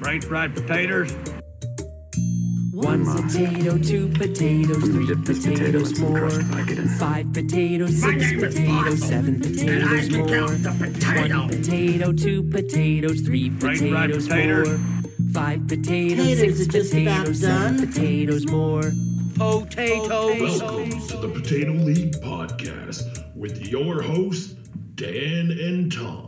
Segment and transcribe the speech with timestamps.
[0.00, 1.12] French fried potatoes.
[2.72, 6.18] One potato, two potatoes, three dip this potato in potatoes some more.
[6.20, 10.26] crust packet and- Five potatoes, six potatoes, seven and I potatoes more.
[10.26, 11.38] potato.
[11.38, 14.68] One potato, two potatoes, three potatoes potatoes.
[14.68, 14.80] more.
[15.32, 18.92] Five potatoes, Potatoes six are just about potatoes, seven potatoes more.
[19.34, 20.60] Potatoes.
[20.60, 23.02] Welcome to the Potato League Podcast
[23.36, 24.54] with your hosts,
[24.94, 26.27] Dan and Tom.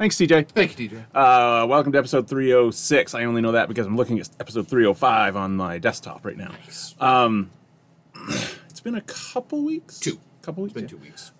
[0.00, 0.48] Thanks, TJ.
[0.48, 1.04] Thank you, DJ.
[1.14, 3.14] Uh, welcome to episode 306.
[3.14, 6.52] I only know that because I'm looking at episode 305 on my desktop right now.
[6.98, 7.50] Um,
[8.70, 10.00] it's been a couple weeks.
[10.00, 10.18] Two.
[10.40, 10.74] Couple weeks.
[10.74, 10.88] It's been yeah.
[10.88, 11.32] two weeks.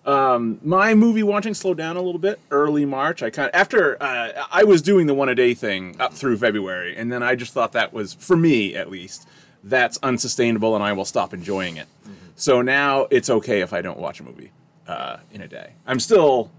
[0.63, 3.23] My movie watching slowed down a little bit early March.
[3.23, 6.37] I kind of, after uh, I was doing the one a day thing up through
[6.37, 9.27] February, and then I just thought that was for me at least
[9.63, 11.87] that's unsustainable, and I will stop enjoying it.
[12.35, 14.51] So now it's okay if I don't watch a movie
[14.85, 15.73] uh, in a day.
[15.87, 16.51] I'm still.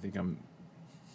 [0.00, 0.38] I think I'm.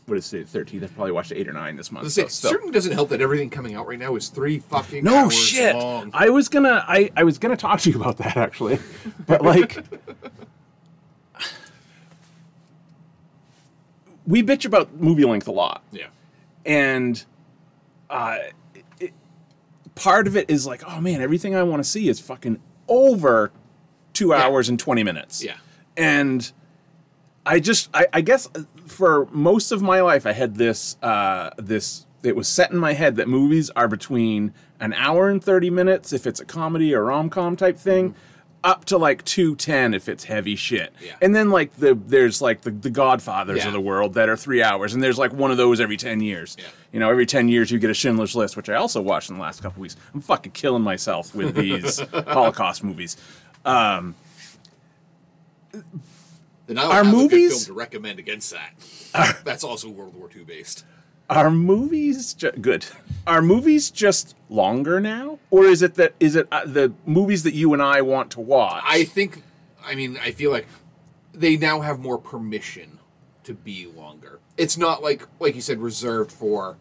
[0.06, 0.48] What is it?
[0.48, 0.84] Thirteenth.
[0.84, 2.12] I've probably watched eight or nine this month.
[2.12, 5.04] Say, so still- certainly doesn't help that everything coming out right now is three fucking
[5.04, 5.76] no hours shit.
[5.76, 6.12] long.
[6.14, 6.86] I was gonna.
[6.88, 8.78] I I was gonna talk to you about that actually,
[9.26, 9.84] but like.
[14.28, 15.84] we bitch about movie length a lot.
[15.92, 16.08] yeah.
[16.66, 17.24] and
[18.10, 18.38] uh,
[19.00, 19.14] it,
[19.96, 23.52] part of it is like, oh man, everything I want to see is fucking over
[24.14, 24.36] two Yeah.
[24.44, 25.44] hours and twenty minutes.
[25.44, 25.58] Yeah.
[25.98, 26.52] and
[27.46, 28.50] I just, I, I guess,
[28.86, 32.06] for most of my life, I had this, uh, this.
[32.24, 36.12] It was set in my head that movies are between an hour and thirty minutes
[36.14, 38.16] if it's a comedy or rom com type thing.
[38.64, 41.06] Up to like two ten if it's heavy shit, Mm-hmm.
[41.06, 41.12] Yeah.
[41.22, 43.68] and then like the there's like the, the Godfathers Yeah.
[43.68, 46.20] of the world that are three hours, and there's like one of those every ten
[46.20, 46.58] years.
[46.58, 46.66] Yeah.
[46.92, 49.36] You know, every 10 years you get a Schindler's List, which I also watched in
[49.36, 49.98] the last couple weeks.
[50.14, 53.18] I'm fucking killing myself with these Holocaust movies.
[53.66, 54.16] Um,
[56.68, 59.42] Then I'll Are have a good movies- film to recommend against that.
[59.46, 60.84] That's also World War II based.
[61.30, 62.86] are movies ju- good?
[63.28, 65.40] Are movies just longer now?
[65.52, 68.42] Or is it that is it uh, the movies that you and I want to
[68.42, 68.84] watch?
[68.86, 69.44] I think,
[69.84, 70.68] I mean, I feel like
[71.34, 73.00] they now have more permission
[73.44, 74.40] to be longer.
[74.58, 76.78] It's not like, like you said, reserved for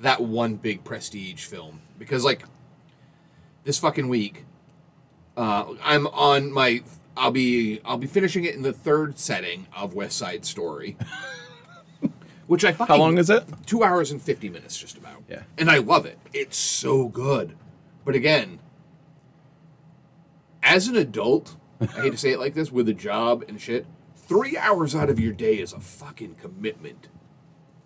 [0.00, 1.80] that one big prestige film.
[1.98, 2.44] Because, like,
[3.64, 4.44] this fucking week,
[5.36, 6.82] uh, I'm on my.
[7.20, 10.96] I'll be I'll be finishing it in the third setting of West Side Story,
[12.46, 13.44] which I fucking How long is it?
[13.66, 15.42] two hours and 50 minutes just about Yeah.
[15.58, 17.56] and i love it it's so good
[18.04, 18.58] but again
[20.62, 23.86] as an adult i hate to say it like this with a job and shit
[24.16, 27.08] three hours out of your day is a fucking commitment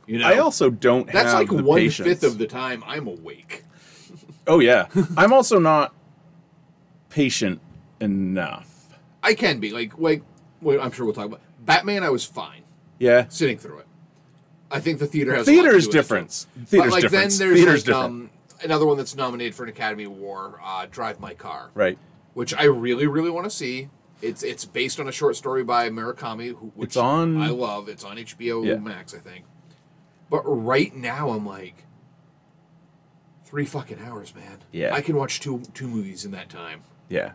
[0.06, 2.06] you know I also don't that's have like one patience.
[2.08, 3.64] fifth of the time i'm awake
[4.46, 4.86] Oh yeah.
[5.16, 5.94] I'm also not
[7.08, 7.60] patient
[8.00, 8.68] enough.
[9.24, 10.22] I can be like like
[10.62, 12.62] well, i'm sure we'll talk about batman i was fine
[12.98, 13.26] Yeah.
[13.28, 13.86] sitting through it
[14.70, 16.78] i think the theater has a lot to Theater's do with it, too.
[16.78, 17.38] But like difference.
[17.38, 18.04] then there's Theater's like, different.
[18.04, 18.30] um,
[18.62, 21.98] another one that's nominated for an Academy Award, uh, Drive My Car, right.
[22.34, 23.88] which I really, really want to see.
[24.22, 27.88] It's it's based on a short story by Murakami, who, which It's on- I love.
[27.90, 28.76] It's on HBO Yeah.
[28.76, 29.44] Max, I think.
[30.30, 31.84] But right now, I'm like,
[33.44, 34.58] three fucking hours, man.
[34.72, 34.94] Yeah.
[34.94, 37.32] I can watch two two movies in that time, Yeah.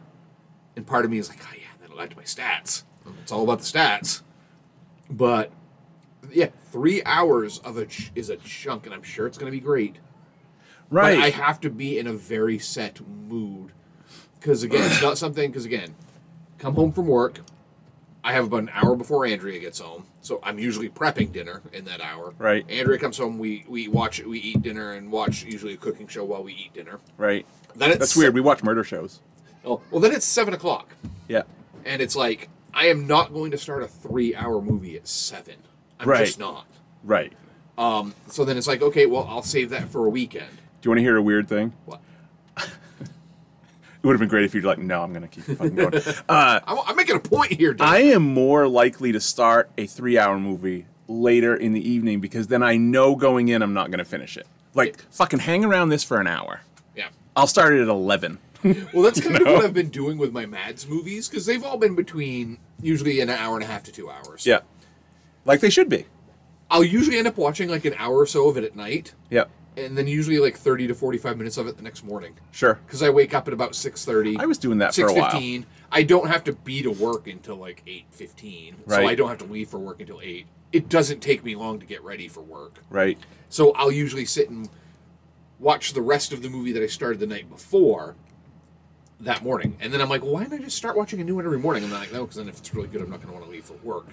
[0.76, 1.68] and part of me is like, oh yeah,
[2.08, 2.84] to my stats.
[3.22, 4.22] It's all about the stats.
[5.10, 5.52] But
[6.32, 9.56] yeah, three hours of a ch- is a chunk, and I'm sure it's going to
[9.58, 9.96] be great.
[10.90, 11.16] Right.
[11.18, 13.72] But I have to be in a very set mood.
[14.40, 15.50] Because again, it's not something.
[15.50, 15.96] Because again,
[16.58, 17.40] come home from work.
[18.24, 21.86] I have about an hour before Andrea gets home, so I'm usually prepping dinner in
[21.86, 22.34] that hour.
[22.38, 22.70] Right.
[22.70, 23.40] Andrea comes home.
[23.40, 26.74] We we watch we eat dinner and watch usually a cooking show while we eat
[26.74, 27.00] dinner.
[27.18, 27.46] right.
[27.76, 28.34] Then it's That's weird.
[28.34, 29.22] We watch murder shows.
[29.64, 30.94] Oh, well, then it's seven o'clock,
[31.28, 31.44] Yeah.
[31.90, 35.56] And it's like I am not going to start a three-hour movie at seven.
[36.00, 36.26] I'm Right.
[36.26, 36.66] just not.
[37.04, 37.34] Right.
[38.28, 40.50] So then it's like, okay, well, I'll save that for a weekend.
[40.82, 41.74] Do you want to hear a weird thing?
[41.86, 42.00] What?
[44.02, 45.92] It would have been great if you'd like, no, I'm going to keep fucking going.
[46.30, 47.74] Uh, I'm, I'm making a point here.
[47.74, 47.86] Dan.
[47.86, 52.48] I am more likely to start a three hour movie later in the evening because
[52.48, 54.48] then I know going in I'm not going to finish it.
[54.74, 56.62] Like, fucking hang around this for an hour.
[56.96, 57.10] yeah.
[57.36, 58.38] I'll start it at 11.
[58.94, 61.78] Well, that's kind of what I've been doing with my Mads movies because they've all
[61.78, 64.46] been between usually an hour and a half to two hours.
[64.46, 64.60] Yeah.
[65.46, 66.06] Like they should be.
[66.70, 69.46] I'll usually end up watching like an hour or so of it at night, Yeah.
[69.76, 72.80] and then usually like thirty to forty-five minutes of it the next morning Sure.
[72.86, 74.38] because I wake up at about six thirty.
[74.38, 75.32] I was doing that for a while.
[75.32, 75.66] 6:15.
[75.92, 79.02] I don't have to be to work until like eight fifteen, right.
[79.04, 80.46] so I don't have to leave for work until eight.
[80.72, 82.84] It doesn't take me long to get ready for work.
[82.92, 83.18] Right.
[83.50, 84.70] So I'll usually sit and
[85.58, 88.16] watch the rest of the movie that I started the night before
[89.22, 89.76] that morning.
[89.82, 91.60] And then I'm like, well, why don't I just start watching a new one every
[91.60, 91.84] morning?
[91.84, 93.46] And I'm like, no, because then if it's really good, I'm not going to want
[93.46, 94.08] to leave for work.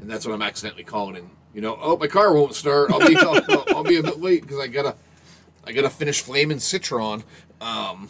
[0.00, 2.90] And that's what I'm accidentally calling in You know, oh my car won't start.
[2.90, 4.94] I'll be I'll, I'll be a bit late because I gotta
[5.64, 7.22] I gotta finish Flamin' Citron.
[7.60, 8.08] Um,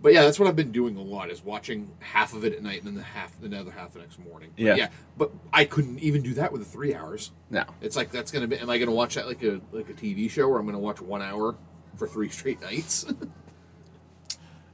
[0.00, 2.62] but yeah, that's what I've been doing a lot is watching half of it at
[2.62, 4.50] night and then the half the other half the next morning.
[4.56, 4.74] But Yeah.
[4.76, 4.88] yeah.
[5.16, 7.32] But I couldn't even do that with the three hours.
[7.50, 7.64] No.
[7.80, 8.56] It's like that's gonna be.
[8.58, 11.00] Am I gonna watch that like a like a TV show where I'm gonna watch
[11.00, 11.56] one hour
[11.96, 13.04] for three straight nights?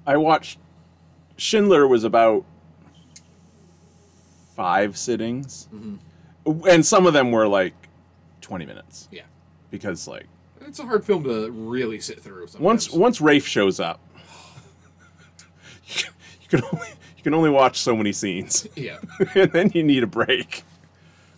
[0.07, 0.59] I watched
[1.37, 2.45] Schindler was about
[4.55, 6.69] five sittings, mm-hmm.
[6.69, 7.75] and some of them were like
[8.41, 9.23] tcan minutes yeah,
[9.71, 10.27] because like
[10.61, 12.47] it's a hard film to really sit through.
[12.47, 12.61] Sometimes.
[12.61, 14.01] once once Rafe shows up,
[15.87, 18.99] you can only you can only watch so many scenes, yeah,
[19.35, 20.63] and then you need a break.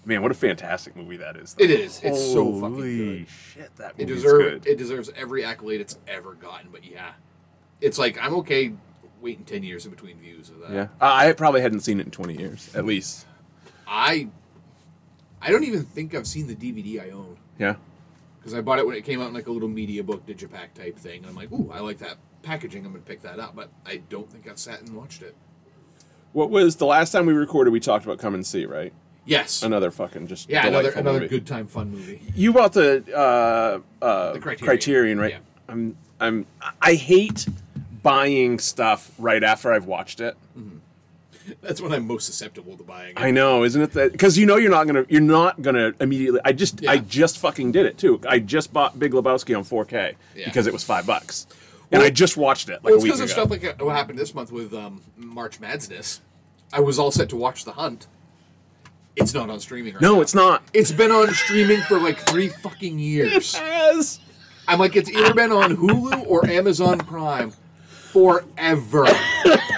[0.05, 1.55] Man, what a fantastic movie that is!
[1.55, 1.65] though.
[1.65, 2.01] It is.
[2.05, 3.29] It's so fucking Holy good.
[3.29, 4.67] Shit, that it movie's deserves good.
[4.67, 6.69] it deserves every accolade it's ever gotten.
[6.71, 7.13] But yeah,
[7.81, 8.73] it's like I'm okay
[9.21, 10.71] waiting ten years in between views of that.
[10.73, 13.27] yeah, I I probably hadn't seen it in twenty years at least.
[13.87, 14.29] I
[15.41, 17.77] I don't even think I've seen the DVD I own Yeah,
[18.39, 20.75] because I bought it when it came out in like a little media book digipack
[20.75, 22.85] type thing, and I'm like, ooh, I like that packaging.
[22.85, 25.35] I'm gonna pick that up, but I don't think I've sat and watched it.
[26.33, 27.71] what was the last time we recorded?
[27.71, 28.93] We talked about Come and See, right?
[29.25, 29.63] Yes.
[29.65, 31.29] Another fucking just yeah, another delightful another movie.
[31.29, 32.21] good time fun movie.
[32.37, 34.65] You bought the uh, uh, The Criterion.
[34.67, 35.33] Criterion, right?
[35.33, 35.39] Yeah.
[35.69, 36.47] I'm I'm
[36.81, 37.47] I hate
[38.07, 40.37] buying stuff right after I've watched it.
[41.61, 43.11] That's when I'm most susceptible to buying.
[43.17, 43.21] It.
[43.21, 43.93] I know, isn't it?
[43.93, 46.41] That because you know you're not gonna you're not gonna immediately.
[46.45, 48.21] I just I just fucking did it too.
[48.29, 50.45] I just bought Big Lebowski on 4K Yeah.
[50.45, 51.47] because it was five bucks,
[51.91, 54.19] and I just watched it like Well, it's because of stuff like uh, what happened
[54.19, 56.21] this month with um, March Madness.
[56.73, 58.07] I was all set to watch The Hunt.
[59.17, 60.15] It's not on streaming right now.
[60.15, 60.63] no, it's not.
[60.75, 63.55] It's been on streaming for like three fucking years.
[63.55, 64.21] Yes.
[64.69, 67.53] I'm like, it's either been on Hulu or Amazon Prime
[68.17, 69.07] forever.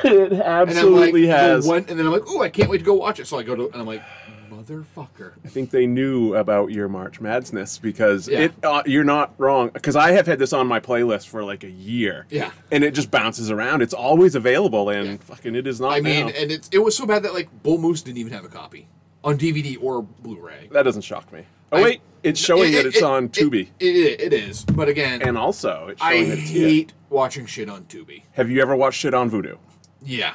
[0.05, 1.67] It And like, absolutely has.
[1.67, 3.27] one- and then I'm like, oh, I can't wait to go watch it.
[3.27, 4.01] So I go to, and I'm like,
[4.49, 5.33] motherfucker.
[5.45, 8.41] I think they knew about your March Madness because Yeah.
[8.43, 8.53] it.
[8.63, 11.71] Uh, you're not wrong because I have had this on my playlist for like a
[11.71, 12.27] year.
[12.31, 12.53] Yeah.
[12.71, 13.83] and it just bounces around.
[13.83, 15.17] It's always available, and Yeah.
[15.17, 15.93] fucking it is not.
[15.95, 16.33] I mean, now.
[16.37, 18.87] and it's it was so bad that like Bull Moose didn't even have a copy
[19.25, 20.69] on DVD or Blu-ray.
[20.71, 21.43] that doesn't shock me.
[21.73, 24.89] Oh I- wait, it's showing It- that it's it- on Tubi, It, it is, but
[24.89, 28.23] again, and also it's I that it's hate watching shit on Tubi.
[28.33, 29.59] Have you ever watched shit on Vudu?
[30.03, 30.35] Yeah,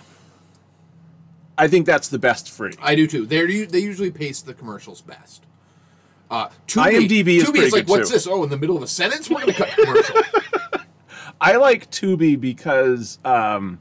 [1.58, 2.74] I think that's the best free.
[2.82, 3.26] I do too.
[3.26, 5.46] They they usually pace the commercials best.
[6.32, 8.28] Uh, Tubi, IMDb is Tubi is like, what's too." this?
[8.28, 10.22] Oh, in the middle of a sentence, we're gonna cut commercial.
[11.42, 13.80] I like Tubi because um,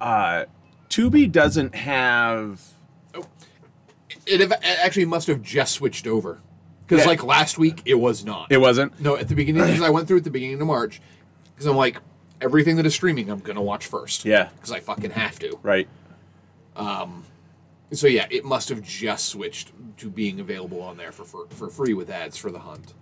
[0.00, 0.46] uh,
[0.88, 2.60] Tubi doesn't have.
[4.26, 6.40] It, actually must have just switched over
[6.86, 7.08] because Yeah.
[7.10, 8.50] like last week it was not.
[8.50, 11.00] It wasn't no, at the beginning because I went through at the beginning of March
[11.54, 11.98] because I'm like
[12.40, 14.24] everything that is streaming I'm gonna watch first.
[14.24, 14.48] Yeah.
[14.54, 15.58] because I fucking have to.
[15.62, 15.88] right.
[16.76, 17.24] Um.
[17.92, 21.68] So yeah, it must have just switched to being available on there for for, for
[21.68, 22.94] free with ads for the hunt.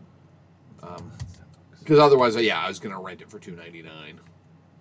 [0.83, 1.13] Um.
[1.79, 4.21] Because otherwise, uh, yeah, I was gonna rent it for two ninety nine.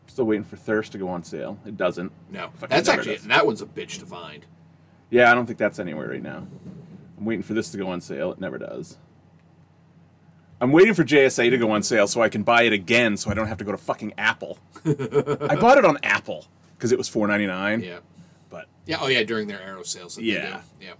[0.07, 1.59] Still waiting for Thirst to go on sale.
[1.65, 2.11] It doesn't.
[2.31, 3.27] No, Fucking that's actually does.
[3.27, 4.45] that one's a bitch to find.
[5.09, 6.45] Yeah, I don't think that's anywhere right now.
[7.17, 8.31] I'm waiting for this to go on sale.
[8.31, 8.97] It never does.
[10.61, 13.31] I'm waiting for JSA to go on sale so I can buy it again so
[13.31, 14.59] I don't have to go to fucking Apple.
[14.85, 16.45] I bought it on Apple
[16.77, 17.83] because it was $4.99.
[17.85, 17.99] Yeah,
[18.49, 18.97] But yeah.
[19.01, 20.15] Oh yeah, during their arrow sales.
[20.15, 20.61] That Yeah.
[20.79, 20.91] they do.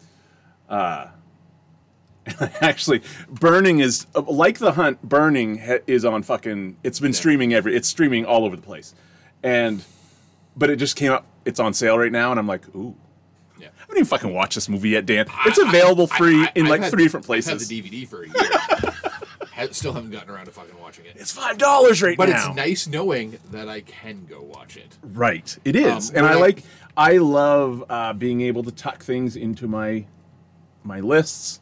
[0.70, 1.10] yeah.
[2.62, 5.02] actually, Burning is uh, like The Hunt.
[5.02, 6.78] Burning ha- is on fucking.
[6.84, 7.76] It's been streaming every.
[7.76, 8.94] It's streaming all over the place,
[9.42, 9.84] and
[10.56, 11.26] but it just came up.
[11.46, 12.96] It's on sale right now, and I'm like, ooh.
[13.60, 13.68] Yeah.
[13.68, 15.26] I haven't even fucking watched this movie yet, Dan.
[15.46, 17.52] It's available I- free I- in I've like had- three different I've places.
[17.52, 18.28] had the DVD for a
[19.60, 19.68] year.
[19.72, 21.18] Still haven't gotten around to fucking watching it.
[21.18, 22.48] It's five dollars right But now.
[22.48, 24.98] But it's nice knowing that I can go watch it.
[25.04, 26.64] Right, it is, Um, and I I- like.
[26.96, 30.06] I love uh, being able to tuck things into my
[30.84, 31.60] my lists,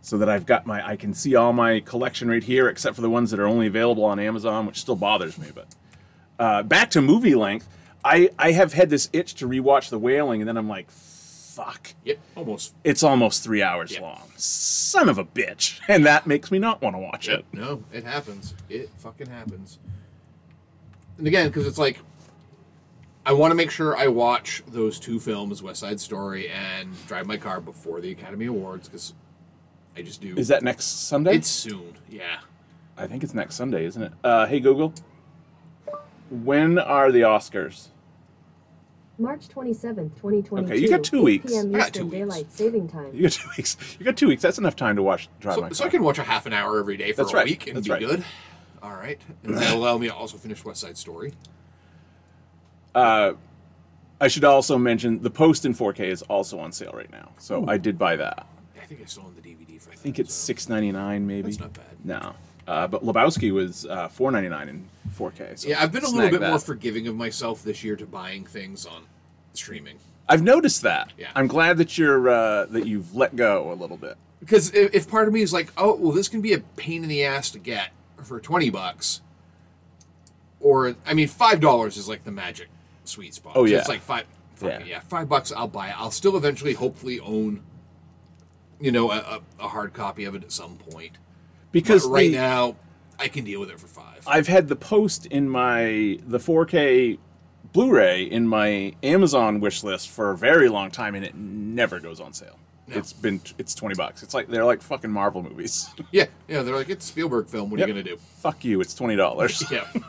[0.00, 0.86] so that I've got my.
[0.86, 3.66] I can see all my collection right here, except for the ones that are only
[3.66, 5.48] available on Amazon, which still bothers me.
[5.54, 5.66] But
[6.38, 7.68] uh, back to movie length,
[8.04, 10.90] I I have had this itch to rewatch The Wailing, and then I'm like,
[11.64, 12.74] fuck, Yep, almost.
[12.84, 14.02] it's almost three hours Yeah.
[14.02, 14.22] long.
[14.36, 17.44] Son of a bitch, and that makes me not want to watch it.
[17.52, 18.54] No, it happens.
[18.68, 19.78] It fucking happens.
[21.18, 21.98] And again, because it's like,
[23.26, 27.26] I want to make sure I watch those two films, West Side Story and Drive
[27.26, 29.14] My Car, before the Academy Awards, because
[29.96, 30.36] I just do.
[30.36, 31.34] Is that next Sunday?
[31.34, 31.94] It's soon.
[32.08, 32.38] Yeah.
[32.96, 34.12] I think it's next Sunday, isn't it?
[34.24, 34.94] Uh, hey Google,
[36.30, 37.88] when are the Oscars?
[39.18, 40.56] March 27th, 2022.
[40.72, 41.50] Okay, you got two weeks.
[41.50, 41.74] p.m.
[41.74, 42.12] I got two Eastern weeks.
[42.18, 43.10] Daylight Saving Time.
[43.12, 43.76] You got two weeks.
[43.98, 44.42] You got two weeks.
[44.42, 45.74] That's enough time to watch Drive My So, Car.
[45.74, 47.44] so I can watch a half an hour every day for That's a right.
[47.46, 48.00] week and That's be right.
[48.00, 48.24] good.
[48.82, 49.20] All right.
[49.42, 51.32] And that'll allow me to also finish West Side Story.
[52.94, 53.32] Uh,
[54.20, 57.64] I should also mention the Post in 4K is also on sale right now, so
[57.68, 58.46] I did buy that.
[58.80, 59.90] I think I still own the DVD for.
[59.92, 61.42] I think it's six ninety nine, maybe.
[61.42, 61.84] That's not bad.
[62.04, 62.34] No,
[62.68, 65.52] uh, but Lebowski was uh, four ninety nine in four K.
[65.56, 66.50] So Yeah, I've been a little bit that.
[66.50, 69.02] more forgiving of myself this year to buying things on
[69.54, 69.96] streaming.
[70.28, 71.12] I've noticed that.
[71.18, 71.30] Yeah.
[71.34, 74.16] I'm glad that you're uh, that you've let go a little bit.
[74.40, 77.02] Because if, if part of me is like, oh, well, this can be a pain
[77.02, 77.90] in the ass to get
[78.22, 79.22] for twenty bucks,
[80.60, 82.68] or I mean, five dollars is like the magic
[83.04, 83.54] sweet spot.
[83.56, 83.78] Oh, So yeah.
[83.78, 84.26] it's like five.
[84.62, 84.82] Yeah.
[84.84, 85.52] yeah, five bucks.
[85.52, 85.94] I'll buy it.
[86.00, 87.62] I'll still eventually, hopefully, own,
[88.80, 91.12] you know, a, a hard copy of it at some point.
[91.72, 92.76] Because But right the- now,
[93.18, 94.22] I can deal with it for five.
[94.26, 97.18] I've had the post in my the 4K
[97.72, 102.20] Blu-ray in my Amazon wish list for a very long time, and it never goes
[102.20, 102.58] on sale.
[102.86, 102.96] No.
[102.96, 104.22] It's been it's twenty bucks.
[104.22, 105.90] It's like they're like fucking Marvel movies.
[106.10, 106.62] yeah, yeah.
[106.62, 107.68] They're like, it's a Spielberg film.
[107.70, 107.86] What Yep.
[107.86, 108.20] are you gonna do?
[108.38, 108.80] Fuck you.
[108.80, 109.62] It's twenty dollars.
[109.70, 109.84] Yeah.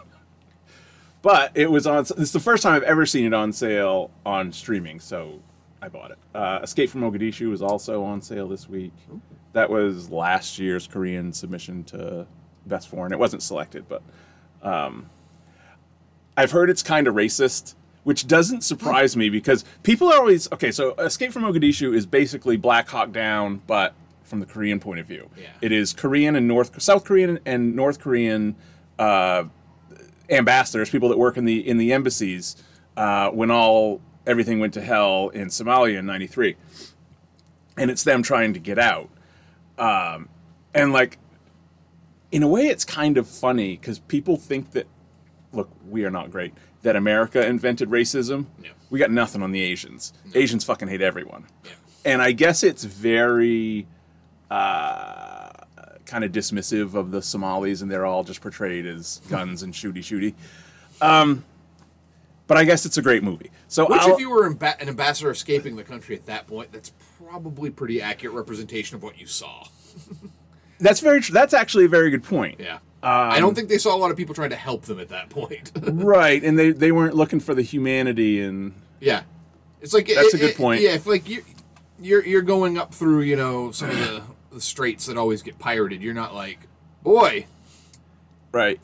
[1.22, 2.06] But it was on.
[2.18, 5.42] It's the first time I've ever seen it on sale on streaming, so
[5.82, 6.18] I bought it.
[6.34, 8.94] Uh, Escape from Mogadishu was also on sale this week.
[9.54, 12.28] That was last year's Korean submission to
[12.66, 13.12] Best Foreign.
[13.12, 14.02] It wasn't selected, but
[14.62, 15.10] um,
[16.38, 20.72] I've heard it's kind of racist, which doesn't surprise me because people are always okay.
[20.72, 25.08] So Escape from Mogadishu is basically Black Hawk Down, but from the Korean point of
[25.08, 25.30] view.
[25.36, 25.48] Yeah.
[25.62, 28.56] It is Korean and North, South Korean and North Korean.
[28.98, 29.46] Uh,
[30.30, 32.56] ambassadors, people that work in the in the embassies,
[32.98, 36.56] uh, when all everything went to hell in Somalia in '93,
[37.78, 39.10] and it's them trying to get out,
[39.80, 40.30] um,
[40.74, 41.18] and like,
[42.32, 44.86] in a way, it's kind of funny because people think that,
[45.52, 46.54] look, we are not great.
[46.84, 48.46] That America invented racism.
[48.62, 48.70] No.
[48.90, 50.14] We got nothing on the Asians.
[50.36, 51.46] Asians fucking hate everyone.
[51.66, 51.72] Yeah.
[52.06, 53.88] And I guess it's very
[54.50, 55.50] uh,
[56.06, 60.00] kind of dismissive of the Somalis, and they're all just portrayed as guns and shooty
[60.00, 60.34] shooty.
[61.02, 61.44] Um,
[62.50, 63.52] but I guess it's a great movie.
[63.70, 66.92] So Which, I'll- if you were an ambassador escaping the country at that point, that's
[67.24, 69.68] probably pretty accurate representation of what you saw.
[70.80, 72.60] that's very tr- that's actually a very good point.
[72.60, 72.76] Yeah.
[73.02, 75.10] Um, I don't think they saw a lot of people trying to help them at
[75.10, 75.72] that point.
[75.82, 79.24] Right, and they they weren't looking for the humanity and yeah.
[79.80, 80.82] It's like That's it- a good it- point.
[80.82, 81.44] Yeah, if like you
[82.02, 85.60] you're you're going up through, you know, some of the, the straits that always get
[85.60, 86.60] pirated, you're not like,
[87.04, 87.46] boy,
[88.52, 88.80] right.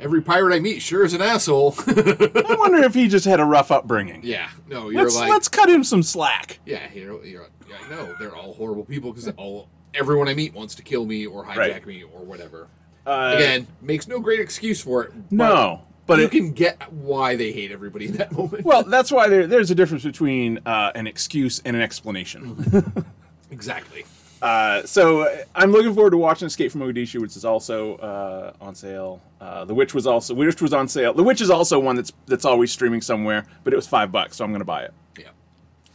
[0.00, 1.74] Every pirate I meet sure is an asshole.
[1.86, 4.20] I wonder if he just had a rough upbringing.
[4.24, 4.48] yeah.
[4.68, 6.58] No, you're let's like let's cut him some slack.
[6.66, 10.54] Yeah, you're, you're yeah, I know they're all horrible people because all everyone I meet
[10.54, 11.86] wants to kill me or hijack Right.
[11.86, 12.68] me or whatever.
[13.06, 15.12] Uh, Again, makes no great excuse for it.
[15.30, 18.64] but no, but you it, can get why they hate everybody in that moment.
[18.64, 23.04] well, that's why there, there's a difference between uh, an excuse and an explanation.
[23.50, 24.04] exactly.
[24.42, 28.52] Uh, so uh, I'm looking forward to watching Escape from Mogadishu, which is also uh,
[28.60, 29.20] on sale.
[29.40, 31.12] Uh, the Witch was also Witch was on sale.
[31.12, 34.36] The Witch is also one that's that's always streaming somewhere, but it was five bucks,
[34.38, 35.28] so I'm going to buy it Yeah.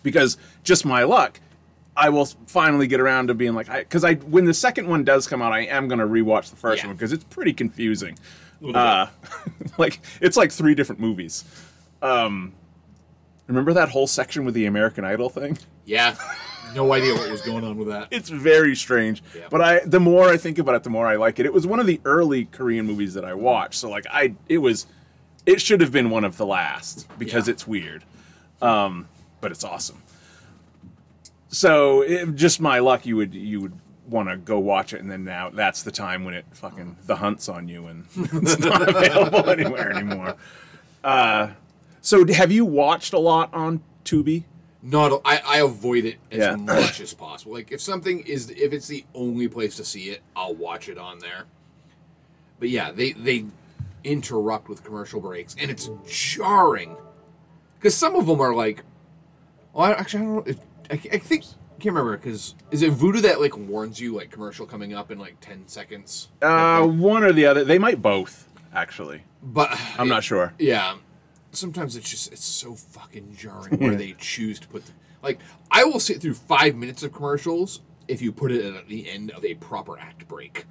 [0.03, 1.39] because just my luck.
[1.97, 5.27] I will finally get around to being like, because I, when the second one does
[5.27, 6.87] come out, I am going to rewatch the first Yeah.
[6.87, 8.19] one because it's pretty confusing.
[8.73, 9.07] Uh,
[9.77, 11.45] like it's like three different movies.
[12.01, 12.51] Um,
[13.47, 15.57] remember that whole section with the American Idol thing?
[15.85, 16.15] Yeah.
[16.75, 18.09] No idea what was going on with that.
[18.11, 19.23] It's very strange.
[19.35, 19.47] Yeah.
[19.49, 21.45] But I the more I think about it, the more I like it.
[21.45, 23.75] It was one of the early Korean movies that I watched.
[23.75, 24.85] So like I it was
[25.45, 27.53] it should have been one of the last because Yeah.
[27.53, 28.03] it's weird.
[28.61, 29.07] Um
[29.41, 30.01] but it's awesome.
[31.49, 33.73] So it, just my luck you would you would
[34.07, 37.15] want to go watch it and then now that's the time when it fucking the
[37.15, 40.35] hunt's on you and it's not available anywhere anymore.
[41.03, 41.49] Uh
[42.01, 44.43] so have you watched a lot on Tubi?
[44.87, 46.55] Not I, I avoid it as Yeah.
[46.57, 47.53] much as possible.
[47.53, 50.97] Like if something is if it's the only place to see it, I'll watch it
[50.99, 51.45] on there.
[52.59, 53.45] But yeah, they they
[54.03, 56.95] interrupt with commercial breaks, and it's jarring
[57.79, 58.83] because some of them are like,
[59.73, 60.53] well, I, actually I don't know.
[60.91, 64.29] I, I think I can't remember because is it Vudu that like warns you like
[64.29, 66.29] commercial coming up in like ten seconds?
[66.43, 67.63] Uh one or the other.
[67.63, 69.23] They might both actually.
[69.41, 70.53] But I'm not sure.
[70.59, 70.97] Yeah.
[71.55, 74.91] Sometimes it's just it's so fucking jarring where they choose to put the
[75.23, 75.39] like
[75.71, 79.31] I will sit through five minutes of commercials if you put it at the end
[79.31, 80.65] of a proper act break.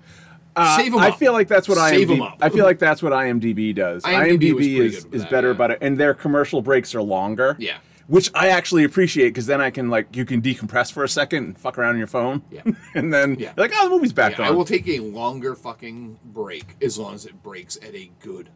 [0.77, 1.19] Save 'em Uh, I up.
[1.19, 2.39] feel like that's what Save 'em up.
[2.41, 4.05] I feel like that's what IMDb does.
[4.05, 5.55] IMDb was IMDb, pretty is good with is that, better yeah.
[5.55, 7.57] about it, and their commercial breaks are longer.
[7.59, 7.79] Yeah.
[8.07, 11.45] which I actually appreciate because then I can like you can decompress for a second
[11.45, 12.43] and fuck around on your phone.
[12.51, 12.61] Yeah.
[12.95, 13.53] and then Yeah.
[13.57, 14.49] you're like, oh, the movie's back Yeah, on.
[14.49, 18.51] I will take a longer fucking break as long as it breaks at a good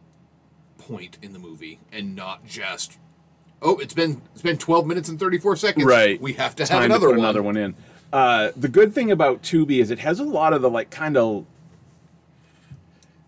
[0.89, 2.97] point in the movie and not just
[3.61, 6.19] oh it's been it's been 12 minutes and 34 seconds right.
[6.19, 7.75] we have to Time have another put one another one in.
[8.11, 11.15] Uh, the good thing about Tubi is it has a lot of the like kind
[11.15, 11.45] of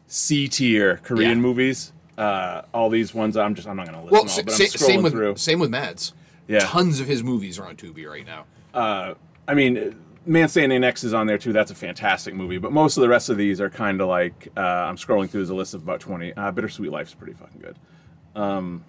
[0.07, 1.35] C tier Korean Yeah.
[1.35, 1.93] movies.
[2.17, 4.47] Uh, all these ones I'm just I'm not gonna list well them all, sa- I'm
[4.69, 5.35] scrolling same with through.
[5.37, 6.13] same with Mads
[6.47, 6.59] Yeah.
[6.61, 9.13] tons of his movies are on Tubi right now uh,
[9.47, 11.51] I mean, Man Standing Next is on there too.
[11.53, 12.57] That's a fantastic movie.
[12.57, 15.41] But most of the rest of these are kind of like uh, I'm scrolling through.
[15.41, 16.33] There's a list of about 20.
[16.33, 17.75] Uh, Bittersweet Life's pretty fucking good.
[18.35, 18.85] Um,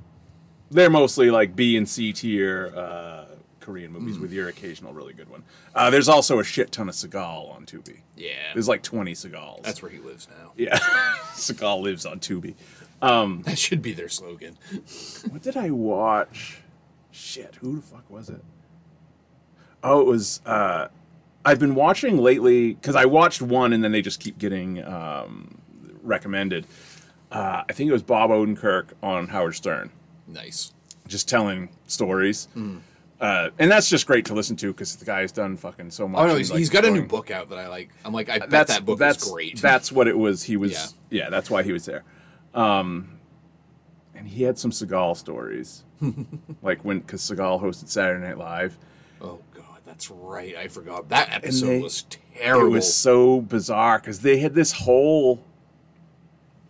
[0.70, 3.24] they're mostly like B and C tier uh,
[3.60, 5.42] Korean movies with your occasional really good one.
[5.74, 8.00] Uh, there's also a shit ton of Seagal on Tubi.
[8.16, 8.52] Yeah.
[8.52, 9.62] There's like 20 Seagals.
[9.62, 10.52] That's where he lives now.
[10.56, 10.78] yeah.
[11.34, 12.54] Seagal lives on Tubi.
[13.02, 14.56] That should be their slogan.
[15.30, 16.58] What did I watch?
[17.10, 18.44] Shit, who the fuck was it?
[19.82, 20.40] Oh, it was.
[21.44, 24.82] Uh, I've been watching lately because I watched one and then they just keep getting
[24.84, 25.58] um,
[26.02, 26.66] recommended.
[27.30, 29.90] Uh, I think it was Bob Odenkirk on Howard Stern,
[30.26, 30.72] Nice.
[31.08, 32.48] just telling stories.
[33.20, 36.20] Uh, and that's just great to listen to because the guy's done fucking so much.
[36.20, 37.90] Oh no, he's, like, he's got a new book out that I like.
[38.04, 39.62] I'm like, I bet That's that book that's is great.
[39.62, 40.42] That's what it was.
[40.42, 40.72] He was.
[40.72, 41.22] Yeah.
[41.24, 42.02] Yeah, that's why he was there.
[42.52, 43.18] Um,
[44.14, 45.84] and he had some Seagal stories,
[46.62, 48.76] like when because Seagal hosted Saturday Night Live.
[49.20, 49.38] oh
[49.92, 50.56] that's right.
[50.56, 52.66] I forgot that episode they- was terrible.
[52.66, 55.44] It was so bizarre because they had this whole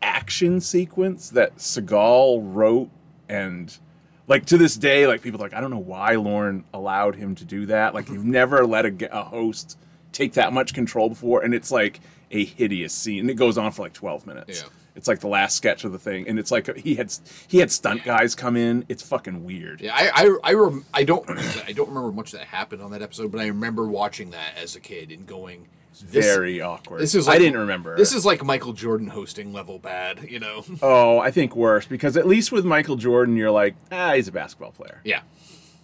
[0.03, 2.91] action sequence that Seagal wrote,
[3.29, 3.79] and
[4.27, 7.37] like to this day, like people are like I don't know why Lorne allowed him
[7.37, 7.95] to do that.
[7.95, 9.79] Like you've never let a, a host
[10.11, 12.01] take that much control before, and it's like
[12.33, 14.63] a hideous scene, and it goes on for like twelve minutes.
[14.63, 14.69] Yeah.
[14.95, 17.13] It's like the last sketch of the thing, and it's like he had
[17.49, 18.85] he had stunt guys come in.
[18.89, 19.81] It's fucking weird.
[19.81, 21.25] Yeah, I I I, rem- I don't
[21.67, 24.77] I don't remember much that happened on that episode, but I remember watching that as
[24.77, 25.67] a kid and going,
[26.11, 27.01] this, Very awkward.
[27.01, 27.97] This is I like, didn't remember.
[27.97, 30.65] This is like Michael Jordan hosting level bad, you know?
[30.83, 34.33] Oh, I think worse because at least with Michael Jordan, you're like, ah, he's a
[34.33, 35.01] basketball player.
[35.05, 35.21] yeah,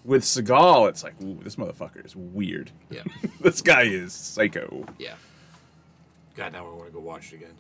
[0.05, 2.71] With Seagal, it's like, ooh, this motherfucker is weird.
[2.91, 3.03] yeah,
[3.41, 4.85] this guy is psycho.
[4.99, 5.15] yeah.
[6.37, 7.55] God, now I want to go watch it again.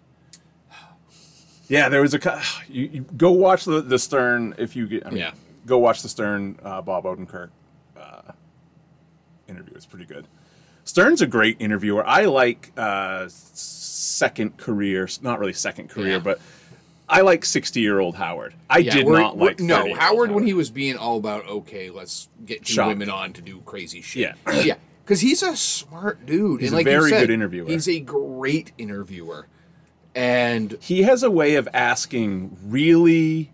[1.68, 2.18] Yeah, there was a.
[2.68, 5.06] You, you go watch the the Stern if you get.
[5.06, 5.32] I mean, Yeah.
[5.66, 7.50] Go watch the Stern uh, Bob Odenkirk
[7.96, 8.32] uh,
[9.48, 9.74] interview.
[9.74, 10.26] It's pretty good.
[10.84, 12.06] Stern's a great interviewer.
[12.06, 16.18] I like uh, second career, not really second career, Yeah.
[16.20, 16.40] but
[17.08, 18.54] I like sixty year old Howard.
[18.70, 21.90] I Yeah, did not like no 30-year-old Howard when he was being all about okay,
[21.90, 22.88] let's get two Shocked.
[22.88, 24.34] women on to do crazy shit.
[24.46, 24.60] Yeah.
[24.60, 26.60] yeah, because he's a smart dude.
[26.60, 27.68] He's and a like you very said, good interviewer.
[27.68, 29.46] He's a great interviewer,
[30.14, 33.50] and he has a way of asking really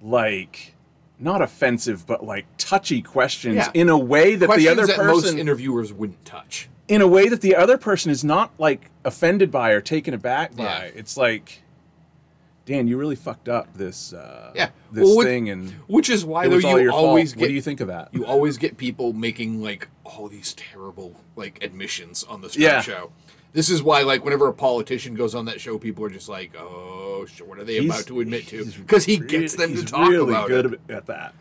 [0.00, 0.74] like
[1.18, 3.70] not offensive but like touchy questions Yeah.
[3.74, 6.68] in a way that the other that most person interviewers wouldn't touch.
[6.86, 10.54] in a way that the other person is not like offended by or taken aback
[10.56, 10.80] by Yeah.
[10.94, 11.62] it's like
[12.64, 14.68] Dan, you really fucked up this uh, Yeah.
[14.92, 17.38] this Well, thing, and Which is why though you always fault.
[17.38, 18.10] get What do you think of that?
[18.12, 22.82] you always get people making like all these terrible like admissions on the Yeah.
[22.82, 23.10] show.
[23.52, 26.52] This is why, like, whenever a politician goes on that show, people are just like,
[26.58, 30.08] "Oh, what are they He's- about to admit to?" Because he gets them to talk
[30.10, 30.80] really about good it.
[30.92, 31.34] at that.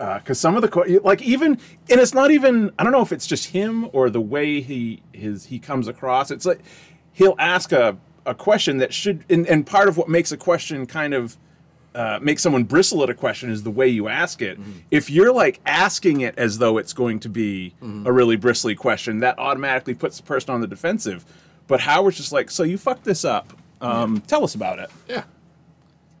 [0.00, 1.52] Uh, because some of the like even
[1.88, 5.00] and it's not even I don't know if it's just him or the way he
[5.12, 6.32] his he comes across.
[6.32, 6.60] It's like
[7.12, 10.84] he'll ask a a question that should and, and part of what makes a question
[10.86, 11.36] kind of
[11.94, 14.60] uh, make someone bristle at a question is the way you ask it.
[14.60, 14.72] Mm-hmm.
[14.90, 18.06] If you're like asking it as though it's going to be Mm-hmm.
[18.06, 21.24] a really bristly question, that automatically puts the person on the defensive.
[21.66, 23.52] But Howard's just like, so you fucked this up.
[23.80, 24.90] Um, Tell us about it.
[25.08, 25.24] Yeah.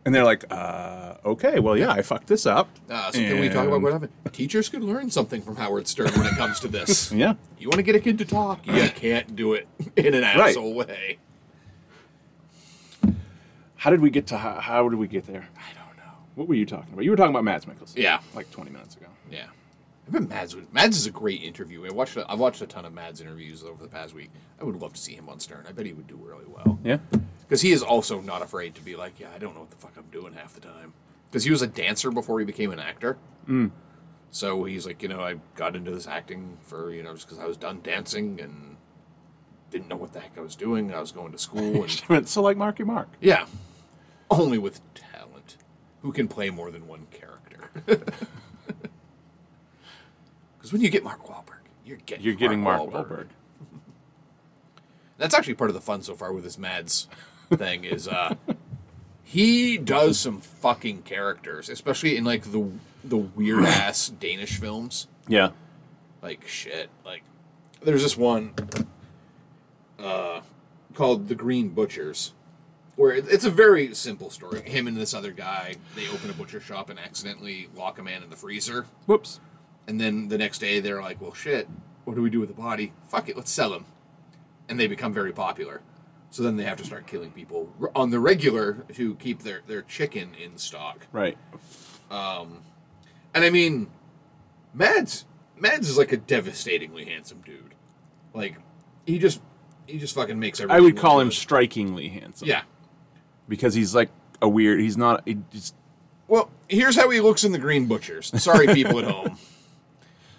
[0.06, 2.68] And they're like, uh, okay, well, yeah, I fucked this up.
[2.90, 4.12] Uh, so can we talk about what happened?
[4.32, 7.10] Teachers could learn something from Howard Stern when it comes to this.
[7.12, 7.34] Yeah.
[7.58, 10.50] You want to get a kid to talk, you can't do it in an Right.
[10.50, 11.16] asshole way.
[13.84, 15.46] How did we get to how, how did we get there?
[15.58, 16.10] I don't know.
[16.36, 17.04] What were you talking about?
[17.04, 17.98] You were talking about Mads Mikkelsen.
[17.98, 18.20] Yeah.
[18.34, 19.08] Like 20 minutes ago.
[19.30, 19.44] Yeah.
[20.08, 21.84] I bet Mads would, Mads is a great interview.
[21.86, 24.30] I watched a, I watched a ton of Mads interviews over the past week.
[24.58, 25.66] I would love to see him on Stern.
[25.68, 26.78] I bet he would do really well.
[26.82, 26.96] Yeah.
[27.42, 29.76] Because he is also not afraid to be like, yeah, I don't know what the
[29.76, 30.94] fuck I'm doing half the time.
[31.30, 33.18] Because he was a dancer before he became an actor.
[33.46, 33.70] Mm.
[34.30, 37.38] So he's like, you know, I got into this acting for, you know, just because
[37.38, 38.76] I was done dancing and
[39.70, 40.94] didn't know what the heck I was doing.
[40.94, 43.08] I was going to school and, so like Marky Mark.
[43.20, 43.44] yeah,
[44.40, 45.56] only with talent.
[46.02, 47.70] Who can play more than one character?
[50.64, 53.26] Because when you get Mark Wahlberg, you're getting You're getting Mark Wahlberg.
[55.18, 57.06] That's actually part of the fun so far with this Mads
[57.54, 58.34] thing is uh
[59.22, 62.70] he does some fucking characters, especially in like the
[63.04, 65.06] the weird ass Danish films.
[65.28, 65.50] Yeah.
[66.22, 66.88] Like shit.
[67.04, 67.24] Like
[67.82, 68.54] there's this one
[69.98, 70.40] uh
[70.94, 72.32] called The Green Butchers.
[72.96, 74.62] Where it's a very simple story.
[74.62, 78.22] Him and this other guy, they open a butcher shop and accidentally lock a man
[78.22, 78.86] in the freezer.
[79.06, 79.40] Whoops.
[79.86, 81.68] And then the next day they're like, well, shit,
[82.04, 82.92] what do we do with the body?
[83.08, 83.86] Fuck it, let's sell him.
[84.68, 85.82] And they become very popular.
[86.30, 89.82] So then they have to start killing people on the regular to keep their, their
[89.82, 91.06] chicken in stock.
[91.12, 91.36] Right.
[92.10, 92.62] Um,
[93.34, 93.88] and I mean,
[94.72, 95.26] Mads,
[95.56, 97.74] Mads is like a devastatingly handsome dude.
[98.32, 98.56] Like
[99.06, 99.40] he just
[99.86, 100.76] he just fucking makes everything.
[100.76, 101.34] I would call him good.
[101.34, 102.48] strikingly handsome.
[102.48, 102.62] Yeah.
[103.48, 104.10] Because he's like
[104.42, 104.80] a weird.
[104.80, 105.22] He's not.
[105.26, 105.74] He just,
[106.28, 108.32] Well, here's how he looks in the Green Butchers.
[108.42, 109.38] Sorry, people at home.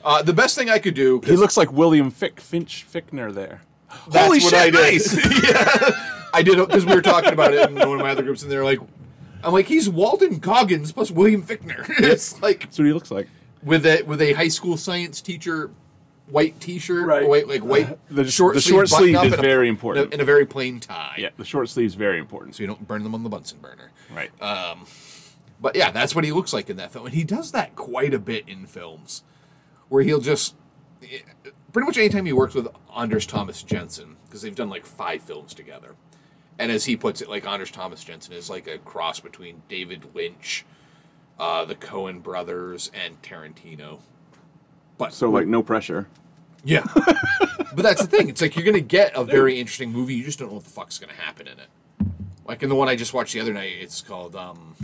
[0.04, 1.20] Uh, the best thing I could do.
[1.26, 3.62] he looks like William Fick, Finch Fichtner there.
[4.08, 4.54] that's Holy what shit!
[4.54, 4.74] I did.
[4.74, 5.44] Nice.
[5.50, 5.90] yeah,
[6.32, 8.52] I did because we were talking about it in one of my other groups, and
[8.52, 8.78] they're like,
[9.44, 13.28] "I'm like he's Walton Goggins plus William Fichtner." it's like That's what he looks like.
[13.64, 15.72] with a with a high school science teacher
[16.28, 17.28] white T-shirt, Right.
[17.28, 20.14] white like white The- short the sleeve short button sleeve is and very a- important.
[20.14, 21.16] in a very plain tie.
[21.20, 22.56] Yeah, the short sleeve's very important.
[22.56, 23.92] so you don't burn them on the Bunsen burner.
[24.14, 24.32] Right.
[24.42, 24.86] Um,
[25.62, 28.14] But yeah, that's what he looks like in that film, and he does that quite
[28.14, 29.24] a bit in films,
[29.90, 30.56] where he'll just
[31.72, 35.54] pretty much anytime he works with Anders Thomas Jensen because they've done like five films
[35.54, 35.96] together,
[36.60, 40.14] and as he puts it, like Anders Thomas Jensen is like a cross between David
[40.14, 40.66] Lynch,
[41.40, 44.00] uh, the Coen brothers, and Tarantino.
[44.98, 46.08] But so like no pressure.
[46.64, 48.30] yeah, but that's the thing.
[48.30, 50.16] It's like you're gonna get a very interesting movie.
[50.16, 51.68] You just don't know what the fuck's gonna happen in it.
[52.48, 54.76] Like in the one I just watched the other night, it's called um,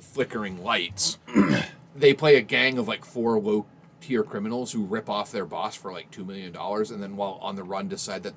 [0.00, 1.18] Flickering Lights.
[1.96, 3.66] they play a gang of like four low
[4.00, 7.38] tier criminals who rip off their boss for like two million dollars, and then while
[7.42, 8.34] on the run, decide that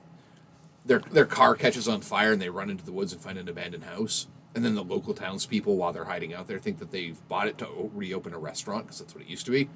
[0.86, 3.48] their their car catches on fire and they run into the woods and find an
[3.48, 4.28] abandoned house.
[4.54, 7.58] And then the local townspeople, while they're hiding out there, think that they've bought it
[7.60, 9.70] to reopen a restaurant because that's what it used to be.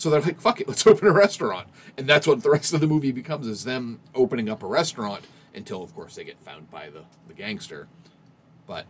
[0.00, 2.80] So they're like, "Fuck it, let's open a restaurant." And that's what the rest of
[2.80, 6.70] the movie becomes: is them opening up a restaurant until, of course, they get found
[6.70, 7.86] by the the gangster.
[8.66, 8.86] But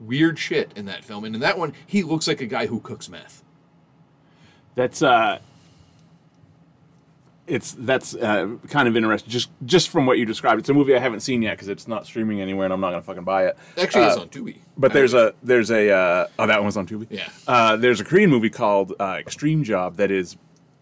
[0.00, 2.80] weird shit in that film, and in that one, he looks like a guy who
[2.80, 3.44] cooks meth.
[4.74, 5.40] That's uh
[7.46, 9.30] it's that's uh, kind of interesting.
[9.30, 11.86] Just just from what you described, it's a movie I haven't seen yet because it's
[11.86, 13.56] not streaming anywhere, and I'm not gonna fucking buy it.
[13.78, 14.58] Actually, Uh, on Tubi.
[14.76, 17.06] But there's a there's a uh, oh that one was on Tubi.
[17.10, 17.28] Yeah.
[17.46, 20.36] Uh, there's a Korean movie called uh, Extreme Job that is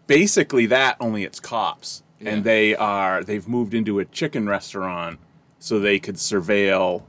[0.07, 2.31] basically that only it's cops Yeah.
[2.31, 5.19] and they are they've moved into a chicken restaurant
[5.59, 7.03] so they could surveil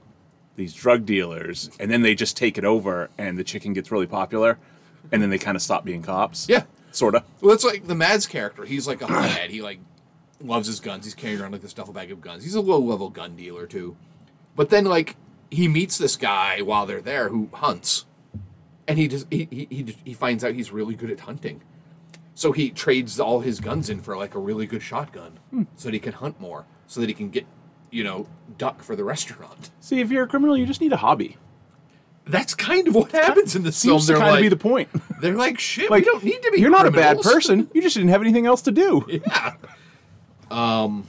[0.57, 4.07] these drug dealers and then they just take it over and the chicken gets really
[4.07, 4.59] popular
[5.12, 6.47] and then they kind of stop being cops.
[6.49, 6.62] Yeah.
[6.97, 7.25] Sort of.
[7.43, 8.65] Well, it's like the Mads character.
[8.65, 9.51] He's like a hothead.
[9.51, 9.81] He like
[10.41, 11.05] loves his guns.
[11.05, 12.43] He's carrying around like this duffel bag of guns.
[12.43, 13.97] He's a low level gun dealer too.
[14.55, 15.17] But then like
[15.51, 18.07] he meets this guy while they're there who hunts,
[18.89, 21.63] and he just he he he, he finds out he's really good at hunting.
[22.35, 25.65] So he trades all his guns in for like a really good shotgun, hmm.
[25.77, 27.47] so that he can hunt more, so that he can get
[27.91, 29.71] you know duck for the restaurant.
[29.81, 31.37] See, if you're a criminal, you just need a hobby.
[32.27, 34.01] That's kind of what happens in this film.
[34.01, 34.89] Seems to They're kind like, of be the point.
[35.21, 35.91] they're like shit.
[35.91, 36.61] like we don't need to be.
[36.61, 37.71] You're not a bad person.
[37.73, 39.07] You just didn't have anything else to do.
[39.27, 39.55] Yeah.
[40.51, 41.07] Um,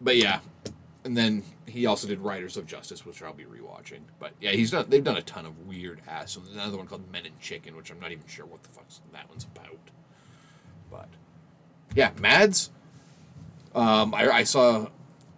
[0.00, 0.40] but yeah,
[1.04, 4.00] and then he also did Riders of Justice, which I'll be rewatching.
[4.18, 4.86] But yeah, he's done.
[4.88, 6.32] They've done a ton of weird ass.
[6.32, 8.68] So there's another one called Men and Chicken, which I'm not even sure what the
[8.70, 9.78] fuck that one's about.
[10.90, 11.08] But
[11.94, 12.70] yeah, Mads.
[13.74, 14.88] Um, I, I saw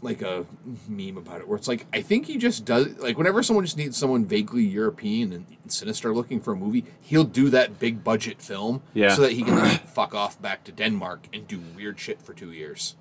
[0.02, 0.44] like a
[0.88, 3.76] meme about it where it's like I think he just does like whenever someone just
[3.76, 8.42] needs someone vaguely European and sinister looking for a movie, he'll do that big budget
[8.42, 9.14] film Yeah.
[9.14, 12.50] so that he can fuck off back to Denmark and do weird shit for two
[12.52, 12.96] years.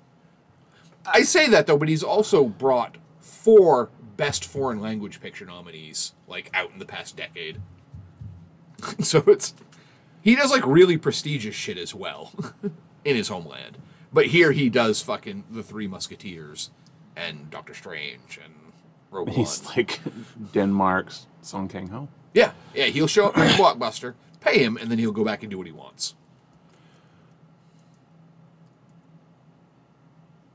[1.04, 6.50] I say that though, but he's also brought four best foreign language picture nominees like
[6.54, 7.60] out in the past decade.
[9.00, 9.54] so it's
[10.20, 12.32] he does like really prestigious shit as well
[13.04, 13.78] in his homeland.
[14.12, 16.70] But here he does fucking the Three Musketeers
[17.16, 18.54] and Doctor Strange and
[19.10, 19.74] Rogue He's One.
[19.76, 20.00] like
[20.52, 22.08] Denmark's Song Kang Ho.
[22.34, 25.50] yeah, yeah, he'll show up in Blockbuster, pay him, and then he'll go back and
[25.50, 26.14] do what he wants.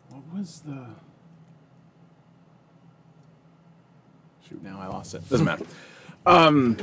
[0.10, 0.86] What was the?
[4.48, 4.64] Shoot!
[4.64, 5.28] Now I lost it.
[5.30, 5.66] Doesn't matter.
[6.26, 6.78] Um.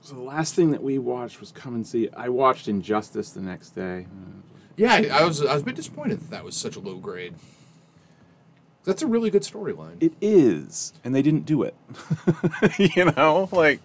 [0.00, 2.08] So the last thing that we watched was Come and See.
[2.16, 4.06] I watched Injustice the next day.
[4.76, 6.96] Yeah, I, I was I was a bit disappointed that that was such a low
[6.96, 7.34] grade.
[8.84, 9.96] That's a really good storyline.
[10.02, 11.74] It is, and they didn't do it.
[12.78, 13.80] you know, like,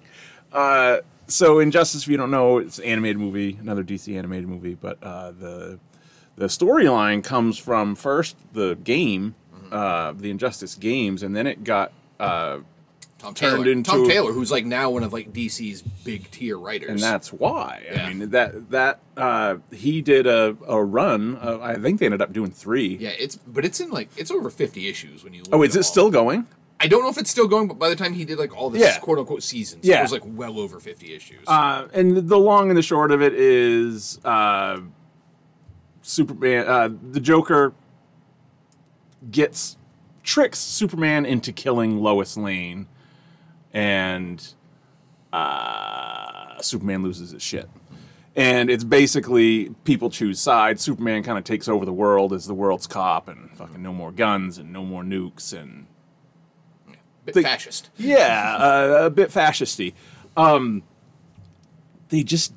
[0.51, 0.97] uh,
[1.27, 2.03] so Injustice.
[2.03, 5.79] If you don't know, it's an animated movie, another DC animated movie, but uh, the
[6.35, 9.35] the storyline comes from first the game,
[9.71, 12.59] uh, the Injustice games, and then it got uh,
[13.19, 16.57] Tom turned Taylor, into- Tom Taylor, who's like now one of like DC's big tier
[16.57, 17.83] writers, and that's why.
[17.91, 18.05] Yeah.
[18.05, 21.37] I mean that that uh, he did a, a run.
[21.37, 22.95] Uh, I think they ended up doing three.
[22.99, 25.43] yeah, it's but it's in like it's over fifty issues when you.
[25.43, 25.83] Look Oh, is it all.
[25.83, 26.47] still going?
[26.81, 28.69] I don't know if it's still going, but by the time he did like all
[28.69, 28.97] this Yeah.
[28.99, 29.99] quote unquote seasons, Yeah.
[29.99, 31.43] it was like well over fifty issues.
[31.45, 34.79] Uh, and the long and the short of it is uh,
[36.01, 37.73] Superman, uh, the Joker
[39.29, 39.75] gets
[40.23, 42.87] tricks Superman into killing Lois Lane,
[43.73, 44.53] and
[45.33, 47.69] uh, Superman loses his shit.
[48.35, 50.81] and it's basically people choose sides.
[50.81, 54.11] Superman kind of takes over the world as the world's cop, and fucking no more
[54.11, 55.85] guns and no more nukes and
[57.25, 57.89] bit the- fascist.
[57.97, 59.93] yeah, uh, a bit fascisty.
[60.37, 60.83] Um,
[62.09, 62.53] they just,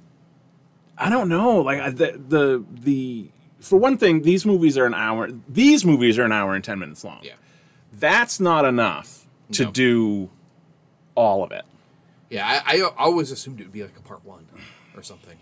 [0.96, 1.58] I don't know.
[1.58, 5.28] Like the the the for one thing, these movies are an hour.
[5.48, 7.20] These movies are an hour and ten minutes long.
[7.22, 7.32] Yeah.
[7.92, 9.70] That's not enough to No.
[9.70, 10.30] do
[11.14, 11.64] all of it.
[12.30, 14.46] Yeah, I, I always assumed it would be like a part one
[14.96, 15.36] or something.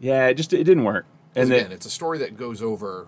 [0.00, 1.06] Yeah, it just it didn't work.
[1.34, 3.06] And again, then it's a story that goes over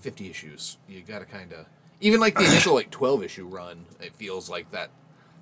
[0.00, 0.78] fifty issues.
[0.88, 1.66] You got to kind of
[2.00, 3.84] even like the initial like twelve issue run.
[4.00, 4.90] It feels like that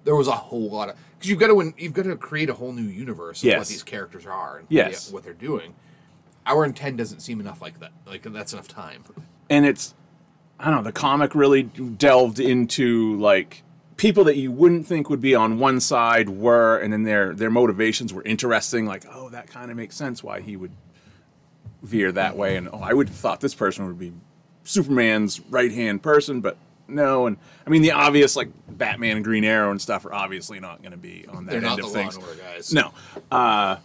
[0.04, 2.54] there was a whole lot of because you've got to you've got to create a
[2.54, 5.10] whole new universe of what these characters are and Yes.
[5.12, 5.74] what they're doing.
[6.46, 7.92] Hour and ten doesn't seem enough like that.
[8.06, 9.04] Like that's enough time.
[9.48, 9.94] and it's
[10.58, 13.62] I don't know, the comic really delved into like
[14.00, 17.50] people that you wouldn't think would be on one side were and then their their
[17.50, 20.70] motivations were interesting like oh that kind of makes sense why he would
[21.82, 24.14] veer that way and oh I would have thought this person would be
[24.64, 26.56] Superman's right-hand person but
[26.88, 27.36] no and
[27.66, 30.92] I mean the obvious like Batman and Green Arrow and stuff are obviously not going
[30.92, 32.72] to be on that They're end not of the things guys.
[32.72, 32.92] no.
[33.30, 33.76] Uh,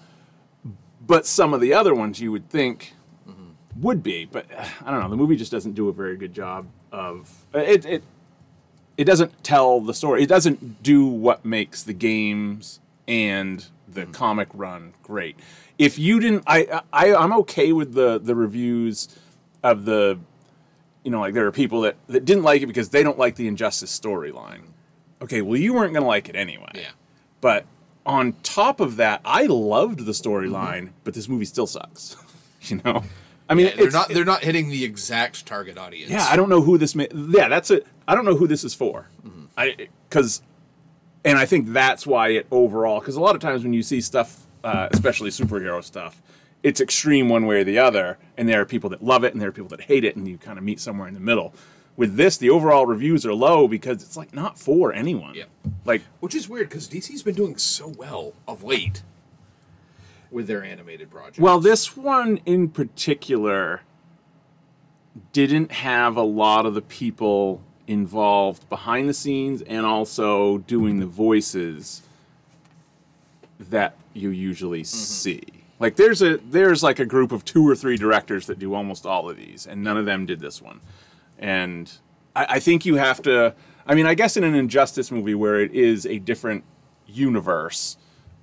[1.05, 2.93] but some of the other ones you would think
[3.27, 3.81] Mm-hmm.
[3.81, 5.09] would be, but uh, I don't know.
[5.09, 7.85] The movie just doesn't do a very good job of uh, it.
[7.85, 8.03] It
[8.97, 10.23] it doesn't tell the story.
[10.23, 14.11] It doesn't do what makes the games and the Mm-hmm.
[14.11, 15.37] comic run great.
[15.77, 19.07] If you didn't, I, I I'm okay with the the reviews
[19.63, 20.19] of the,
[21.03, 23.35] you know, like there are people that that didn't like it because they don't like
[23.35, 24.61] the Injustice storyline.
[25.21, 26.71] Okay, well you weren't gonna like it anyway.
[26.73, 26.89] Yeah.
[27.41, 27.65] But
[28.05, 32.17] on top of that, I loved the storyline, but this movie still sucks.
[32.61, 33.03] you know,
[33.49, 36.11] I mean, Yeah, they're not they're not hitting the exact target audience.
[36.11, 36.95] yeah, I don't know who this.
[36.95, 37.85] Ma- yeah, that's it.
[38.07, 39.07] I don't know who this is for.
[39.57, 40.41] I because,
[41.23, 42.99] and I think that's why it overall.
[42.99, 46.21] Because a lot of times when you see stuff, uh, especially superhero stuff,
[46.63, 49.41] it's extreme one way or the other, and there are people that love it and
[49.41, 51.53] there are people that hate it, and you kind of meet somewhere in the middle.
[51.97, 55.33] With this, the overall reviews are low because it's like not for anyone.
[55.35, 55.49] Yep.
[55.85, 59.01] Like Which is weird because DC's been doing so well of late
[60.35, 61.39] with their animated projects.
[61.39, 63.81] Well, this one in particular
[65.31, 71.05] didn't have a lot of the people involved behind the scenes and also doing the
[71.05, 72.03] voices
[73.57, 74.97] that you usually mm-hmm.
[74.97, 75.41] see.
[75.79, 79.05] Like there's a there's like a group of two or three directors that do almost
[79.05, 80.81] all of these, and none of them did this one.
[81.39, 81.91] And
[82.35, 83.55] I, I think you have to.
[83.87, 86.63] I mean, I guess in an Injustice movie where it is a different
[87.07, 87.97] universe,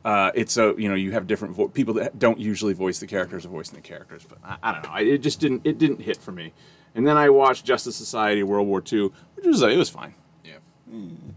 [0.05, 3.07] uh, it's a you know you have different vo- people that don't usually voice the
[3.07, 4.25] characters are voicing the characters.
[4.29, 4.91] But I, I don't know.
[4.91, 6.53] I, it just didn't it didn't hit for me.
[6.95, 10.57] And then I watched Justice Society World War II, which was it was fine yeah.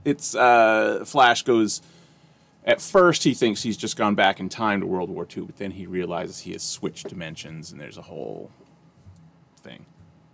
[0.03, 1.81] it's uh, Flash goes.
[2.65, 5.57] At first, he thinks he's just gone back in time to World War II, but
[5.57, 8.49] then he realizes he has switched dimensions, and there's a whole
[9.61, 9.85] thing.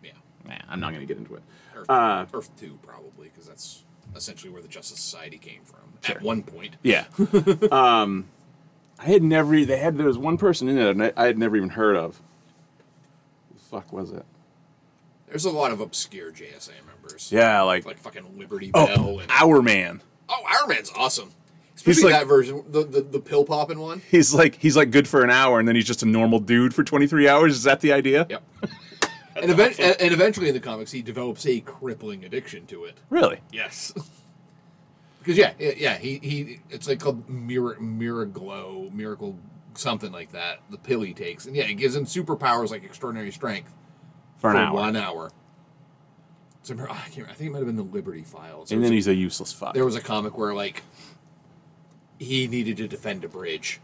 [0.01, 0.11] Yeah.
[0.47, 1.43] Nah, I'm not going to get into it.
[1.75, 3.83] Earth, Uh, Earth 2, probably, because that's
[4.15, 6.75] essentially where the Justice Society came from at one point.
[6.83, 7.05] Yeah.
[7.71, 8.27] um,
[8.99, 9.63] I had never.
[9.65, 12.21] They had there was one person in it and I had never even heard of.
[13.49, 14.25] Who the fuck was it?
[15.27, 17.31] There's a lot of obscure JSA members.
[17.31, 18.89] Yeah, like, Like fucking Liberty Bell.
[18.97, 20.01] oh, and, Hourman.
[20.27, 21.31] oh, Hourman's awesome.
[21.75, 24.01] Especially like- that version, the, the, the pill popping one.
[24.11, 26.75] He's like he's like good for an hour, and then he's just a normal dude
[26.75, 27.53] for 23 hours.
[27.55, 28.27] Is that the idea?
[28.29, 28.43] Yep.
[29.35, 32.97] and, event- and, and eventually in the comics, he develops a crippling addiction to it.
[33.09, 33.39] Really?
[33.51, 33.93] Yes.
[35.19, 39.37] Because yeah, yeah, yeah, he, he it's like called Mir- Miraclo, Miracle,
[39.75, 40.61] something like that.
[40.71, 43.71] The pill he takes, and yeah, it gives him superpowers like extraordinary strength
[44.39, 44.73] For an for hour.
[44.73, 45.31] one hour.
[46.63, 48.69] So I, remember- I, can't, I think it might have been the Liberty Files.
[48.69, 49.75] There And then a- he's a useless fuck.
[49.75, 50.81] there was a comic where like
[52.17, 53.79] he needed to defend a bridge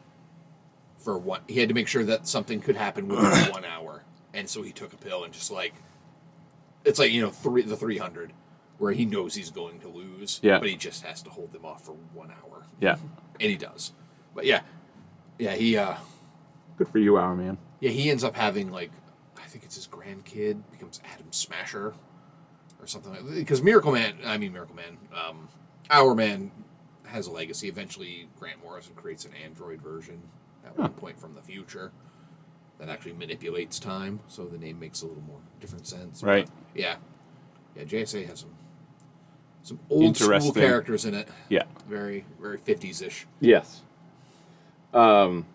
[0.97, 1.41] for one.
[1.47, 4.03] He had to make sure that something could happen within one hour,
[4.37, 5.73] and so he took a pill and just like
[6.85, 8.31] it's like you know three the three hundred
[8.77, 10.59] where he knows he's going to lose, Yeah.
[10.59, 12.97] but he just has to hold them off for one hour, yeah.
[13.39, 13.91] and he does.
[14.35, 14.61] But yeah,
[15.39, 15.95] yeah, he uh
[16.77, 17.57] Good for you, Hourman.
[17.79, 18.91] yeah he ends up having like
[19.37, 21.93] I think it's his grandkid becomes Adam Smasher
[22.79, 25.49] or something like because Miracle Man I mean Miracle Man um
[25.89, 26.51] Hourman
[27.07, 30.21] has a legacy eventually Grant Morrison creates an android version
[30.65, 31.91] at one point from the future
[32.79, 36.49] that actually manipulates time so the name makes a little more different sense But, Right.
[36.75, 36.95] yeah
[37.75, 38.49] yeah JSA has some
[39.63, 41.63] some old school characters in it Yeah.
[41.89, 43.81] very very 50s ish Yes.
[44.93, 45.45] Um,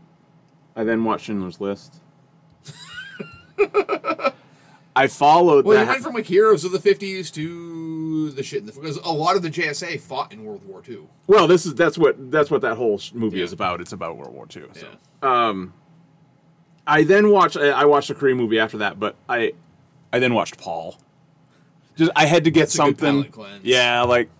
[0.77, 2.01] I then watched Schindler's List.
[4.95, 5.89] I followed Well, that.
[5.89, 9.37] went from like heroes of the fifties to the shit in the because a lot
[9.37, 11.09] of the JSA fought in World War II.
[11.27, 13.45] well, this is that's what that's what that whole movie Yeah.
[13.45, 13.81] is about.
[13.81, 14.65] It's about World War II.
[14.75, 14.87] So
[15.23, 15.63] Yeah.
[16.87, 17.57] I then watched.
[17.57, 19.53] I I watched a Korean movie after that, but I,
[20.13, 20.97] I then watched Paul.
[21.97, 23.15] Just I had to get That's a good something.
[23.23, 23.65] palate cleanse.
[23.65, 24.31] Yeah, like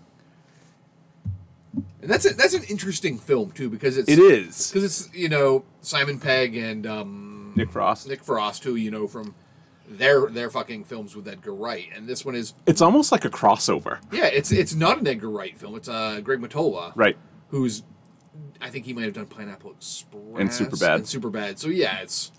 [2.01, 4.69] And that's a, that's an interesting film too because it's it is.
[4.69, 8.07] because it's you know Simon Pegg and um, Nick Frost.
[8.09, 9.35] Nick Frost who you know from
[9.87, 13.29] their their fucking films with Edgar Wright, and this one is It's almost like a
[13.29, 15.75] crossover, yeah it's it's not an Edgar Wright film.
[15.75, 17.15] It's uh Greg Mottola right?
[17.49, 17.83] who's
[18.61, 20.95] I think he might have done Pineapple Express And Superbad.
[20.95, 21.57] and Superbad.
[21.59, 22.31] So yeah, it's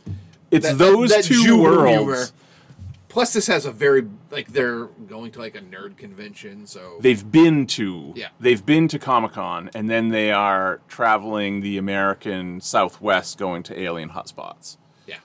[0.50, 1.90] It's that- those that- that two worlds.
[1.98, 2.24] humor.
[3.08, 7.30] Plus, this has a very like they're going to like a nerd convention, so They've
[7.30, 8.12] been to.
[8.16, 8.28] Yeah.
[8.40, 13.78] They've been to Comic Con, and then they are traveling the American Southwest, going to
[13.80, 15.18] alien hotspots, yeah,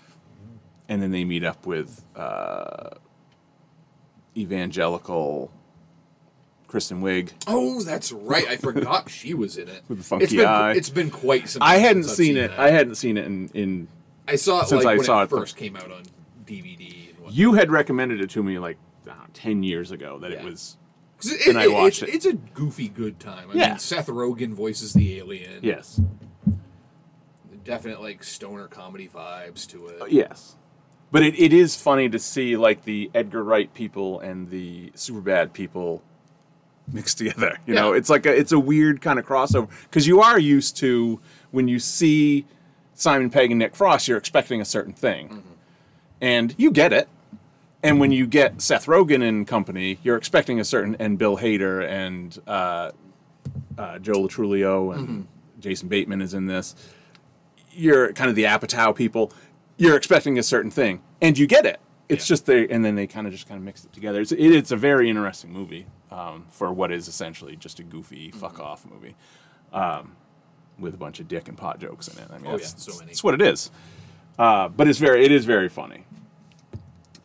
[0.88, 2.92] and then they meet up with uh,
[4.38, 5.52] evangelical
[6.70, 7.32] Kristen Wiig.
[7.48, 8.48] Oh, that's right.
[8.48, 9.82] I forgot she was in it.
[9.90, 10.74] With the funky it's been, eye.
[10.74, 11.64] It's been quite some.
[11.64, 12.48] I hadn't since I've seen it.
[12.50, 12.60] that.
[12.60, 13.88] I hadn't seen it in, in.
[14.28, 15.30] I saw it since like I when saw it it.
[15.32, 16.04] first came out on
[16.46, 17.10] DVD.
[17.26, 17.34] And.
[17.34, 18.78] You had recommended it to me like
[19.08, 20.78] know, ten years ago that it was.
[21.24, 22.16] it, and I watched it's, it.
[22.16, 23.50] It's a goofy good time.
[23.50, 23.70] I Yeah.
[23.70, 25.62] mean, Seth Rogen voices the alien.
[25.64, 26.00] Yes.
[27.64, 30.02] definite like stoner comedy vibes to it.
[30.04, 30.56] Uh, yes.
[31.12, 35.54] But it, it is funny to see like the Edgar Wright people and the Superbad
[35.54, 36.04] people
[36.92, 37.58] mixed together.
[37.66, 40.78] You know, it's like a it's a weird kind of crossover because you are used
[40.78, 41.20] to
[41.52, 42.46] when you see
[42.94, 45.44] Simon Pegg and Nick Frost, you're expecting a certain thing,
[46.22, 47.08] and you get it.
[47.82, 51.88] And when you get Seth Rogen and company, you're expecting a certain and Bill Hader
[51.88, 52.92] and uh,
[53.78, 55.28] uh, Joe Lo Truglio and
[55.62, 56.76] Jason Bateman is in this.
[57.72, 59.32] You're kind of the Apatow people.
[59.78, 61.80] You're expecting a certain thing, and you get it.
[62.10, 62.34] It's Yeah.
[62.34, 64.20] just they, and then they kind of just kind of mix it together.
[64.20, 68.32] It's it, it's a very interesting movie um, for what is essentially just a goofy
[68.32, 69.16] fuck off movie
[69.74, 70.16] um,
[70.80, 72.28] with a bunch of dick and pot jokes in it.
[72.32, 73.08] I mean, Oh, that's, yeah, so many.
[73.08, 73.70] that's what it is.
[74.38, 76.06] Uh, but it's very it is very funny.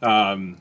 [0.03, 0.59] Um,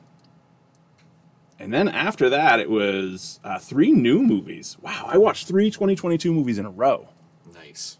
[1.60, 4.78] and then after that, it was uh, three new movies.
[4.82, 7.10] Wow, I watched three 2022 movies in a row.
[7.54, 7.98] Nice.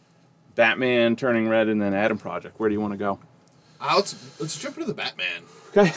[0.56, 2.60] Batman, Turning Red, and then Adam Project.
[2.60, 3.20] Where do you want to go?
[3.82, 5.44] Uh, let's let's jump into the Batman.
[5.76, 5.92] Okay.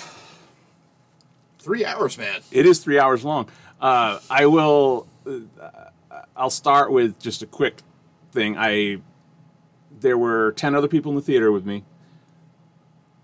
[1.59, 2.41] Three hours, man.
[2.53, 3.49] It is three hours long.
[3.81, 5.07] Uh, I will.
[5.27, 5.41] Uh,
[6.37, 7.83] I'll start with just a quick
[8.33, 8.57] thing.
[8.57, 8.99] I
[10.01, 11.85] there were ten other people in the theater with me,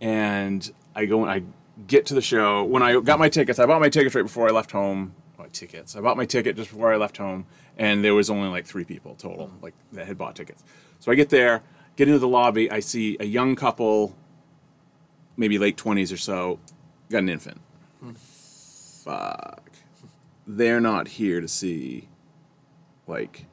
[0.01, 1.27] and I go.
[1.27, 1.43] I
[1.87, 3.59] get to the show when I got my tickets.
[3.59, 5.15] I bought my tickets right before I left home.
[5.39, 5.97] My tickets.
[5.97, 8.85] I bought my ticket just before I left home, and there was only like three
[8.85, 10.63] people total, like that had bought tickets.
[11.01, 11.63] So I get there,
[11.97, 12.71] get into the lobby.
[12.71, 14.15] I see a young couple,
[15.37, 16.59] maybe late twenties or so,
[17.11, 17.61] got an infant
[19.03, 19.72] fuck.
[20.47, 22.09] They're not here to see
[23.07, 23.47] like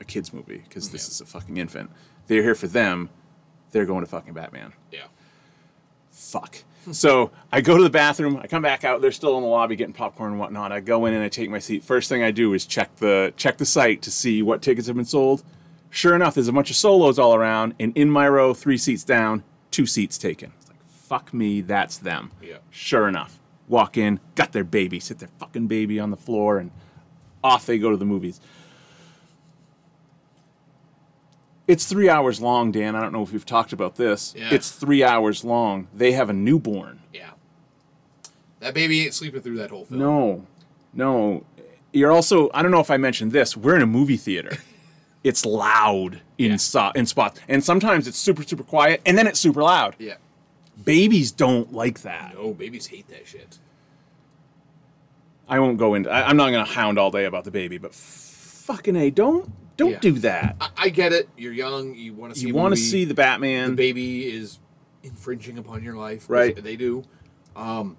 [0.00, 1.10] a kids movie because this Yeah.
[1.12, 1.90] is a fucking infant.
[2.26, 3.10] They're here for them.
[3.70, 4.72] They're going to fucking Batman.
[4.92, 5.06] Yeah.
[6.10, 6.58] Fuck.
[6.92, 8.36] So I go to the bathroom.
[8.36, 9.00] I come back out.
[9.00, 10.70] They're still in the lobby getting popcorn and whatnot.
[10.70, 11.82] I go in and I take my seat.
[11.82, 14.96] First thing I do is check the check the site to see what tickets have
[14.96, 15.42] been sold.
[15.88, 19.02] Sure enough, there's a bunch of solos all around, and in my row, three seats
[19.02, 20.52] down, two seats taken.
[20.60, 22.32] It's like fuck me, that's them.
[22.42, 22.58] Yeah.
[22.68, 26.70] Sure enough, walk in, got their baby, sit their fucking baby on the floor, and
[27.42, 28.40] off they go to the movies.
[31.66, 32.94] It's three hours long, Dan.
[32.94, 34.34] I don't know if we've talked about this.
[34.36, 34.48] Yeah.
[34.52, 35.88] It's three hours long.
[35.94, 37.00] They have a newborn.
[37.12, 37.30] Yeah.
[38.60, 40.00] That baby ain't sleeping through that whole film.
[40.00, 40.46] No,
[40.92, 41.44] no.
[41.92, 42.50] You're also.
[42.52, 43.56] I don't know if I mentioned this.
[43.56, 44.58] We're in a movie theater.
[45.24, 46.56] it's loud in Yeah.
[46.58, 49.96] so, in spots, and sometimes it's super super quiet, and then it's super loud.
[49.98, 50.14] Yeah.
[50.82, 52.34] Babies don't like that.
[52.34, 53.58] No, babies hate that shit.
[55.48, 56.10] I won't go into.
[56.10, 59.50] I, I'm not going to hound all day about the baby, but fucking a, don't
[59.76, 59.98] don't Yeah.
[60.00, 60.56] do that.
[60.60, 61.28] I, I get it.
[61.36, 61.94] You're young.
[61.94, 62.46] You want to see.
[62.46, 63.70] you want to see the Batman?
[63.70, 64.58] the baby is
[65.02, 66.26] infringing upon your life.
[66.28, 66.60] Right.
[66.62, 67.04] They do.
[67.56, 67.96] Um,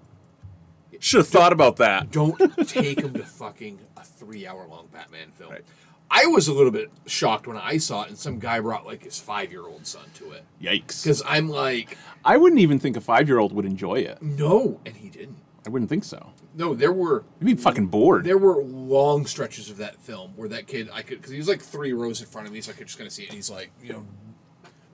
[0.98, 2.10] Should have thought about that.
[2.10, 2.36] Don't
[2.68, 5.52] take them to fucking a three-hour-long Batman film.
[5.52, 5.64] Right.
[6.10, 9.02] I was a little bit shocked when I saw it, and some guy brought like
[9.04, 11.02] his five-year-old son to it Yikes!
[11.02, 14.22] because I'm like, I wouldn't even think a five year old would enjoy it.
[14.22, 15.38] no, and he didn't.
[15.66, 16.30] I wouldn't think so.
[16.54, 18.22] No, there were You'd be fucking bored.
[18.24, 21.48] there were long stretches of that film where that kid I could because he was
[21.48, 23.30] like three rows in front of me, so I could just kind of see it.
[23.30, 24.06] And he's like, you know,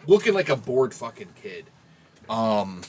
[0.07, 1.67] looking like a bored fucking kid.
[2.31, 2.81] Um,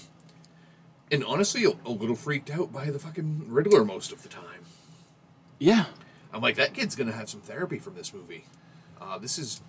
[1.11, 4.63] and honestly, a, a little freaked out by the fucking Riddler most of the time.
[5.59, 5.86] yeah.
[6.34, 8.45] I'm like, that kid's gonna have some therapy from this movie.
[8.99, 9.61] Uh, this is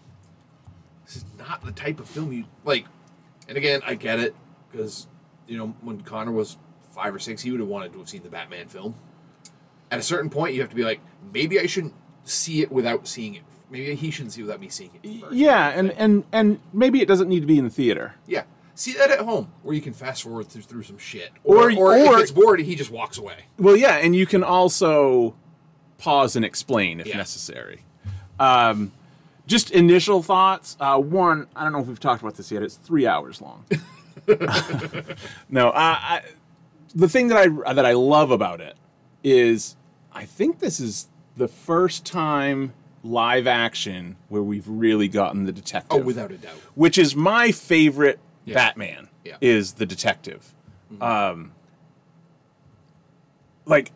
[1.05, 2.87] this is not the type of film you like.
[3.49, 4.35] And again, I get it
[4.71, 5.07] because
[5.47, 6.57] you know when Connor was
[6.91, 8.95] five or six, he would have wanted to have seen the Batman film.
[9.91, 11.01] At a certain point, you have to be like,
[11.33, 11.95] maybe I shouldn't
[12.25, 13.43] see it without seeing it.
[13.71, 15.21] Maybe he shouldn't see it without me seeing it.
[15.21, 15.35] First.
[15.35, 18.15] Yeah, and, and and maybe it doesn't need to be in the theater.
[18.27, 18.45] yeah,
[18.77, 21.77] See that at home, where you can fast forward through, through some shit, Or- or,
[21.77, 23.45] or, or- if it's bored, he just walks away.
[23.59, 25.37] Well, yeah, and you can also
[25.99, 27.17] pause and explain if Yeah.
[27.17, 27.83] necessary.
[28.39, 28.93] Um,
[29.47, 30.77] just initial thoughts.
[30.81, 32.63] Uh, one, I don't know if we've talked about this yet.
[32.63, 33.65] It's three hours long.
[35.49, 36.23] no, I, I,
[36.95, 37.37] the thing that
[37.67, 38.77] I that I love about it
[39.23, 39.77] is
[40.13, 42.73] I think this is the first time
[43.03, 46.01] live action where we've really gotten the detective.
[46.01, 46.55] Oh, without a doubt.
[46.75, 48.55] Which is my favorite Yeah.
[48.55, 49.09] Batman.
[49.25, 49.37] Yeah.
[49.41, 50.55] Is the detective.
[51.01, 51.53] Um,
[53.67, 53.91] like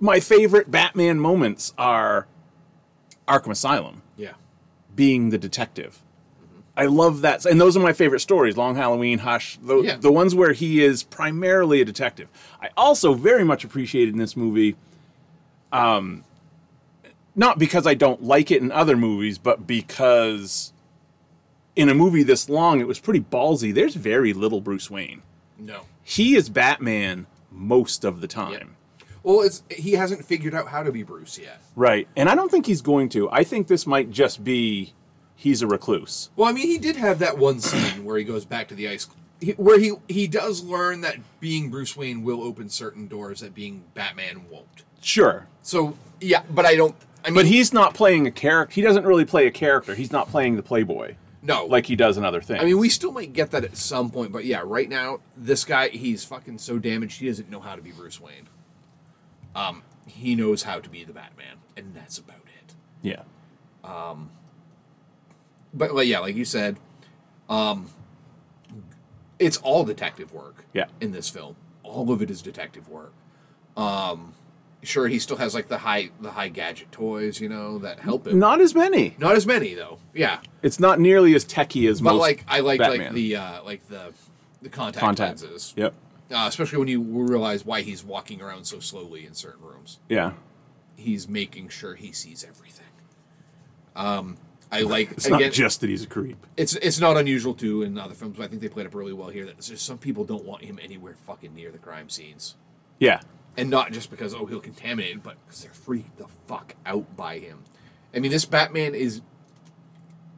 [0.00, 2.26] my favorite Batman moments are
[3.26, 4.32] Arkham Asylum Yeah.
[4.94, 6.02] being the detective.
[6.76, 9.96] I love that, and those are my favorite stories: Long Halloween, Hush, the, Yeah.
[9.96, 12.28] the ones where he is primarily a detective.
[12.62, 14.76] I also very much appreciated in this movie,
[15.72, 16.22] um,
[17.34, 20.72] not because I don't like it in other movies, but because
[21.74, 23.74] in a movie this long, it was pretty ballsy.
[23.74, 25.22] There's very little Bruce Wayne.
[25.58, 25.80] No.
[26.04, 28.76] He is Batman most of the time.
[29.22, 31.60] Well, it's he hasn't figured out how to be Bruce yet.
[31.76, 32.08] Right.
[32.16, 33.30] And I don't think he's going to.
[33.30, 34.94] I think this might just be
[35.34, 36.30] he's a recluse.
[36.36, 38.88] Well, I mean, he did have that one scene where he goes back to the
[38.88, 39.08] ice,
[39.40, 43.54] he, where he he does learn that being Bruce Wayne will open certain doors that
[43.54, 44.84] being Batman won't.
[45.00, 45.46] Sure.
[45.62, 46.94] So yeah, but I don't.
[47.24, 48.74] I mean, But he's not playing a character.
[48.74, 49.94] He doesn't really play a character.
[49.94, 52.60] He's not playing the playboy no like he does in other things.
[52.60, 55.64] I mean, we still might get that at some point, but yeah, right now this
[55.64, 58.48] guy he's fucking so damaged he doesn't know how to be Bruce Wayne.
[59.54, 62.74] Um, he knows how to be the Batman, and that's about it.
[63.02, 63.22] yeah.
[63.84, 64.30] Um,
[65.72, 66.78] but like, yeah, like you said,
[67.48, 67.90] um,
[69.38, 70.64] it's all detective work.
[70.72, 70.86] Yeah.
[71.00, 73.12] In this film, all of it is detective work.
[73.76, 74.34] Um,
[74.82, 78.26] sure, he still has like the high the high gadget toys, you know, that help
[78.26, 78.38] him.
[78.38, 79.14] Not as many.
[79.18, 79.98] Not as many though.
[80.12, 83.62] Yeah, It's not nearly as techy as but most like I like like the uh,
[83.64, 84.12] like the
[84.62, 85.42] the contact, contact.
[85.42, 85.72] lenses.
[85.76, 85.94] Yep.
[86.30, 89.98] Uh, especially when you realize why he's walking around so slowly in certain rooms.
[90.08, 90.32] Yeah.
[90.96, 92.84] He's making sure he sees everything.
[93.96, 94.36] Um,
[94.70, 95.40] I like It's again.
[95.40, 96.36] not just that he's a creep.
[96.56, 98.36] it's it's not unusual too in other films.
[98.36, 99.46] But I think they played it really well here.
[99.46, 102.54] That there's some people don't want him anywhere fucking near the crime scenes,
[102.98, 103.20] Yeah.
[103.56, 107.16] and not just because oh he'll contaminate, it, but because they're freaked the fuck out
[107.16, 107.60] by him.
[108.14, 109.22] I mean, this Batman is.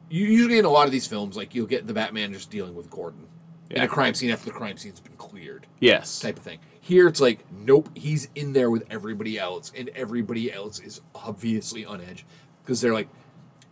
[0.09, 2.73] You usually in a lot of these films, like you'll get the Batman just dealing
[2.75, 3.27] with Gordon
[3.75, 6.19] in a crime scene after the crime scene's been cleared, Yes.
[6.19, 6.59] type of thing.
[6.79, 11.85] Here it's like, nope, he's in there with everybody else, and everybody else is obviously
[11.85, 12.25] on edge
[12.63, 13.07] because they're like,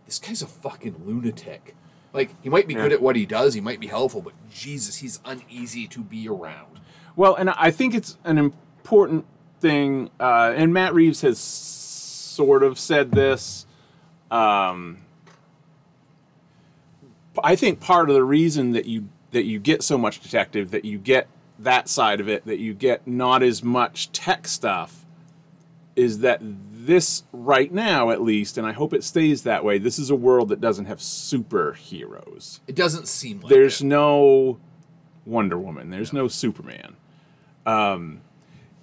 [0.06, 1.74] this guy's a fucking lunatic.
[2.12, 4.96] Like he might be good at what he does, he might be helpful, but Jesus,
[4.96, 6.80] he's uneasy to be around.
[7.16, 9.26] Well, and I think it's an important
[9.60, 13.66] thing, uh, and Matt Reeves has sort of said this.
[14.30, 14.98] Um,
[17.42, 20.84] I think part of the reason that you that you get so much detective, that
[20.84, 21.28] you get
[21.58, 25.04] that side of it, that you get not as much tech stuff,
[25.96, 29.78] is that this right now, at least, and I hope it stays that way.
[29.78, 32.60] This is a world that doesn't have superheroes.
[32.66, 33.84] It doesn't seem like There's it.
[33.84, 34.58] no
[35.26, 35.90] Wonder Woman.
[35.90, 36.96] There's no Superman.
[37.66, 38.22] Um,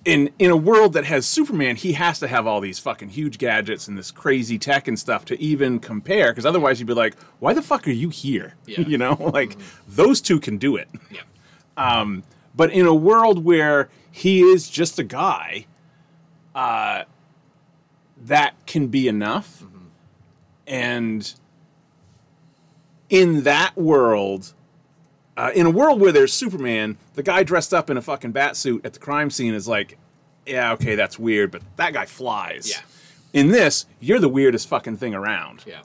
[0.08, 3.38] in in a world that has Superman, he has to have all these fucking huge
[3.38, 6.32] gadgets and this crazy tech and stuff to even compare.
[6.32, 8.82] Because otherwise, you'd be like, "Why the fuck are you here?" Yeah.
[8.82, 10.88] you know, like those two can do it.
[11.12, 12.05] yeah.
[12.55, 15.68] But in a world where he is just a guy,
[16.55, 17.03] uh,
[18.26, 19.64] that can be enough.
[20.66, 21.32] And
[23.12, 24.53] in that world,
[25.38, 28.57] uh, in a world where there's Superman, the guy dressed up in a fucking bat
[28.57, 29.97] suit at the crime scene is like,
[30.45, 32.69] yeah, okay, that's weird, but that guy flies.
[32.69, 32.81] Yeah.
[33.33, 35.81] In this, you're the weirdest fucking thing around Yeah.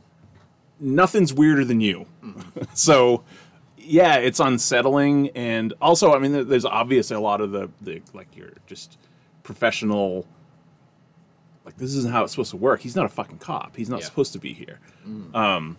[0.81, 2.07] nothing's weirder than you.
[2.75, 3.23] so,
[3.77, 8.29] yeah, it's unsettling, and also, I mean, there's obviously a lot of the the like
[8.37, 8.97] you're just
[9.43, 10.25] professional.
[11.65, 12.81] Like this isn't how it's supposed to work.
[12.81, 13.77] He's not a fucking cop.
[13.77, 14.07] He's not Yeah.
[14.07, 14.79] supposed to be here.
[15.35, 15.77] Um,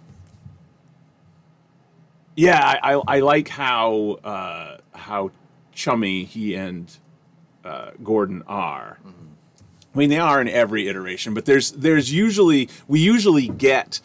[2.36, 5.32] yeah, I, I, I like how uh, how
[5.74, 6.96] chummy he and
[7.64, 9.00] uh, Gordon are.
[9.94, 14.00] I mean, they are in every iteration, but there's there's usually we usually get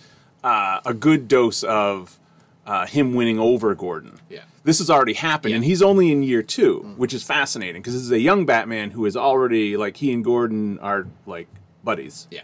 [0.44, 2.18] uh, a good dose of
[2.66, 4.20] uh, him winning over Gordon.
[4.28, 4.40] Yeah.
[4.64, 8.02] This has already happened, and he's only in year 2 which is fascinating because this
[8.02, 11.48] is a young Batman who is already like he and Gordon are like
[11.82, 12.28] buddies.
[12.30, 12.42] Yeah.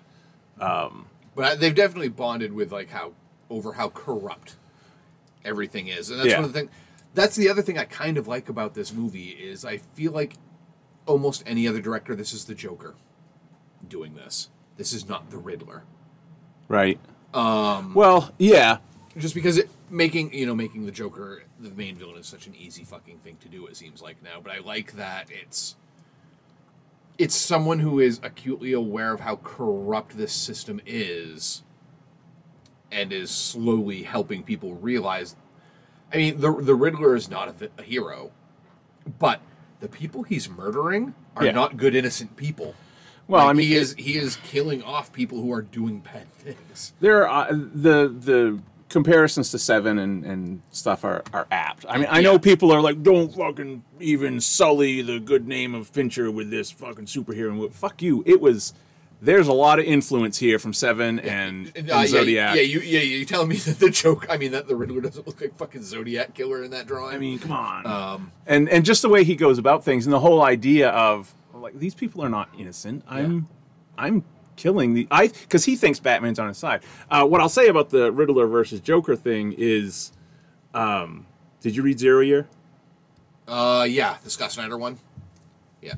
[0.59, 3.13] Um, but they've definitely bonded with like how
[3.51, 4.57] over how corrupt
[5.45, 6.37] everything is, and that's Yeah.
[6.37, 6.71] one of the things.
[7.15, 10.35] That's the other thing I kind of like about this movie is I feel like
[11.07, 12.95] almost any other director, this is the Joker
[13.87, 14.51] doing this.
[14.77, 15.85] This is not the Riddler.
[16.69, 16.99] Right.
[17.33, 17.95] Um.
[17.95, 18.79] Well, yeah.
[19.17, 22.55] Just because it making you know making the Joker the main villain is such an
[22.57, 23.67] easy fucking thing to do.
[23.67, 25.77] It seems like now, but I like that it's
[27.17, 31.63] it's someone who is acutely aware of how corrupt this system is,
[32.93, 35.37] and is slowly helping people realize.
[36.13, 38.31] I mean, the the Riddler is not a, a hero,
[39.19, 39.41] but
[39.81, 41.53] the people he's murdering are Yeah.
[41.53, 42.75] not good innocent people.
[43.27, 46.01] Well, Like, I mean, he it- is he is killing off people who are doing
[46.01, 46.93] bad things.
[47.01, 48.61] there are uh, the the
[48.91, 51.85] comparisons to Seven and, and stuff are, are apt.
[51.89, 55.89] I mean, I know people are like, don't fucking even sully the good name of
[55.89, 57.49] Fincher with this fucking superhero.
[57.49, 58.23] And what- fuck you.
[58.25, 58.73] It was.
[59.25, 62.57] There's a lot of influence here from Seven and, and Uh, yeah, Zodiac.
[62.57, 64.27] Yeah, you yeah, you telling me that the joke?
[64.29, 67.15] I mean, that the Riddler doesn't look like fucking Zodiac killer in that drawing.
[67.15, 67.87] I mean, come on.
[67.87, 71.35] um, and and just the way he goes about things, and the whole idea of
[71.55, 73.03] like these people are not innocent.
[73.09, 73.49] I'm
[73.97, 74.25] I'm
[74.57, 76.83] killing the I because he thinks Batman's on his side.
[77.11, 80.13] Uh, what I'll say about the Riddler versus Joker thing is,
[80.75, 81.27] um,
[81.61, 82.47] did you read Zero Year?
[83.49, 84.99] uh, yeah, the Scott Snyder one.
[85.83, 85.95] Yeah,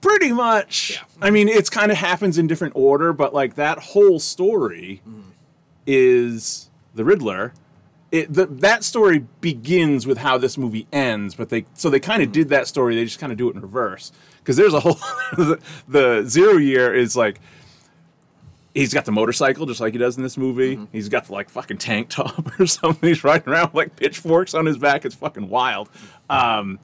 [0.00, 0.92] Pretty much.
[0.92, 1.26] Yeah.
[1.26, 5.02] I mean, it's kind of happens in different order, but like that whole story
[5.86, 7.52] is the Riddler.
[8.10, 12.22] It, the, that story begins with how this movie ends, but they so they kind
[12.22, 12.94] of did that story.
[12.94, 14.94] They just kind of do it in reverse because there's a whole
[15.36, 17.40] the, the zero year is like
[18.74, 20.78] he's got the motorcycle just like he does in this movie.
[20.92, 23.08] He's got the like fucking tank top or something.
[23.08, 25.04] He's riding around with like pitchforks on his back.
[25.04, 25.90] It's fucking wild.
[26.30, 26.78] Um,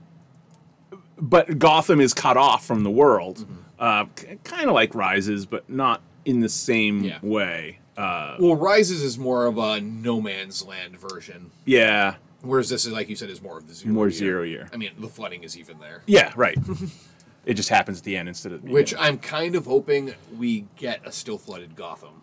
[1.19, 3.47] but Gotham is cut off from the world,
[3.79, 4.07] uh,
[4.45, 7.19] kind of like Rises, but not in the same Yeah.
[7.23, 7.79] way.
[7.97, 12.93] Uh, well, Rises is more of a no man's land version, yeah, whereas this is
[12.93, 13.95] like you said is more of the zero.
[13.95, 14.11] more year.
[14.19, 14.69] zero year.
[14.73, 16.03] I mean, the flooding is even there.
[16.07, 16.59] Yeah, right.
[17.47, 18.95] it just happens at the end instead of the Which.
[18.99, 22.23] I'm kind of hoping we get a still flooded Gotham.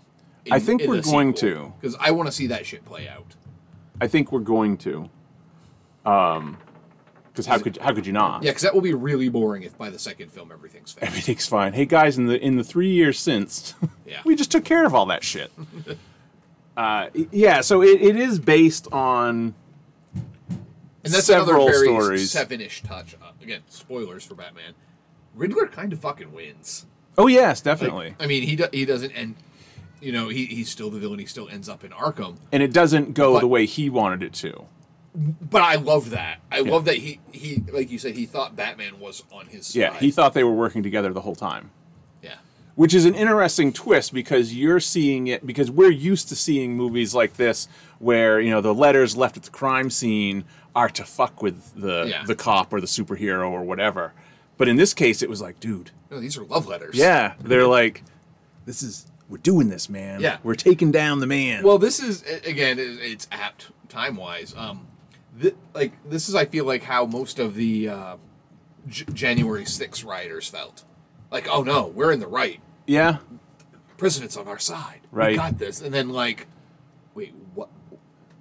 [0.50, 1.72] I think we're going to.
[1.80, 3.36] because I want to see that shit play out.
[4.02, 5.10] I think we're going to.
[6.06, 6.58] Um,
[7.32, 8.44] because how could how could you not?
[8.44, 11.08] Yeah, because that will be really boring if by the second film everything's fixed.
[11.08, 11.74] Everything's fine.
[11.74, 13.74] Hey guys, in the in the three years since,
[14.06, 14.22] Yeah.
[14.26, 15.52] we just took care of all that shit.
[16.78, 19.54] uh, yeah, so it, it is based on
[21.04, 22.32] And that's several another very stories.
[22.32, 23.16] seven-ish touch.
[23.22, 24.74] Uh, again, spoilers for Batman.
[25.36, 26.86] Riddler kind of fucking wins.
[27.18, 28.16] Oh yes, definitely.
[28.20, 29.36] I mean, he do, he doesn't end.
[30.02, 31.20] You know, he, he's still the villain.
[31.20, 32.38] He still ends up in Arkham.
[32.52, 34.66] and it doesn't go But- the way he wanted it to.
[35.14, 36.40] But I love that.
[36.52, 39.80] I love that he he like you said he thought Batman was on his side.
[39.80, 41.72] Yeah, he thought they were working together the whole time.
[42.22, 42.36] Yeah.
[42.76, 47.14] Which is an interesting twist because you're seeing it because we're used to seeing movies
[47.14, 47.68] like this
[48.00, 52.06] where, you know, the letters left at the crime scene are to fuck with the
[52.10, 52.24] Yeah.
[52.26, 54.14] the cop or the superhero or whatever.
[54.58, 56.96] But in this case it was like, dude, No, these are love letters.
[56.96, 58.04] yeah, they're like
[58.66, 60.22] this is we're doing this, man.
[60.22, 60.38] Yeah.
[60.42, 61.64] We're taking down the man.
[61.64, 64.54] Well, this is again, it's apt time wise.
[64.56, 64.88] Um,
[65.40, 68.16] th- like this is, I feel like how most of the uh,
[68.88, 70.84] J- January 6th rioters felt.
[71.32, 72.60] Like, oh no, we're in the right.
[72.88, 73.18] yeah.
[73.98, 75.02] President's on our side.
[75.12, 75.36] We Right.
[75.36, 75.80] got this.
[75.80, 76.48] And then like,
[77.14, 77.70] wait, what?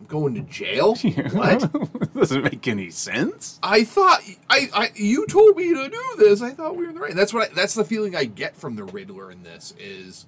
[0.00, 0.94] I'm going to jail?
[1.32, 2.12] what?
[2.14, 3.58] Doesn't make any sense.
[3.62, 6.40] I thought I, I you told me to do this.
[6.40, 7.14] I thought we were in the right.
[7.14, 10.24] That's what I, that's the feeling I get from the Riddler in this is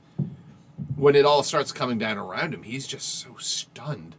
[0.96, 4.14] when it all starts coming down around him, he's just so stunned.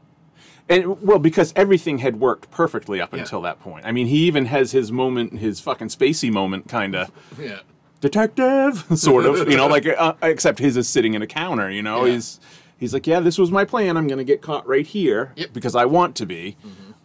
[0.69, 3.19] And well, because everything had worked perfectly up Yeah.
[3.21, 3.85] until that point.
[3.85, 7.59] I mean, he even has his moment, his fucking spacey moment, kind of Yeah.
[8.01, 9.49] detective, sort of.
[9.49, 11.69] You know, like uh, except his is sitting in a counter.
[11.69, 12.13] You know, Yeah.
[12.13, 12.39] he's
[12.77, 13.97] he's like, yeah, this was my plan.
[13.97, 15.47] I'm gonna get caught right here Yep.
[15.47, 15.53] Mm-hmm.
[15.53, 16.55] because I want to be.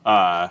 [0.06, 0.48] Uh,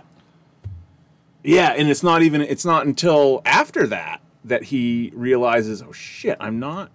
[1.44, 2.42] yeah, and it's not even.
[2.42, 6.92] It's not until after that that he realizes, oh shit, I'm not.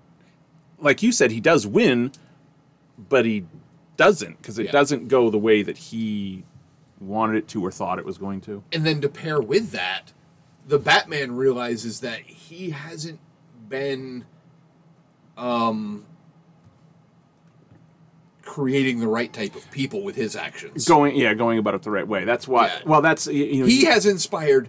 [0.78, 2.12] Like you said, he does win,
[3.08, 3.44] but he
[3.96, 4.72] doesn't because it Yeah.
[4.72, 6.44] doesn't go the way that he
[7.00, 8.62] wanted it to or thought it was going to.
[8.72, 10.12] And then to pair with that,
[10.66, 13.20] the Batman realizes that he hasn't
[13.68, 14.24] been
[15.36, 16.04] um
[18.42, 20.86] creating the right type of people with his actions.
[20.86, 22.24] Going, yeah, going about it the right way.
[22.24, 22.66] That's why.
[22.66, 22.78] Yeah.
[22.86, 24.68] Well, that's you know, he has inspired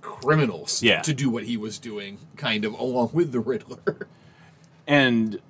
[0.00, 1.02] criminals Yeah.
[1.02, 4.08] to do what he was doing, kind of along with the Riddler.
[4.86, 5.40] and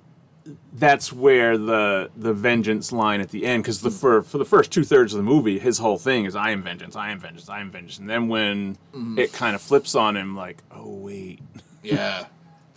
[0.73, 4.71] that's where the the vengeance line at the end because the for for the first
[4.71, 7.47] two thirds of the movie his whole thing is I am vengeance I am vengeance
[7.47, 9.17] I am vengeance and then when mm-hmm.
[9.17, 11.39] it kind of flips on him like oh wait
[11.83, 12.25] yeah.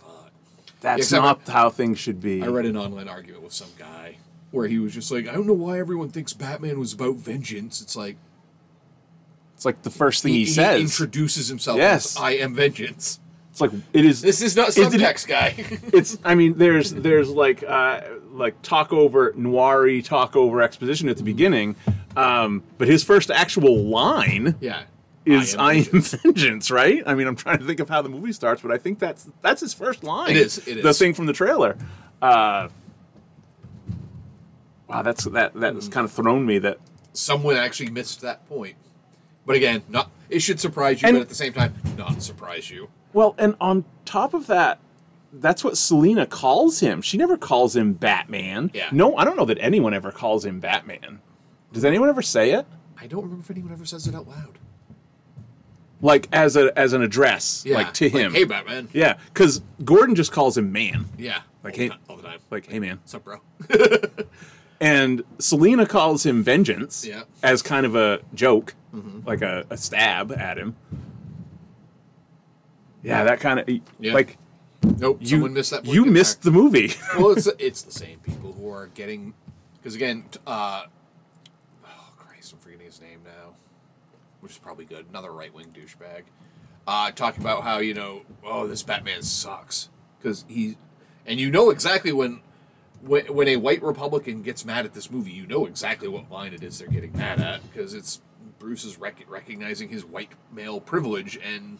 [0.79, 4.17] that's Except not how things should be I read an online argument with some guy
[4.51, 7.81] where he was just like, I don't know why everyone thinks Batman was about vengeance.
[7.81, 8.17] It's like
[9.55, 12.15] it's like the first thing he, says introduces himself Yes.
[12.15, 13.19] as I am vengeance.
[13.59, 15.55] It's like it is This is not Isn't it- subtext, guy.
[15.97, 18.01] it's I mean there's there's like uh
[18.31, 21.75] like talk over noiry talk over exposition at the beginning
[22.15, 24.83] Um, but his first actual line Yeah.
[25.25, 27.01] is I "I am am vengeance." vengeance," right?
[27.07, 29.27] I mean, I'm trying to think of how the movie starts, but I think that's
[29.41, 30.29] that's his first line.
[30.31, 30.59] It is.
[30.67, 31.75] It is the thing from the trailer.
[32.21, 32.69] Uh,
[34.87, 36.59] wow, that's that that has kind of thrown me.
[36.59, 36.77] That
[37.13, 38.75] Someone actually missed that point.
[39.47, 42.69] But again, not it should surprise you, And- but at the same time, not surprise
[42.69, 42.89] you.
[43.17, 44.79] Well, and on top of that.
[45.33, 47.01] That's what Selina calls him.
[47.01, 48.71] She never calls him Batman.
[48.73, 48.89] Yeah.
[48.91, 51.19] No, I don't know that anyone ever calls him Batman.
[51.73, 52.65] Does anyone ever say it?
[52.97, 54.57] I don't remember if anyone ever says it out loud.
[56.01, 57.75] Like as a as an address, Yeah.
[57.75, 58.33] like to him.
[58.33, 58.87] hey, Batman.
[58.93, 61.07] Yeah, because Gordon just calls him man.
[61.17, 61.41] Yeah.
[61.63, 62.39] Like, all hey- the time, all the time.
[62.49, 62.97] Like, hey man.
[62.97, 63.41] What's up, bro?
[64.79, 67.23] And Selina calls him vengeance Yeah.
[67.41, 69.27] as kind of a joke, mm-hmm.
[69.27, 70.75] like a, a stab at him.
[73.03, 73.69] Yeah, that kind of
[73.99, 74.13] Yeah.
[74.13, 74.37] like
[74.97, 75.17] Nope.
[75.21, 75.85] you someone missed that.
[75.85, 76.23] you there.
[76.41, 76.93] the movie.
[77.17, 79.33] well, it's it's the same people who are getting
[79.75, 80.83] because again, uh,
[81.85, 83.53] oh Christ, I'm forgetting his name now,
[84.41, 85.05] which is probably good.
[85.09, 86.23] Another right wing douchebag,
[86.87, 89.89] uh, talking about how you know, oh, this Batman sucks
[90.19, 90.77] because he,
[91.25, 92.41] and you know exactly when.
[92.99, 96.51] When, when a white Republican gets mad at this movie, you know exactly what line
[96.55, 98.21] it is they're getting mad at because it's
[98.57, 101.77] Bruce is rec- recognizing his white male privilege and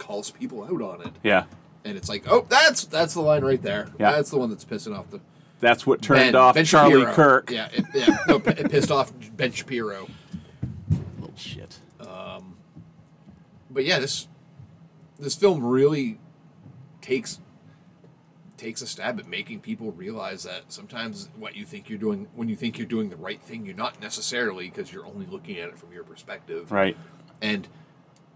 [0.00, 1.44] calls people out on it yeah,
[1.84, 3.88] and it's like, oh, that's that's the line right there.
[3.98, 4.12] Yeah.
[4.12, 5.20] That's the one that's pissing off the
[5.60, 7.14] that's what turned Ben- off Ben Charlie Shapiro.
[7.14, 7.50] Kirk.
[7.50, 10.08] Yeah, it, yeah, no, it pissed off Ben Shapiro.
[11.18, 11.80] Little Shit.
[12.00, 12.56] Um,
[13.70, 14.26] but yeah, this
[15.18, 16.18] this film really
[17.00, 17.40] takes
[18.56, 22.48] takes a stab at making people realize that sometimes what you think you're doing when
[22.48, 25.68] you think you're doing the right thing, you're not necessarily because you're only looking at
[25.68, 26.70] it from your perspective.
[26.72, 26.96] Right.
[27.40, 27.68] And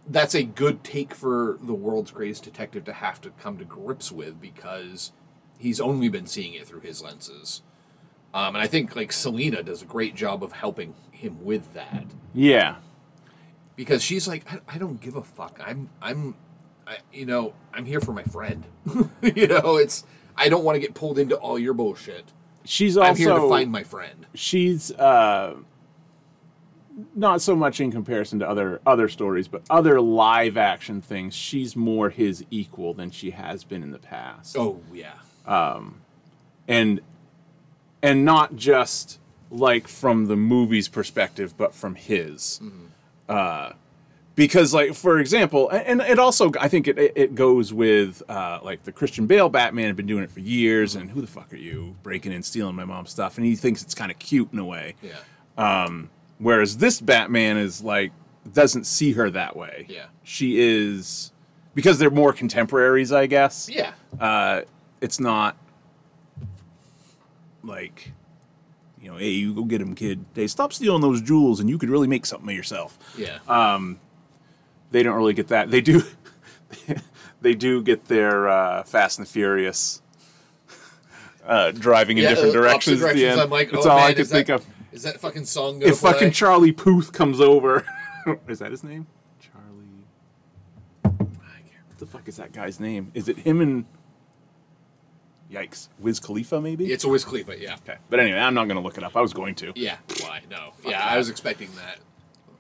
[0.07, 4.13] that's a good take for the world's greatest detective to have to come to grips
[4.13, 5.13] with because
[5.59, 7.63] he's only been seeing it through his lenses.
[8.35, 12.05] Um, and I think like Selina does a great job of helping him with that
[12.35, 12.77] Yeah.
[13.77, 15.61] because she's like, I, I don't give a fuck.
[15.65, 16.35] I'm I'm,
[16.87, 18.65] I, you know, I'm here for my friend.
[19.23, 20.05] you know, it's
[20.37, 22.25] I don't want to get pulled into all your bullshit.
[22.65, 24.27] She's also I'm here to find my friend.
[24.35, 25.55] she's uh
[27.15, 31.75] not so much in comparison to other other stories but other live action things she's
[31.75, 34.57] more his equal than she has been in the past.
[34.57, 35.15] Oh yeah,
[36.69, 37.01] and
[38.03, 39.19] and not just
[39.51, 42.61] like from the movie's perspective but from his.
[43.29, 43.73] Uh
[44.37, 48.83] because like for example and it also i think it it goes with uh like
[48.83, 51.57] the christian bale batman had been doing it for years and who the fuck are
[51.57, 53.39] you breaking and stealing my mom's stuff?
[53.39, 54.97] And he thinks it's kind of cute in a way.
[55.03, 55.85] Yeah,
[56.39, 58.13] Whereas this Batman is like
[58.53, 59.87] doesn't see her that way.
[59.89, 60.07] Yeah.
[60.23, 61.33] She is
[61.75, 63.69] because they're more contemporaries, I guess.
[63.71, 63.93] yeah.
[64.21, 64.63] Uh
[65.01, 65.57] it's not
[67.63, 68.13] like
[69.01, 70.25] you know, hey, you go get him, kid.
[70.35, 72.99] Hey, stop stealing those jewels and you could really make something of yourself.
[73.19, 73.39] Yeah.
[74.91, 75.71] They don't really get that.
[75.71, 76.03] They do
[77.41, 80.01] they do get their uh Fast and the Furious
[81.47, 83.03] uh driving in yeah, different uh, directions.
[83.03, 83.41] at the end.
[83.41, 84.67] I'm like, That's oh all man, I could think that, of.
[84.95, 86.31] Is that fucking song if fucking?
[86.31, 87.85] Charlie Puth comes over,
[88.49, 89.09] is that his name?
[89.41, 90.05] Charlie.
[91.03, 93.11] What the fuck is that guy's name?
[93.13, 93.87] Is it him and?
[95.51, 96.93] Yikes, Wiz Khalifa maybe.
[96.93, 97.75] It's a Wiz Khalifa, yeah.
[97.75, 99.17] okay, but anyway, I'm not gonna look it up.
[99.17, 99.73] I was going to.
[99.75, 100.43] Yeah, why?
[100.49, 100.75] No.
[100.85, 101.09] yeah, that.
[101.13, 101.99] I was expecting that.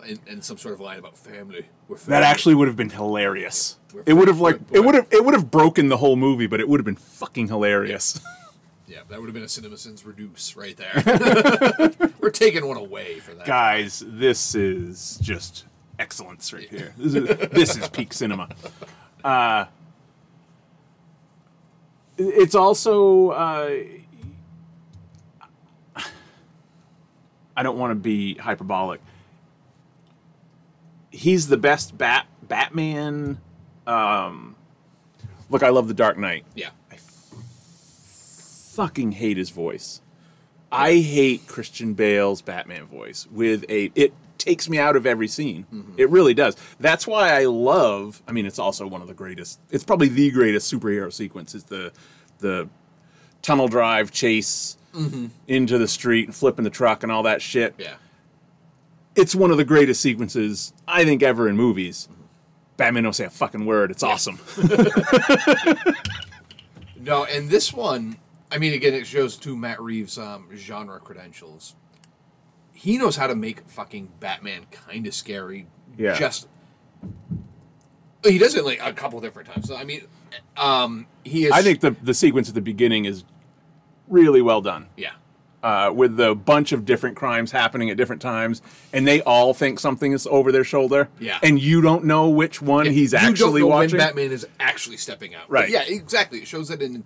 [0.07, 1.67] And, and some sort of line about family.
[1.89, 3.79] We're That actually would have been hilarious.
[3.95, 6.47] We're It would have like it would have it would have broken the whole movie,
[6.49, 8.21] but it would have been fucking hilarious.
[8.23, 8.44] Yeah,
[9.09, 12.11] that would have been a CinemaSins reduce right there.
[12.21, 13.47] We're taking one away for that.
[13.47, 15.65] Guys, this is just
[15.99, 16.95] excellence right here.
[16.97, 18.49] This is, this is peak cinema.
[19.23, 19.67] Uh,
[22.17, 23.31] it's also.
[23.31, 23.71] Uh,
[27.57, 29.01] I don't want to be hyperbolic.
[31.11, 33.39] He's the best Bat Batman.
[33.87, 34.57] Um,
[35.51, 36.45] look, I love the Dark Knight.
[36.55, 36.71] Yeah.
[38.75, 40.01] Fucking hate his voice.
[40.73, 45.65] I hate Christian Bale's Batman voice with a it takes me out of every scene.
[45.73, 45.93] Mm-hmm.
[45.97, 46.57] It really does.
[46.81, 50.31] That's why I love I mean it's also one of the greatest it's probably the
[50.33, 51.93] greatest superhero sequence is the
[52.39, 52.69] the
[53.43, 55.27] tunnel drive chase mm-hmm.
[55.47, 57.75] into the street and flipping the truck and all that shit.
[57.79, 57.95] Yeah.
[59.15, 62.09] It's one of the greatest sequences I think ever in movies.
[62.11, 62.23] Mm-hmm.
[62.77, 63.93] Batman don't say a fucking word.
[63.93, 64.41] It's awesome.
[67.05, 68.17] No, and this one,
[68.55, 71.75] I mean, again, it shows to Matt Reeves' um, genre credentials.
[72.73, 75.67] He knows how to make fucking Batman kind of scary.
[75.99, 76.17] Yeah.
[76.17, 76.47] Just
[78.25, 79.67] he does it like a couple different times.
[79.69, 80.03] So, I mean,
[80.57, 81.53] um, he is.
[81.53, 83.25] I think the the sequence at the beginning is
[84.09, 84.87] really well done.
[84.97, 85.11] Yeah.
[85.63, 89.81] uh, with the bunch of different crimes happening at different times, and they all think
[89.81, 91.09] something is over their shoulder.
[91.19, 91.39] Yeah.
[91.43, 93.99] and you don't know which one he's You don't actually watching.
[93.99, 95.49] Batman is actually stepping out.
[95.49, 95.71] But Right.
[95.71, 96.39] yeah, exactly.
[96.41, 97.03] It shows that in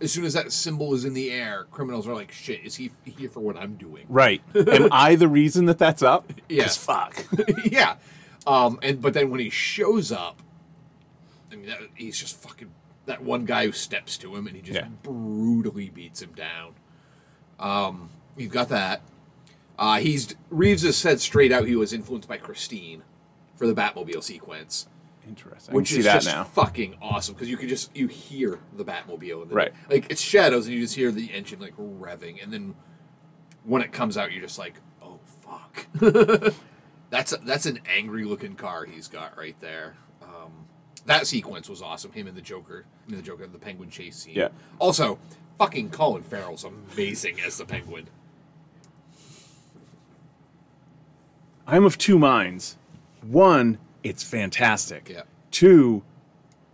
[0.00, 2.90] as soon as that symbol is in the air, criminals are like, "Shit, is he
[3.04, 4.40] here for what I'm doing?" Right.
[4.54, 6.32] Am I the reason that that's up?
[6.48, 6.64] Yeah.
[6.64, 7.26] 'Cause fuck.
[7.64, 7.96] yeah.
[8.46, 10.40] Um, and but then when he shows up,
[11.52, 12.70] I mean, that, he's just fucking
[13.06, 14.88] that one guy who steps to him and he just Yeah.
[15.02, 16.74] brutally beats him down.
[17.58, 19.02] Um, you've got that.
[19.78, 23.02] Uh, he's Reeves has said straight out he was influenced by Christine
[23.56, 24.86] for the Batmobile sequence,
[25.30, 25.74] Interesting.
[25.74, 26.44] which I is that just now.
[26.44, 29.72] fucking awesome because you can just you hear the Batmobile, and then, Right.
[29.88, 32.74] Like it's shadows, and you just hear the engine like revving, and then
[33.64, 35.86] when it comes out, you're just like, oh fuck.
[37.10, 39.94] that's a, that's an angry looking car he's got right there.
[40.22, 40.66] Um,
[41.06, 42.12] that sequence was awesome.
[42.12, 44.34] Him and the Joker, and the Joker, the Penguin chase scene.
[44.34, 44.48] Yeah.
[44.78, 45.18] Also,
[45.58, 48.08] fucking Colin Farrell's amazing as the Penguin.
[51.66, 52.76] I'm of two minds.
[53.22, 55.08] One, it's fantastic.
[55.08, 55.22] Yeah.
[55.50, 56.02] Two,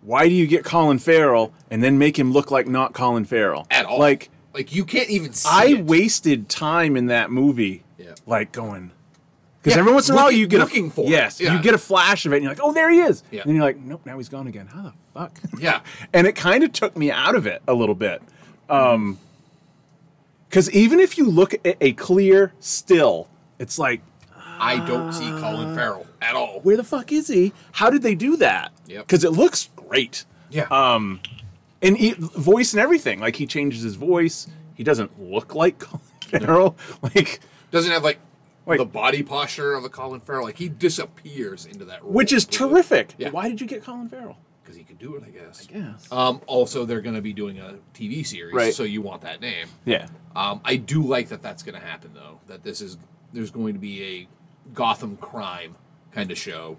[0.02, 3.66] why do you get Colin Farrell and then make him look like not Colin Farrell
[3.70, 3.98] At all.
[3.98, 5.84] Like like you can't even see I it.
[5.84, 8.14] wasted time in that movie, Yeah.
[8.26, 8.90] like going.
[9.60, 11.54] Because Yeah, every once in a while you get looking a for yes, Yeah.
[11.56, 13.22] you get a flash of it, and you're like, oh, there he is.
[13.30, 13.40] Yeah.
[13.42, 14.66] And then you're like, nope, now he's gone again.
[14.68, 15.38] How the fuck?
[15.58, 15.80] Yeah.
[16.14, 18.22] and it kind of took me out of it a little bit.
[18.70, 19.18] Um,
[20.48, 24.00] because even if you look at a clear still, it's like,
[24.58, 26.60] I don't see Colin Farrell at all.
[26.60, 27.52] where the fuck is he?
[27.72, 28.72] How did they do that?
[28.86, 29.06] Yep.
[29.06, 30.24] Because it looks great.
[30.50, 30.66] Yeah.
[30.70, 31.20] Um,
[31.82, 33.20] and he, voice and everything.
[33.20, 34.48] Like he changes his voice.
[34.74, 36.76] He doesn't look like Colin Farrell.
[37.02, 37.40] Like,
[37.70, 38.18] Doesn't have like
[38.64, 38.78] Wait.
[38.78, 40.44] the body posture of a Colin Farrell.
[40.44, 42.12] Like he disappears into that role.
[42.12, 43.14] which is terrific.
[43.18, 43.30] Yeah.
[43.30, 44.36] Why did you get Colin Farrell?
[44.62, 45.68] Because he could do it, I guess.
[45.72, 46.08] Yes.
[46.10, 48.74] Um, also, they're going to be doing a TV series, Right.
[48.74, 49.68] so you want that name.
[49.84, 50.08] Yeah.
[50.34, 52.40] Um, I do like that that's going to happen, though.
[52.48, 52.98] That this is
[53.32, 54.28] there's going to be a
[54.74, 55.76] Gotham crime
[56.12, 56.76] kind of show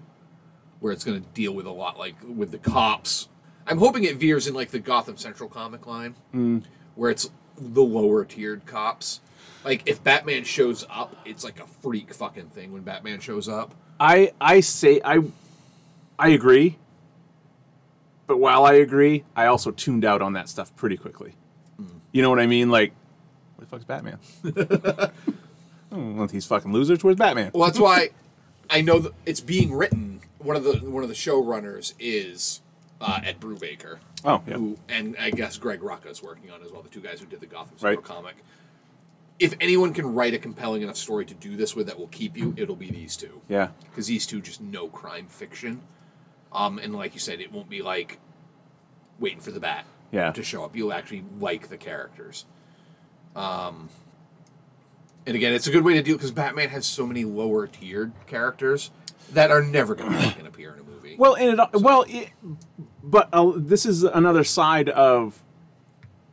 [0.80, 3.28] where it's going to deal with a lot like with the cops.
[3.66, 6.62] I'm hoping it veers in like the Gotham Central comic line, Mm.
[6.94, 9.20] where it's the lower tiered cops.
[9.64, 13.74] Like if Batman shows up, it's like a freak fucking thing when Batman shows up.
[14.00, 15.20] I I say I
[16.18, 16.78] I agree.
[18.26, 21.34] But while I agree, I also tuned out on that stuff pretty quickly.
[22.12, 22.70] You know what I mean?
[22.70, 22.92] Like,
[23.56, 24.18] where the fuck's Batman?
[25.92, 27.02] oh, well, these fucking losers.
[27.04, 27.50] Where's Batman?
[27.54, 28.10] Well, that's why
[28.70, 30.20] I know that it's being written.
[30.38, 32.60] One of the one of the showrunners is
[33.00, 33.98] uh, Ed Brubaker.
[34.24, 34.54] Oh, yeah.
[34.54, 36.82] Who and I guess Greg Rucka is working on as well.
[36.82, 38.04] The two guys who did the Gotham Central Right.
[38.04, 38.36] comic.
[39.38, 42.36] If anyone can write a compelling enough story to do this with that will keep
[42.36, 43.40] you, it'll be these two.
[43.48, 43.68] Yeah.
[43.84, 45.82] Because these two just know crime fiction.
[46.52, 48.18] Um, and like you said, it won't be like
[49.20, 50.32] waiting for the bat Yeah.
[50.32, 50.74] to show up.
[50.74, 52.46] You'll actually like the characters.
[53.36, 53.90] Um,
[55.28, 58.12] and again, it's a good way to deal because Batman has so many lower tiered
[58.26, 58.90] characters
[59.32, 61.16] that are never going to fucking appear in a movie.
[61.18, 62.30] Well, and it well, it,
[63.04, 65.42] but uh, this is another side of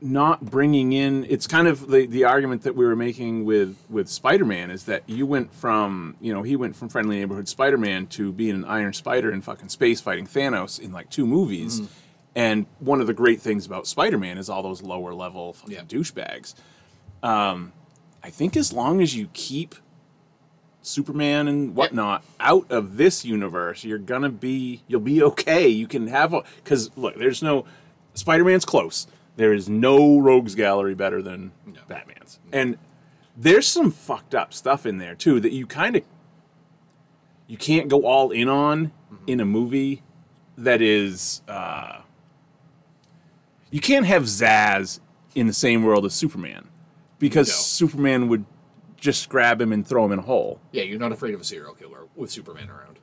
[0.01, 1.25] not bringing in.
[1.29, 4.85] It's kind of the the argument that we were making with with Spider Man is
[4.85, 8.55] that you went from you know he went from friendly neighborhood Spider Man to being
[8.55, 11.81] an Iron Spider in fucking space fighting Thanos in like two movies.
[12.37, 15.73] And one of the great things about Spider Man is all those lower level fucking
[15.75, 15.83] Yeah.
[15.83, 16.53] douchebags.
[17.23, 17.71] Um,
[18.25, 19.75] I think as long as you keep
[20.81, 25.67] Superman and whatnot out of this universe, you're gonna be you'll be okay.
[25.67, 27.65] You can have a because look, there's no
[28.15, 29.05] Spider-Man's close.
[29.35, 31.51] There is no rogues gallery better than
[31.87, 32.79] Batman's, and
[33.37, 36.01] there's some fucked up stuff in there too that you kind of
[37.45, 38.91] you can't go all in on
[39.27, 40.01] in a movie
[40.57, 41.99] that is uh,
[43.69, 44.99] you can't have Zsasz
[45.35, 46.69] in the same world as Superman
[47.19, 47.53] because.
[47.53, 48.45] Superman would
[48.97, 50.59] just grab him and throw him in a hole.
[50.71, 52.97] yeah, you're not afraid of a serial killer with Superman around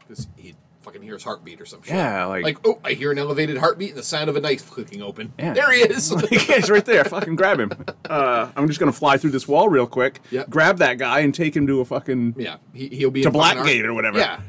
[0.00, 1.94] because he fucking hears heartbeat or some shit.
[1.94, 4.70] Yeah, like- like oh, I hear an elevated heartbeat and the sound of a knife
[4.70, 5.32] clicking open.
[5.38, 5.54] Yeah.
[5.54, 6.10] There he is.
[6.30, 7.04] yeah, he's right there.
[7.04, 7.72] Fucking grab him.
[8.08, 10.20] Uh, I'm just gonna fly through this wall real quick.
[10.30, 10.48] Yep.
[10.48, 12.36] Grab that guy and take him to a fucking.
[12.38, 14.18] Yeah, he, he'll be To in fucking Blackgate or whatever.
[14.18, 14.40] Yeah,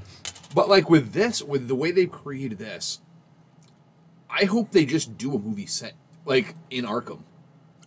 [0.55, 3.01] but like with this, with the way they created this,
[4.30, 5.93] I hope they just do a movie set
[6.26, 7.24] like in Arkham.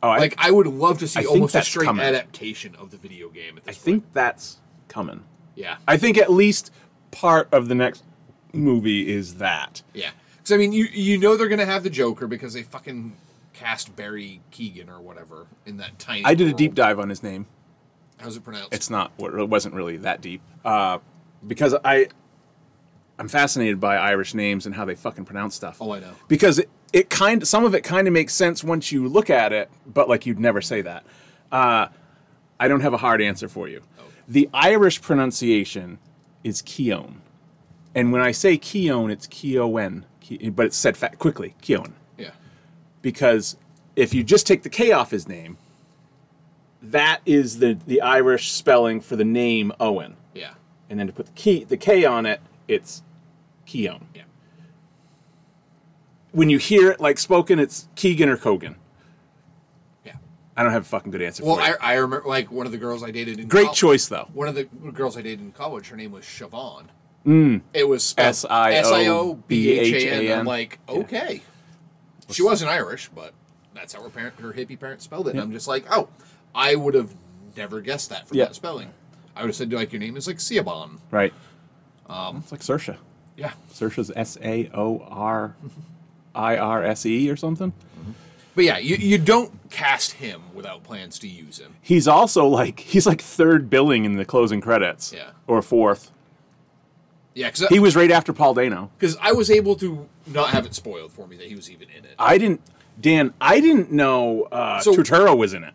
[0.03, 2.05] Oh, I, Like I would love to see I almost a straight coming.
[2.05, 3.57] adaptation of the video game.
[3.59, 5.25] At I this think that's coming.
[5.55, 6.73] yeah, I think at least
[7.11, 8.03] part of the next
[8.53, 9.83] movie is that.
[9.95, 10.11] yeah.
[10.37, 13.17] Because I mean, you you know they're gonna have the Joker because they fucking
[13.53, 16.25] cast Barry Keegan or whatever in that tiny.
[16.25, 17.47] I did a deep dive on his name.
[18.19, 18.75] How's it pronounced?
[18.75, 19.13] It's not.
[19.19, 20.43] It wasn't really that deep.
[20.65, 20.99] Uh,
[21.47, 22.09] because I,
[23.19, 25.79] I'm fascinated by Irish names and how they fucking pronounce stuff.
[25.81, 26.13] Oh, I know.
[26.29, 29.53] Because it, it kind, some of it kind of makes sense once you look at
[29.53, 31.05] it, but like you'd never say that.
[31.51, 31.89] Uh,
[32.61, 33.83] I don't have a hard answer for you.
[34.29, 35.99] The Irish pronunciation
[36.45, 37.21] is Keown.
[37.95, 41.95] And when I say Keown, it's Keowen, Ke- but it's said fa- quickly, Keown.
[42.17, 42.31] Yeah.
[43.03, 43.57] Because
[43.97, 45.59] if you just take the K off his name,
[46.83, 50.17] that is the, the Irish spelling for the name Owen.
[50.35, 50.55] Yeah.
[50.89, 53.03] And then to put the, key, the K on it, it's
[53.67, 54.07] Keown.
[54.15, 54.23] Yeah.
[56.33, 58.75] When you hear it like spoken, it's Keegan or Kogan.
[60.05, 60.15] Yeah.
[60.57, 61.75] I don't have a fucking good answer Well, I.
[61.81, 64.29] I remember like one of the girls I dated in Great col- choice, though.
[64.33, 66.87] One of the girls I dated in college, her name was Siobhan.
[67.27, 67.61] Mm.
[67.73, 70.39] It was spelled S-I-O-B-H-A-N.
[70.41, 71.43] I'm like, okay.
[72.31, 73.33] She wasn't Irish, but
[73.75, 75.33] that's how her parent, her hippie parents spelled it.
[75.33, 76.09] And I'm just like, oh,
[76.55, 77.11] I would have
[77.57, 78.47] never guessed that from Yeah.
[78.47, 78.89] that spelling.
[79.37, 80.99] I would have said like your name is like Siobhan.
[81.11, 81.33] Right.
[82.09, 82.97] Um, it's like Sersha.
[83.37, 83.53] Yeah.
[83.73, 85.55] Sersha's S A O R
[86.35, 87.73] I R S E or something.
[88.55, 91.75] But yeah, you, you don't cast him without plans to use him.
[91.81, 95.13] He's also like he's like third billing in the closing credits.
[95.13, 95.31] Yeah.
[95.47, 96.11] Or fourth.
[97.35, 98.91] Yeah, because He was right after Paul Dano.
[98.99, 101.89] Because I was able to not have it spoiled for me that he was even
[101.89, 102.15] in it.
[102.19, 102.61] I didn't
[103.01, 105.73] Dan, I didn't know uh So- Turturro was in it.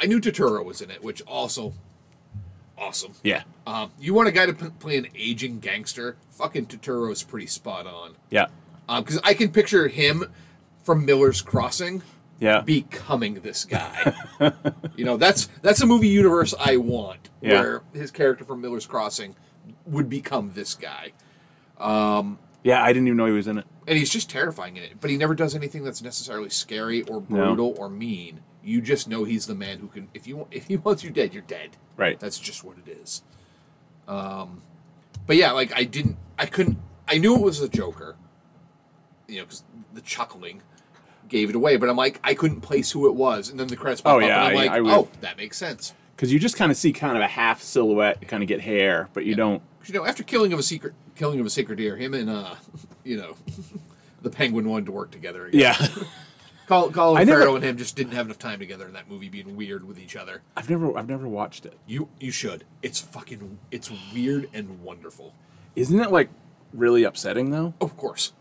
[0.00, 1.74] I knew Turturro was in it, which also
[2.78, 3.12] awesome.
[3.22, 3.42] Yeah.
[3.66, 6.16] Um, you want a guy to p- play an aging gangster?
[6.32, 8.14] Fucking Turturro's pretty spot on.
[8.30, 8.46] Yeah.
[8.88, 10.24] Because I can picture him
[10.82, 12.02] from Miller's Crossing
[12.40, 12.60] Yeah.
[12.62, 14.14] becoming this guy.
[14.96, 17.60] you know, that's that's a movie universe I want, Yeah.
[17.60, 19.36] where his character from Miller's Crossing
[19.86, 21.12] would become this guy,
[21.78, 23.64] Um, yeah, I didn't even know he was in it.
[23.86, 25.00] and he's just terrifying in it.
[25.00, 28.40] But he never does anything that's necessarily scary or brutal or mean.
[28.64, 30.08] You just know he's the man who can.
[30.14, 31.70] If you if he wants you dead, you're dead.
[31.96, 32.18] Right.
[32.20, 33.22] That's just what it is.
[34.08, 34.62] Um,
[35.26, 36.78] but yeah, like I didn't, I couldn't,
[37.08, 38.16] I knew it was the Joker.
[39.32, 39.62] You know, because
[39.94, 40.62] the chuckling
[41.28, 41.76] gave it away.
[41.76, 44.16] But I'm like, I couldn't place who it was, and then the credits pop Oh,
[44.20, 45.94] up, yeah, and I'm I- like, I would- oh, that makes sense.
[46.14, 49.08] Because you just kind of see kind of a half silhouette, kind of get hair,
[49.14, 49.60] but you don't.
[49.86, 52.54] you know, after killing of a secret, killing of a sacred deer, him and uh,
[53.04, 53.34] you know,
[54.22, 55.46] the Penguin wanted to work together.
[55.46, 55.60] Again.
[55.60, 55.86] Yeah.
[56.68, 59.28] Col- Colin I never- and him just didn't have enough time together in that movie,
[59.28, 60.42] being weird with each other.
[60.56, 61.76] I've never I've never watched it.
[61.86, 62.64] You you should.
[62.82, 63.58] It's fucking.
[63.72, 65.34] It's weird and wonderful.
[65.74, 66.28] Isn't it like
[66.72, 67.74] really upsetting though?
[67.80, 68.32] Of course.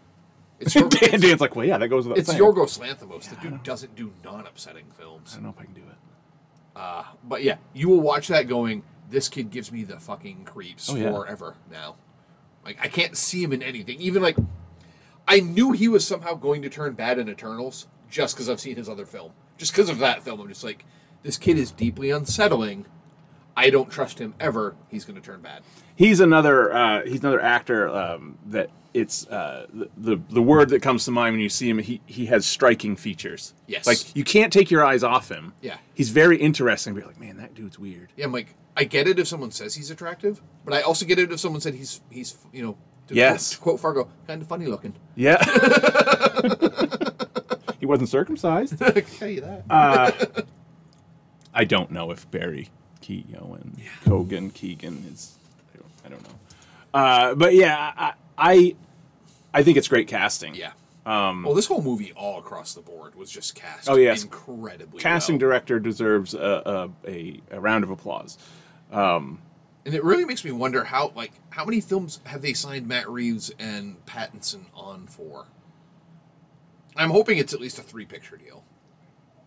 [0.61, 2.41] It's your, Dan, Dan's like, well, yeah, that goes without It's saying.
[2.41, 3.29] Yorgos Lanthimos.
[3.29, 5.31] The dude doesn't do non-upsetting films.
[5.33, 7.05] I don't know if I can do it.
[7.23, 8.83] But yeah, you will watch that going.
[9.09, 11.11] This kid gives me the fucking creeps Oh, yeah.
[11.11, 11.95] forever now.
[12.63, 13.99] Like I can't see him in anything.
[13.99, 14.37] Even like,
[15.27, 18.75] I knew he was somehow going to turn bad in Eternals just because I've seen
[18.77, 19.31] his other film.
[19.57, 20.85] Just because of that film, I'm just like,
[21.23, 22.85] this kid is deeply unsettling.
[23.55, 24.75] I don't trust him ever.
[24.89, 25.61] He's going to turn bad.
[25.95, 30.81] He's another uh, he's another actor um, that it's uh, the, the the word that
[30.81, 31.79] comes to mind when you see him.
[31.79, 33.53] He he has striking features.
[33.67, 33.87] Yes.
[33.87, 35.53] like you can't take your eyes off him.
[35.61, 35.77] Yeah.
[35.93, 36.93] he's very interesting.
[36.93, 38.11] But you're like, man, that dude's weird.
[38.17, 41.19] Yeah, I'm like, I get it if someone says he's attractive, but I also get
[41.19, 42.77] it if someone said he's he's you know,
[43.07, 43.55] to Yes.
[43.55, 44.93] quote, to quote Fargo, kind of funny looking.
[45.15, 45.41] Yeah,
[47.79, 48.81] he wasn't circumcised.
[48.83, 50.45] I can tell you that.
[51.53, 52.69] I don't know if Barry
[53.01, 55.37] Keoghan, Kogan, Keegan is.
[55.73, 56.35] I don't, I don't know.
[56.93, 58.75] Uh, but yeah, I, I
[59.53, 60.55] I think it's great casting.
[60.55, 60.71] yeah.
[61.03, 63.89] Um, well, this whole movie, all across the board, was just cast.
[63.89, 64.23] Oh, yes.
[64.23, 64.99] incredibly.
[64.99, 65.39] casting well.
[65.39, 68.37] director deserves a, a, a, round of applause.
[68.91, 69.39] and
[69.85, 73.51] it really makes me wonder how like how many films have they signed Matt Reeves
[73.57, 75.45] and Pattinson on for?
[76.95, 78.63] I'm hoping it's at least a three picture deal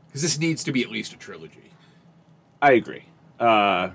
[0.06, 1.70] because this needs to be at least a trilogy.
[2.60, 3.04] I agree.
[3.38, 3.90] Uh,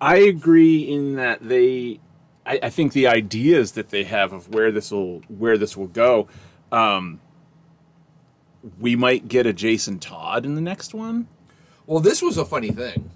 [0.00, 2.00] I agree in that they.
[2.48, 5.86] I, I think the ideas that they have of where this will where this will
[5.88, 6.28] go.
[6.72, 7.20] Um,
[8.80, 11.28] we might get a Jason Todd in the next one.
[11.86, 13.10] Well, this was a funny thing.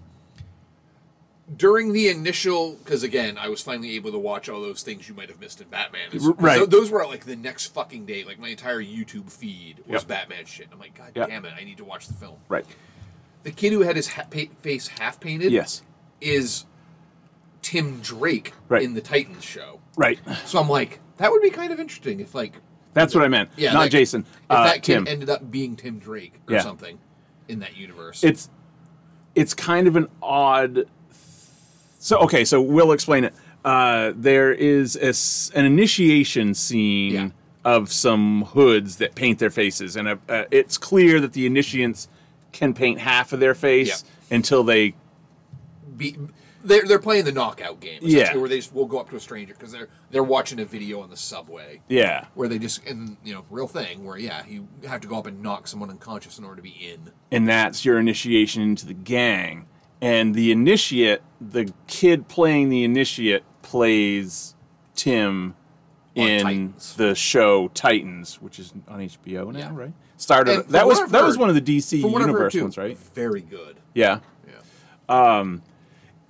[1.54, 5.14] During the initial, because again, I was finally able to watch all those things you
[5.14, 6.08] might have missed in Batman.
[6.12, 6.58] It's- right.
[6.58, 8.24] so those were like the next fucking day.
[8.24, 10.06] Like my entire YouTube feed was Yep.
[10.08, 10.68] Batman shit.
[10.72, 11.28] I'm like, God Yep.
[11.28, 12.36] damn it, I need to watch the film.
[12.48, 12.64] Right.
[13.42, 15.82] The kid who had his ha- pa- face half painted, Yes.
[16.20, 16.64] is
[17.62, 18.82] Tim Drake Right.
[18.82, 19.80] in the Titans show.
[19.96, 20.18] Right.
[20.46, 22.54] So I'm like, that would be kind of interesting if like,
[22.94, 23.50] That's what I meant.
[23.56, 24.22] yeah, Not like, Jason.
[24.22, 25.08] If Uh, that kid Tim.
[25.08, 26.62] ended up being Tim Drake or Yeah.
[26.62, 26.98] something
[27.48, 28.22] in that universe.
[28.24, 28.48] it's
[29.34, 30.84] it's kind of an odd
[31.98, 33.34] so okay so we'll explain it
[33.64, 37.28] uh, there is a an initiation scene Yeah.
[37.64, 42.08] of some hoods that paint their faces and uh, uh, it's clear that the initiates
[42.52, 44.36] can paint half of their face Yeah.
[44.36, 44.94] until they
[45.96, 46.16] be,
[46.64, 48.36] they're they're playing the knockout game, Yeah.
[48.36, 51.00] where they just will go up to a stranger because they're they're watching a video
[51.00, 51.80] on the subway.
[51.88, 52.26] Yeah.
[52.34, 55.26] where they just and you know real thing where yeah you have to go up
[55.26, 57.12] and knock someone unconscious in order to be in.
[57.30, 59.66] and that's your initiation into the gang.
[60.00, 64.56] And the initiate, the kid playing the initiate, plays
[64.96, 65.54] Tim
[66.16, 66.96] On in Titans.
[66.96, 69.70] the show Titans, which is on HBO now, Yeah.
[69.72, 69.92] right?
[70.16, 72.96] Started that was that was one of the DC heard, universe too, ones, right?
[73.14, 73.76] Very good.
[73.94, 74.18] Yeah.
[74.46, 74.58] Yeah.
[75.38, 75.62] Um,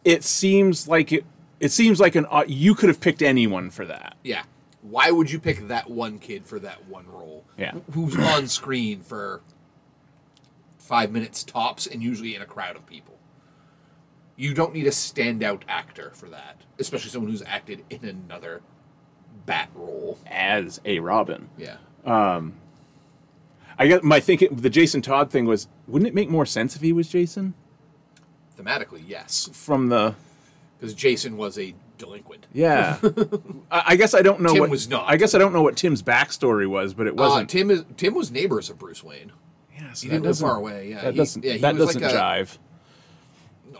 [0.04, 1.24] It seems like it.
[1.60, 4.16] It seems like an uh, you could have picked anyone for that.
[4.24, 4.42] Yeah.
[4.82, 7.44] Why would you pick that one kid for that one role?
[7.56, 7.72] Yeah.
[7.92, 9.42] Who's on screen for
[10.78, 13.16] five minutes tops and usually in a crowd of people.
[14.34, 18.60] You don't need a standout actor for that, especially someone who's acted in another
[19.46, 20.18] bat role.
[20.26, 21.76] As a Robin, Yeah.
[23.78, 26.82] I guess my thinking the Jason Todd thing was, wouldn't it make more sense if
[26.82, 27.54] he was Jason
[28.64, 29.48] Thematically, yes.
[29.52, 30.14] from the
[30.78, 32.46] Because Jason was a delinquent.
[32.52, 32.98] Yeah,
[33.70, 35.04] I, I guess I don't know Tim what was not.
[35.06, 37.50] I guess I don't know what Tim's backstory was, but it Uh, wasn't.
[37.50, 39.32] Tim is Tim was neighbors of Bruce Wayne.
[39.76, 41.02] yeah, so he didn't live doesn't- far away, yeah.
[41.02, 42.58] that He- doesn't yeah, he that was doesn't like a- jive.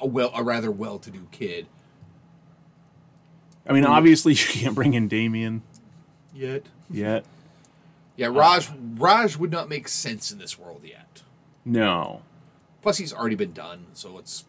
[0.00, 1.66] A well, a rather well-to-do kid.
[3.66, 5.62] I mean, obviously you can't bring in Damian
[6.34, 6.66] Yet.
[6.90, 7.24] yet.
[8.16, 11.22] Yeah, Raj Raj would not make sense in this world yet.
[11.64, 12.22] No,
[12.82, 14.44] Plus, he's already been done, so it's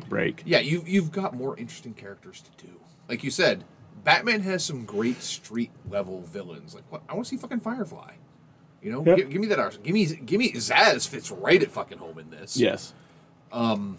[0.00, 0.42] take break.
[0.46, 0.58] yeah.
[0.60, 2.72] You you've got more interesting characters to do.
[3.08, 3.64] Like you said,
[4.04, 6.74] Batman has some great street level villains.
[6.74, 7.02] Like what?
[7.08, 8.12] I want to see fucking Firefly.
[8.82, 9.16] You know, Yep.
[9.16, 9.58] give, give me that.
[9.60, 12.56] ars- Give me give me Zsasz fits right at fucking home in this.
[12.56, 12.94] Yes.
[13.52, 13.98] Um.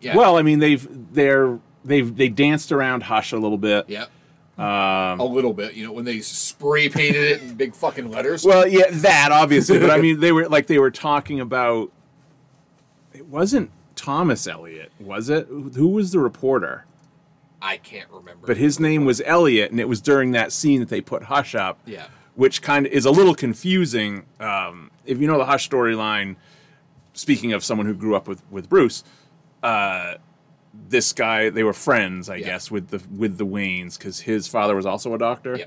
[0.00, 0.16] Yeah.
[0.16, 3.84] Well, I mean, they've they're they've they danced around Hush a little bit.
[3.88, 4.06] yeah.
[4.58, 8.44] a little bit, you know, when they spray painted it in big fucking letters.
[8.44, 11.92] Well, yeah, that obviously, but I mean, they were like they were talking about.
[13.14, 13.70] It wasn't
[14.00, 15.46] Thomas Elliot, was it?
[15.48, 16.86] Who was the reporter?
[17.60, 18.46] I can't remember.
[18.46, 21.54] But his name was Elliot, and it was during that scene that they put Hush
[21.54, 21.78] up.
[21.84, 22.06] Yeah.
[22.34, 24.24] Which kind of is a little confusing.
[24.40, 26.36] Um, if you know the Hush storyline,
[27.12, 29.04] speaking of someone who grew up with with Bruce,
[29.62, 30.14] uh,
[30.88, 32.46] this guy they were friends, I Yeah.
[32.46, 35.56] guess, with the with the Waynes because his father was also a doctor.
[35.58, 35.64] Yeah.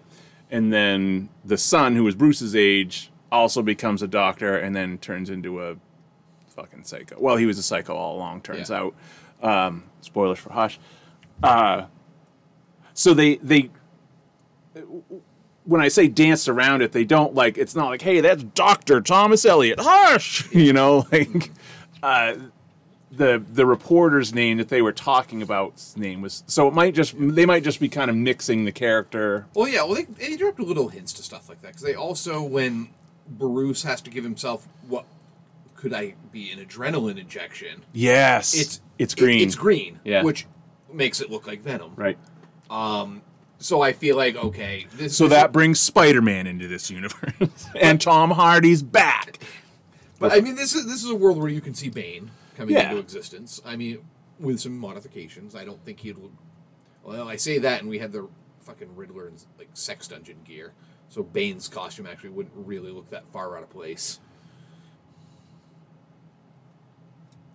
[0.49, 5.29] And then the son, who was Bruce's age, also becomes a doctor, and then turns
[5.29, 5.75] into a
[6.55, 7.17] fucking psycho.
[7.19, 8.41] Well, he was a psycho all along.
[8.41, 8.89] Turns Yeah.
[8.89, 8.95] out.
[9.41, 10.79] Um, spoilers for Hush.
[11.41, 11.85] Uh,
[12.93, 13.69] so they they
[15.65, 19.01] when I say danced around it, they don't like it's not like, hey, that's Doctor
[19.01, 19.79] Thomas Elliot.
[19.81, 21.51] Hush, you know, like
[22.01, 22.35] uh,
[23.11, 26.43] the the reporter's name that they were talking about's name was.
[26.47, 29.47] So it might just they might just be kind of mixing the character.
[29.53, 32.41] Well, yeah, well, they, they dropped little hints to stuff like that because they also,
[32.43, 32.89] when
[33.27, 35.05] Bruce has to give himself what
[35.84, 37.84] could I be an adrenaline injection?
[37.91, 39.45] Yes, It's it's it- green.
[39.45, 40.23] it's green, Yeah.
[40.23, 40.47] which
[40.91, 41.91] makes it look like Venom.
[41.97, 42.17] right.
[42.69, 43.21] Um,
[43.59, 47.67] so I feel like okay, this So this- that brings Spider Man into this universe,
[47.79, 49.39] and Tom Hardy's back.
[50.19, 52.75] But I mean, this is this is a world where you can see Bane coming
[52.75, 52.88] Yeah.
[52.91, 53.59] into existence.
[53.65, 53.99] I mean,
[54.39, 55.53] with some modifications.
[55.53, 56.17] I don't think he'd.
[56.17, 56.31] look-
[57.03, 58.29] Well, I say that, and we had the
[58.61, 60.71] fucking Riddler and like sex dungeon gear,
[61.09, 64.19] so Bane's costume actually wouldn't really look that far out of place.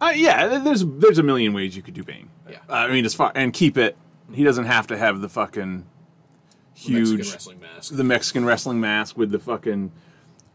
[0.01, 2.29] Uh, yeah, there's there's a million ways you could do Bane.
[2.49, 2.59] Yeah.
[2.69, 3.97] Uh, I mean, as far and keep it.
[4.33, 5.87] He doesn't have to have the fucking
[6.87, 7.97] The Mexican huge wrestling mask.
[7.97, 9.91] the Mexican wrestling mask with the fucking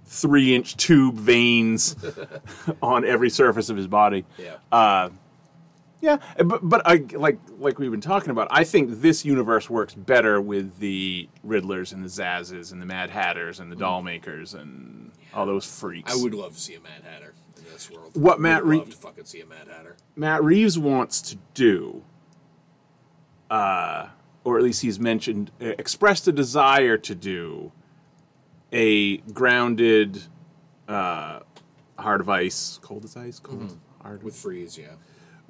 [0.05, 1.95] three inch tube veins
[2.81, 4.25] on every surface of his body.
[4.37, 4.55] yeah.
[4.71, 5.09] Uh,
[6.01, 8.47] Yeah, but but I like like we've been talking about.
[8.51, 13.09] I think this universe works better with the Riddlers and the Zsaszes and the Mad
[13.09, 16.13] Hatters and the Doll Makers and all those freaks.
[16.13, 17.32] I would love to see a Mad Hatter
[17.73, 18.11] this world.
[18.15, 19.97] What Matt would Re- to fucking see a Mad Hatter.
[20.15, 22.03] Matt Reeves wants to do,
[23.49, 24.07] uh,
[24.43, 27.71] or at least he's mentioned, uh, expressed a desire to do
[28.71, 30.23] a grounded,
[30.87, 31.39] uh,
[31.97, 34.87] Heart of Ice, Cold as Ice, Cold Heart With Freeze, yeah.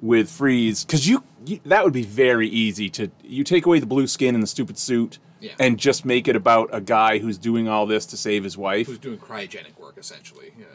[0.00, 3.86] with Freeze, because you, you that would be very easy to you take away the
[3.86, 5.52] blue skin and the stupid suit, Yeah.
[5.58, 8.86] and just make it about a guy who's doing all this to save his wife.
[8.86, 10.52] Who's doing cryogenic work essentially?
[10.58, 10.66] Yeah,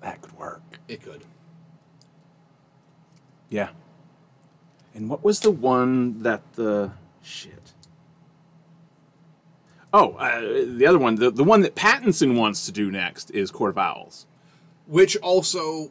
[0.00, 0.62] That could work.
[0.88, 1.24] it could.
[3.48, 3.70] Yeah.
[4.94, 6.92] And what was the one that the
[7.22, 7.72] shit?
[9.92, 13.50] Oh, uh, the other one, the, the one that Pattinson wants to do next is
[13.50, 14.26] Court of Owls.
[14.86, 15.90] Which also,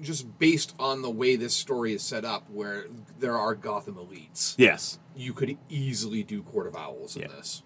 [0.00, 2.84] just based on the way this story is set up, where
[3.18, 4.98] there are Gotham elites, Yes.
[5.16, 7.28] you could easily do Court of Owls in Yeah.
[7.28, 7.62] this,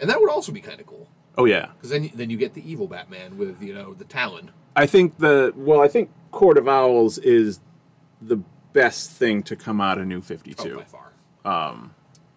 [0.00, 1.66] and that would also be kind of cool Oh yeah.
[1.76, 4.50] because then then you get the evil Batman with you know the Talon.
[4.74, 7.60] I think the well, I think Court of Owls is
[8.20, 8.36] the
[8.72, 10.76] best thing to come out of New Fifty Oh, Two.
[10.78, 11.90] by far.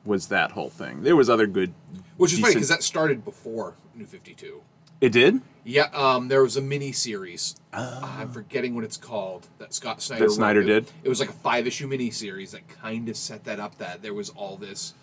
[0.03, 1.03] was that whole thing.
[1.03, 1.73] There was other good.
[2.17, 4.61] Which is funny because that started before New Fifty Two.
[5.01, 5.41] It did.
[5.65, 7.55] Yeah, um, there was a mini series.
[7.73, 10.25] I'm forgetting what it's called that Scott Snyder.
[10.25, 10.67] That Snyder wrote.
[10.67, 10.91] did?
[11.03, 13.77] It was like a five issue mini series that kind of set that up.
[13.77, 14.93] That there was all this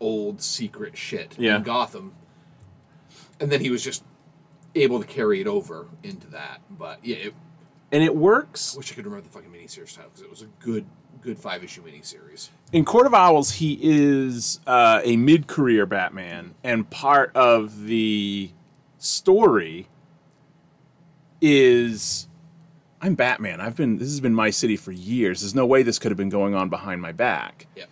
[0.00, 1.56] old secret shit Yeah.
[1.56, 2.12] in Gotham,
[3.40, 4.02] and then he was just
[4.74, 6.60] able to carry it over into that.
[6.70, 7.34] But yeah, it,
[7.90, 8.74] And it works.
[8.74, 10.86] I wish I could remember the fucking mini series title because it was a good,
[11.20, 12.50] good five issue mini series.
[12.72, 18.50] In Court of Owls, he is uh, a mid-career Batman, and part of the
[18.98, 19.88] story
[21.40, 22.28] is
[23.00, 23.60] I'm Batman.
[23.60, 25.40] I've been this has been my city for years.
[25.40, 27.66] There's no way this could have been going on behind my back.
[27.76, 27.86] Yeah,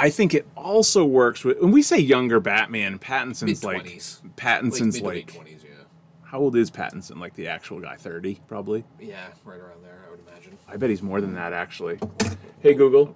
[0.00, 2.98] I think it also works with when we say younger Batman.
[2.98, 5.62] Pattinson's like mid-twenties, Pattinson's mid like, twenties.
[5.62, 5.84] Yeah,
[6.24, 7.20] how old is Pattinson?
[7.20, 8.84] Like the actual guy, thirty probably.
[8.98, 10.02] yeah, right around there.
[10.06, 10.58] I would imagine.
[10.66, 11.98] I bet he's more than that actually.
[12.60, 13.14] Hey Google,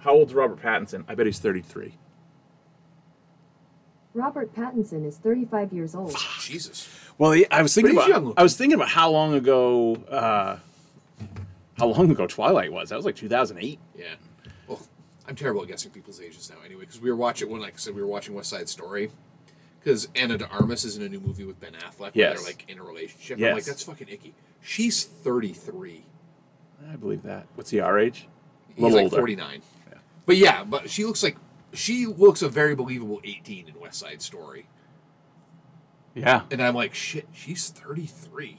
[0.00, 1.04] how old's Robert Pattinson?
[1.08, 1.94] I bet he's thirty-three.
[4.14, 6.16] Robert Pattinson is 35 years old.
[6.40, 6.88] Jesus.
[7.18, 10.56] Well, I was thinking But about I was thinking about how long ago uh,
[11.76, 12.88] how long ago Twilight was.
[12.88, 13.78] That was like 2008.
[13.94, 14.14] Yeah.
[15.28, 17.76] I'm terrible at guessing people's ages now anyway, because we were watching, when like I
[17.78, 19.10] said, we were watching West Side Story.
[19.80, 22.38] Because Ana de Armas is in a new movie with Ben Affleck where Yes.
[22.38, 23.36] they're like in a relationship.
[23.36, 23.54] I'm Yes.
[23.54, 24.34] like, that's fucking icky.
[24.60, 26.04] She's 33.
[26.90, 27.46] I believe that.
[27.54, 28.26] What's he our age?
[28.74, 29.16] He's like older.
[29.16, 29.62] 49.
[30.26, 31.36] But yeah, but she looks like,
[31.72, 34.66] she looks a very believable 18 in West Side Story.
[36.14, 36.42] Yeah.
[36.50, 38.58] And I'm like, shit, she's 33.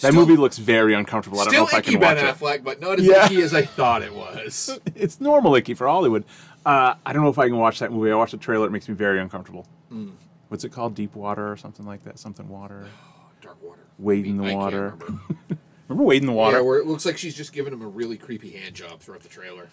[0.00, 1.40] That Still- movie looks very uncomfortable.
[1.40, 2.36] I don't know if I can Ben watch it.
[2.38, 3.24] Affleck, but not as Yeah.
[3.26, 4.78] icky as I thought it was.
[4.94, 6.24] It's normal icky for Hollywood.
[6.66, 8.10] Uh, I don't know if I can watch that movie.
[8.10, 8.66] I watched the trailer.
[8.66, 9.66] It makes me very uncomfortable.
[9.88, 10.10] Hmm.
[10.48, 10.94] What's it called?
[10.94, 12.18] Deep Water or something like that?
[12.18, 12.86] Something Water.
[13.40, 13.80] Dark Water.
[13.98, 14.96] Wade in the I Water.
[14.98, 15.20] remember.
[15.88, 16.56] Remember Wade in the Water?
[16.56, 19.22] Yeah, where it looks like she's just giving him a really creepy hand job throughout
[19.22, 19.68] the trailer.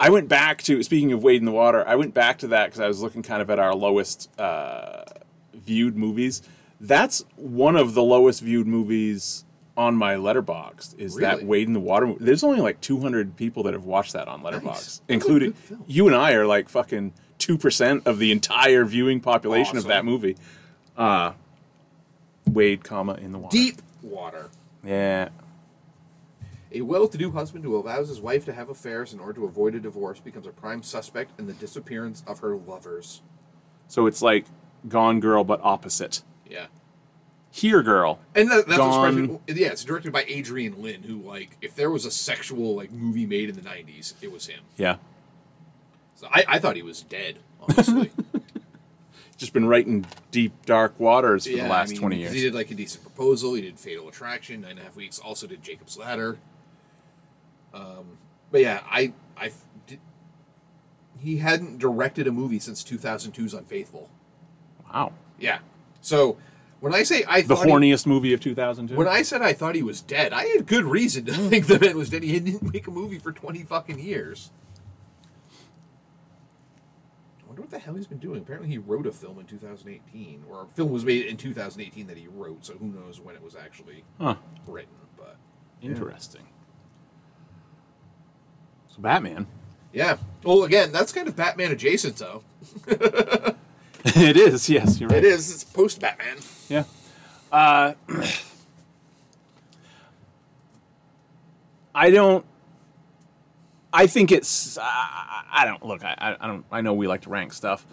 [0.00, 1.86] I went back to speaking of Wade in the Water.
[1.86, 5.04] I went back to that because I was looking kind of at our lowest uh,
[5.52, 6.40] viewed movies.
[6.80, 9.43] That's one of the lowest viewed movies
[9.76, 10.98] on my Letterboxd.
[10.98, 12.14] Is that Wade in the Water?
[12.18, 15.54] There's only like 200 people that have watched that on Letterboxd, a including
[15.86, 20.04] you and I are like fucking two percent of the entire viewing population of that
[20.04, 20.36] movie.
[20.96, 21.32] Uh,
[22.46, 23.56] Wade, comma in the water.
[23.56, 24.50] Deep Water.
[24.84, 25.30] Yeah.
[26.72, 29.80] A well-to-do husband who allows his wife to have affairs in order to avoid a
[29.80, 33.22] divorce becomes a prime suspect in the disappearance of her lovers.
[33.86, 34.46] So it's like
[34.88, 36.22] Gone Girl, but opposite.
[36.50, 36.66] Yeah.
[37.54, 38.18] Here, Girl.
[38.34, 39.12] And that, that's what's Gone.
[39.12, 39.40] surprising.
[39.46, 43.26] Yeah, it's directed by Adrian Lyne, who like, if there was a sexual like movie
[43.26, 44.58] made in the '90s, it was him.
[44.76, 44.96] Yeah.
[46.16, 48.10] So I, I thought he was dead, honestly.
[49.36, 52.32] just been writing deep dark waters for yeah, the last I mean, 20 years.
[52.32, 53.54] He did like a decent proposal.
[53.54, 55.20] He did Fatal Attraction, nine and a half weeks.
[55.20, 56.38] Also did Jacob's Ladder.
[57.72, 58.18] Um,
[58.50, 59.52] but yeah, I I
[59.86, 60.00] did,
[61.20, 64.10] he hadn't directed a movie since 2002's Unfaithful.
[64.92, 65.12] wow.
[65.38, 65.58] Yeah.
[66.00, 66.36] So
[66.84, 68.94] when I say I The thought he- horniest movie of 2002.
[68.94, 71.80] when I said I thought he was dead, I had good reason to think the
[71.80, 72.22] man was dead.
[72.22, 74.50] He didn't make a movie for 20 fucking years.
[77.42, 78.42] I wonder what the hell he's been doing.
[78.42, 82.18] Apparently, he wrote a film in 2018, or a film was made in 2018 that
[82.18, 82.66] he wrote.
[82.66, 84.34] So who knows when it was actually huh.
[84.66, 84.92] written?
[85.16, 85.36] But
[85.80, 86.46] Interesting.
[88.88, 89.46] So Batman.
[89.94, 90.18] yeah.
[90.42, 92.42] Well, again, that's kind of Batman adjacent, though.
[92.86, 95.18] it is, yes, you're right.
[95.18, 95.50] It is.
[95.50, 96.36] It's post Batman.
[96.68, 96.84] Yeah.
[97.52, 97.94] Uh,
[101.94, 102.44] I don't.
[103.92, 104.76] I think it's.
[104.78, 106.04] I, I don't look.
[106.04, 106.64] I, I don't.
[106.70, 107.86] I know we like to rank stuff.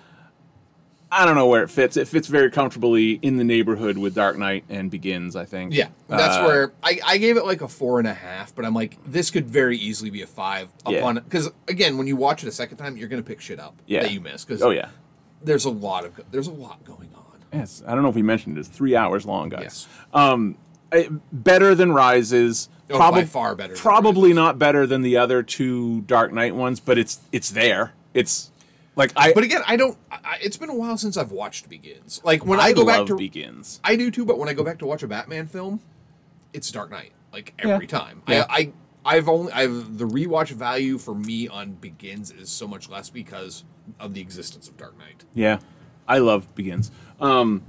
[1.13, 1.97] I don't know where it fits.
[1.97, 5.35] It fits very comfortably in the neighborhood with Dark Knight and Begins.
[5.35, 5.73] I think.
[5.73, 8.63] Yeah, that's Uh, where I, I gave it like a four and a half, but
[8.65, 11.15] I'm like, this could very easily be a five upon.
[11.15, 14.03] Because again, when you watch it a second time, you're gonna pick shit up Yeah.
[14.03, 14.45] that you miss.
[14.45, 14.89] Because Oh yeah.
[15.43, 17.20] there's a lot of there's a lot going on.
[17.53, 17.83] Yes.
[17.85, 18.61] I don't know if we mentioned it.
[18.61, 19.61] It's three hours long, guys.
[19.63, 19.87] Yes.
[20.13, 20.57] Um,
[21.31, 22.69] better than Rises.
[22.89, 26.97] Oh, by far better Probably not better than the other two Dark Knight ones, but
[26.97, 27.93] it's it's there.
[28.13, 28.51] It's
[28.97, 29.31] like I.
[29.31, 29.97] But again, I don't.
[30.11, 32.19] I, it's been a while since I've watched Begins.
[32.25, 33.79] Like when I, I go back to, Begins.
[33.83, 34.25] I do too.
[34.25, 35.79] But when I go back to watch a Batman film,
[36.51, 37.13] it's Dark Knight.
[37.31, 37.97] Like every Yeah.
[37.99, 38.23] time.
[38.27, 38.45] Yeah.
[38.49, 38.73] I,
[39.05, 43.09] I I've only I've the rewatch value for me on Begins is so much less
[43.09, 43.63] because
[44.01, 45.23] of the existence of Dark Knight.
[45.33, 45.59] Yeah,
[46.09, 46.91] I love Begins.
[47.21, 47.63] Um,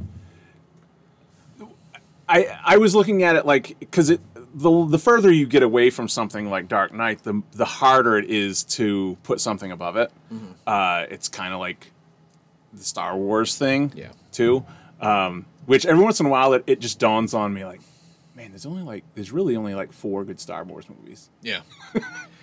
[2.28, 4.20] I I was looking at it like because it
[4.54, 8.30] the the further you get away from something like Dark Knight, the the harder it
[8.30, 10.10] is to put something above it.
[10.32, 10.52] Mm-hmm.
[10.66, 11.90] Uh, it's kind of like
[12.72, 14.08] the Star Wars thing, Yeah.
[14.30, 14.64] too.
[15.00, 17.80] Um, which every once in a while it, it just dawns on me like,
[18.36, 21.28] man, there's only like there's really only like four good Star Wars movies.
[21.42, 21.60] Yeah.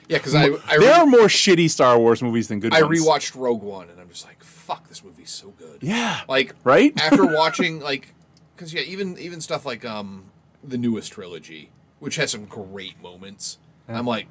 [0.09, 2.81] Yeah, because I I, there are re- more shitty Star Wars movies than good I
[2.81, 2.99] ones.
[2.99, 5.79] rewatched Rogue One and I'm just like, fuck, this movie's so good.
[5.81, 6.21] Yeah.
[6.27, 6.93] Like Right?
[7.01, 8.13] after watching like,
[8.55, 10.25] because yeah, even even stuff like um
[10.63, 13.57] the newest trilogy, which has some great moments.
[13.87, 14.27] I'm like,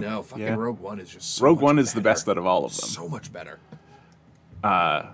[0.00, 0.54] no, fucking Yeah.
[0.54, 2.88] Rogue One is just so Rogue One is the best out of all of them.
[2.88, 3.58] So much better.
[4.64, 5.06] Uh,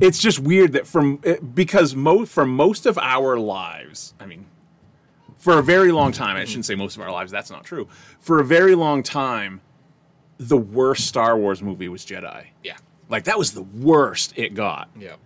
[0.00, 1.20] it's just weird that from
[1.54, 4.44] because mo- for most of our lives, I mean,
[5.38, 7.32] for a very long time, I shouldn't say most of our lives.
[7.32, 7.88] That's not true.
[8.20, 9.60] For a very long time,
[10.38, 12.46] the worst Star Wars movie was Jedi.
[12.62, 12.76] Yeah.
[13.08, 15.16] Like that was the worst it got, Yeah.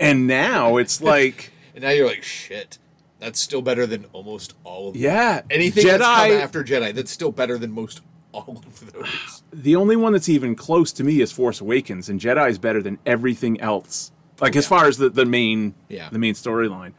[0.00, 2.78] and now it's like, And now you're like, shit.
[3.20, 5.02] That's still better than almost all of them.
[5.02, 8.00] yeah, Anything that's come after Jedi, that's still better than most
[8.32, 9.42] all of those.
[9.52, 12.80] the only one that's even close to me is Force Awakens, and Jedi is better
[12.80, 14.12] than everything else.
[14.40, 16.08] Like as far as the, the main Yeah.
[16.10, 16.92] the main storyline,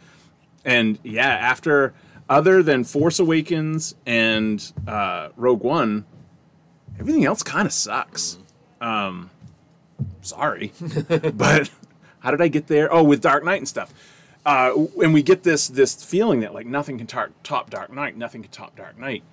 [0.65, 1.93] and yeah, after
[2.27, 6.03] other than Force Awakens and uh, Rogue One,
[6.99, 8.37] everything else kind of sucks.
[8.81, 9.29] Um,
[10.21, 10.71] sorry,
[11.33, 11.69] but
[12.19, 12.91] how did I get there?
[12.93, 13.93] Oh, with Dark Knight and stuff.
[14.45, 18.15] Uh, and we get this this feeling that like nothing can tar- top Dark Knight,
[18.17, 19.23] nothing can top Dark Knight.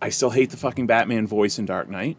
[0.00, 2.16] I still hate the fucking Batman voice in Dark Knight,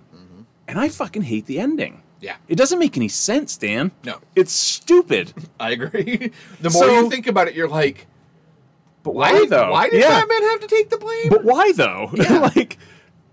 [0.67, 2.01] and I fucking hate the ending.
[2.21, 2.35] Yeah.
[2.49, 3.91] It doesn't make any sense, Dan.
[4.03, 4.19] No.
[4.35, 5.33] it's stupid.
[5.59, 6.31] I agree.
[6.59, 8.07] The more So- you think about it, you're like,
[9.03, 9.71] But why, why, though?
[9.71, 10.19] Why did yeah.
[10.19, 11.29] Batman have to take the blame?
[11.29, 12.09] But why though?
[12.15, 12.39] Yeah.
[12.53, 12.77] like,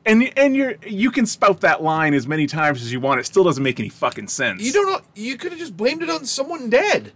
[0.06, 3.20] and and you're you can spout that line as many times as you want.
[3.20, 4.62] It still doesn't make any fucking sense.
[4.62, 5.00] You don't know.
[5.14, 7.12] You could have just blamed it on someone dead.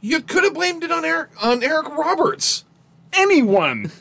[0.00, 2.64] You could have blamed it on Eric on Eric Roberts.
[3.12, 3.90] anyone.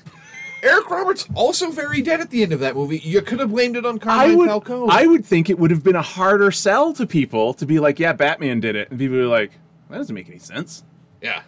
[0.61, 2.99] Eric Roberts also very dead at the end of that movie.
[2.99, 4.87] You could have blamed it on I Carmine would Falcone.
[4.91, 7.97] I would think it would have been a harder sell to people to be like,
[7.97, 9.51] yeah, Batman did it, and people are like,
[9.89, 10.83] that doesn't make any sense.
[11.21, 11.43] yeah.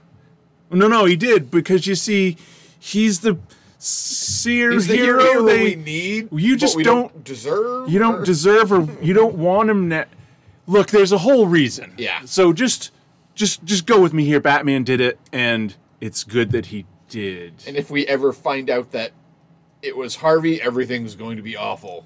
[0.73, 2.37] No, no, he did because you see,
[2.79, 3.37] he's the
[3.83, 6.29] seer He's the hero, hero, they we need.
[6.31, 7.89] you just we don't- deserve.
[7.89, 10.05] you don't or- deserve or you don't want him ne-
[10.67, 12.21] look there's a whole reason Yeah.
[12.25, 12.91] so just
[13.33, 17.53] just just go with me here batman did it and it's good that he did
[17.67, 19.11] And if we ever find out that
[19.81, 22.05] it was Harvey, everything's going to be awful.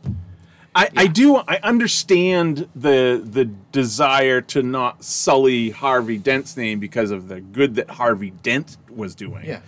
[0.73, 7.11] I, I do i understand the the desire to not sully harvey dent's name because
[7.11, 9.60] of the good that harvey dent was doing Yeah.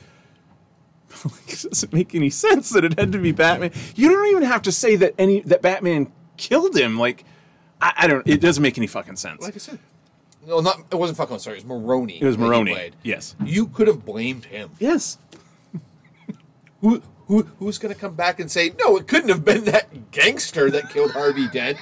[1.47, 4.61] it doesn't make any sense that it had to be batman you don't even have
[4.61, 7.23] to say that any that batman killed him like
[7.81, 9.79] i, I don't it doesn't make any fucking sense Like I said.
[10.45, 11.39] No, not it wasn't Falcone.
[11.39, 12.21] Sorry, it was Maroni.
[12.21, 12.91] it was Maroni.
[13.03, 13.35] Yes.
[13.43, 14.69] You could have blamed him.
[14.79, 15.17] Yes.
[16.81, 18.95] Who, who who's going to come back and say no?
[18.95, 21.77] It couldn't have been that gangster that killed Harvey Dent.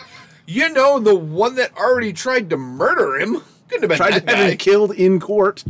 [0.48, 4.14] You know, the one that already tried to murder him couldn't have been tried to
[4.16, 4.50] have guy.
[4.52, 5.64] him killed in court.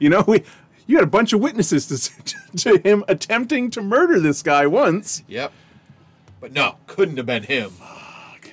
[0.00, 0.42] You know, we
[0.90, 1.86] you had a bunch of witnesses
[2.24, 5.22] to, to him attempting to murder this guy once.
[5.28, 5.52] Yep.
[6.40, 7.72] But no, couldn't have been him.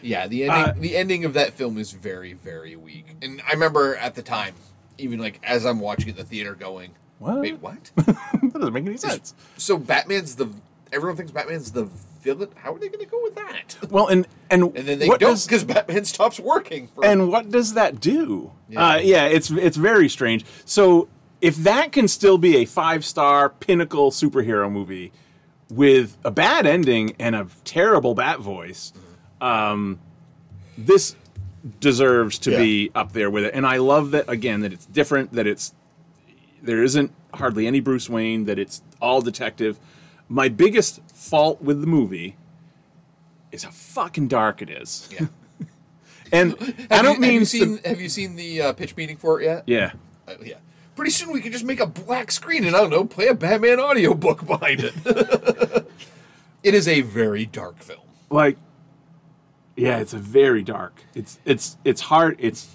[0.04, 3.16] Yeah, the ending Uh, the ending of that film is very very weak.
[3.24, 4.54] And I remember at the time,
[5.00, 7.40] even like as I'm watching it in the theater, going, What?
[7.40, 9.34] "Wait, what?" that doesn't make any sense.
[9.58, 10.48] so Batman's the
[10.92, 11.86] everyone thinks Batman's the
[12.22, 12.50] villain.
[12.56, 13.78] How are they going to go with that?
[13.90, 16.88] Well, and and And then they what don't because Batman stops working.
[16.90, 18.52] For, and what does that do?
[18.70, 18.86] Yeah.
[18.86, 20.46] Uh, yeah, it's it's very strange.
[20.66, 21.08] So
[21.42, 25.12] if that can still be a five star pinnacle superhero movie
[25.70, 28.94] with a bad ending and a terrible bat voice,
[29.42, 30.00] um,
[30.78, 31.16] this
[31.80, 32.58] deserves to Yeah.
[32.58, 33.54] be up there with it.
[33.54, 35.34] And I love that again that it's different.
[35.34, 35.74] That it's
[36.62, 38.46] there isn't hardly any Bruce Wayne.
[38.46, 39.78] That it's all detective.
[40.30, 42.36] My biggest fault with the movie
[43.52, 45.08] is how fucking dark it is.
[45.12, 45.28] yeah.
[46.32, 46.56] And
[46.92, 49.16] I don't you, mean Have you the- seen Have you seen the uh, pitch meeting
[49.16, 49.64] for it yet?
[49.66, 49.92] yeah.
[50.28, 50.56] Uh, yeah.
[50.98, 53.34] Pretty soon we can just make a black screen and I don't know, play a
[53.34, 54.94] Batman audiobook behind it.
[56.64, 58.02] it is a very dark film.
[58.30, 58.58] Like
[59.76, 60.96] yeah, it's a very dark.
[61.14, 62.36] It's it's it's hard.
[62.40, 62.68] It's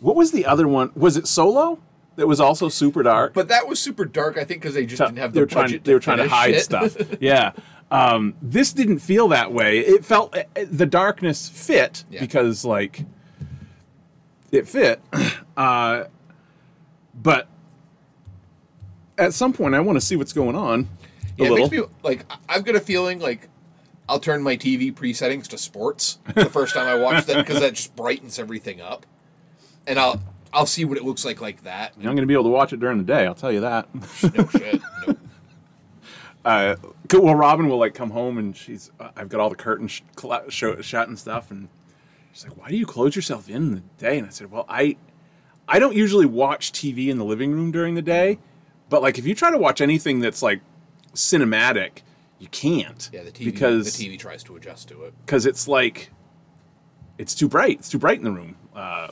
[0.00, 0.90] what was the other one?
[0.94, 1.78] Was it Solo?
[2.16, 3.32] That was also super dark.
[3.32, 5.44] But that was super dark, I think, because they just So didn't have they the
[5.44, 5.64] were trying.
[5.64, 5.84] budget.
[5.84, 6.94] They were trying to hide stuff.
[7.20, 7.52] yeah.
[7.90, 9.78] Um, this didn't feel that way.
[9.78, 12.20] It felt uh, the darkness fit Yeah.
[12.20, 13.06] because like
[14.50, 15.00] it fit.
[15.56, 16.04] Uh,
[17.22, 17.48] but
[19.18, 20.88] at some point, I want to see what's going on.
[21.38, 23.48] A yeah, it makes me like I've got a feeling like
[24.08, 27.74] I'll turn my TV pre-settings to sports the first time I watch that because that
[27.74, 29.06] just brightens everything up,
[29.86, 30.20] and I'll
[30.52, 31.94] I'll see what it looks like like that.
[31.96, 33.26] I'm going to be able to watch it during the day.
[33.26, 33.88] I'll tell you that.
[33.94, 34.82] No shit.
[35.06, 35.16] No.
[36.44, 36.76] uh,
[37.12, 40.02] well, Robin will like come home and she's uh, I've got all the curtains sh-
[40.16, 41.68] cla- show, shut and stuff, and
[42.32, 44.66] she's like, "Why do you close yourself in, in the day?" And I said, "Well,
[44.68, 44.96] I
[45.68, 48.38] I don't usually watch TV in the living room during the day,
[48.88, 50.60] but like if you try to watch anything that's like
[51.14, 52.02] cinematic,
[52.38, 53.08] you can't.
[53.12, 55.14] Yeah, the TV because the TV tries to adjust to it.
[55.24, 56.10] because it's like
[57.18, 57.78] it's too bright.
[57.78, 58.56] It's too bright in the room.
[58.74, 59.08] Uh,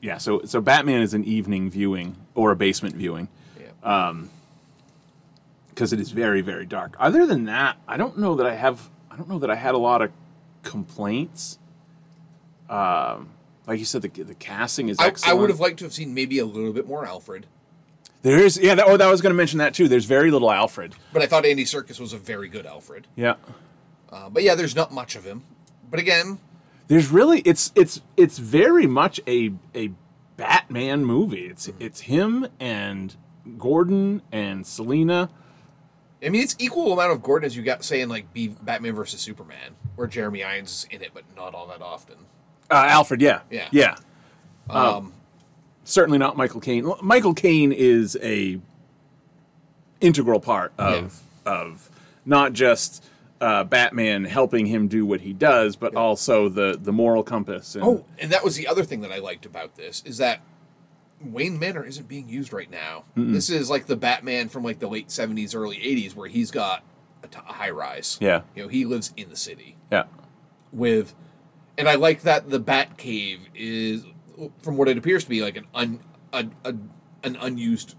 [0.00, 3.28] yeah, so so Batman is an evening viewing or a basement viewing
[3.58, 4.12] Yeah.
[5.70, 6.94] because it is very very dark.
[7.00, 8.90] Other than that, I don't know that I have.
[9.10, 10.10] I don't know that I had a lot of
[10.62, 11.58] complaints.
[12.68, 13.30] Um,
[13.66, 15.30] like you said, the the casting is I, excellent.
[15.30, 17.46] I would have liked to have seen maybe a little bit more Alfred,
[18.22, 18.74] There is yeah.
[18.74, 19.88] That, oh, that was going to mention that too.
[19.88, 20.94] There's very little Alfred.
[21.12, 23.06] but I thought Andy Serkis was a very good Alfred.
[23.16, 23.34] Yeah.
[24.10, 25.42] Uh, but yeah, there's not much of him.
[25.90, 26.38] But again,
[26.88, 29.92] There's really it's it's it's very much a a
[30.36, 31.46] Batman movie.
[31.46, 33.14] It's it's him and
[33.58, 35.30] Gordon and Selina.
[36.24, 39.20] I mean, it's equal amount of Gordon as you got saying like be Batman versus
[39.20, 42.16] Superman, where Jeremy Irons is in it, but not all that often.
[42.74, 43.68] Uh, Alfred, yeah, Yeah.
[43.70, 43.96] yeah.
[44.68, 45.12] Um,
[45.84, 46.90] Certainly not Michael Caine.
[47.02, 48.58] Michael Caine is a
[50.00, 51.90] integral part of of
[52.24, 53.04] not just
[53.40, 57.74] uh, Batman helping him do what he does, but also the the moral compass.
[57.74, 60.40] And, Oh, and that was the other thing that I liked about this is that
[61.22, 63.04] Wayne Manor isn't being used right now.
[63.14, 66.82] This is like the Batman from like the late seventies, early eighties, where he's got
[67.22, 68.16] a, t- a high rise.
[68.22, 68.42] Yeah.
[68.54, 70.04] you know, he lives in the city yeah,
[70.72, 71.14] with,
[71.78, 74.04] and I like that the Bat Cave is,
[74.62, 76.00] from what it appears to be, like an un,
[76.32, 76.74] a, a,
[77.22, 77.96] an unused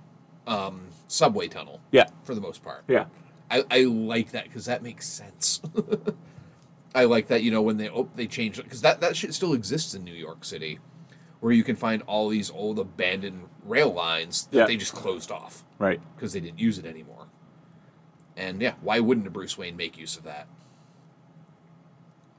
[0.48, 1.82] um, subway tunnel.
[1.92, 2.84] yeah, for the most part.
[2.88, 3.06] yeah.
[3.52, 5.62] I, I like that because that makes sense.
[6.96, 9.34] I like that you know when they oh they changed it because that that shit
[9.36, 10.80] still exists in New York City,
[11.42, 14.66] where you can find all these old abandoned rail lines that Yeah.
[14.66, 16.02] they just closed off Right.
[16.16, 17.28] because they didn't use it anymore.
[18.36, 20.48] And yeah, why wouldn't a Bruce Wayne make use of that?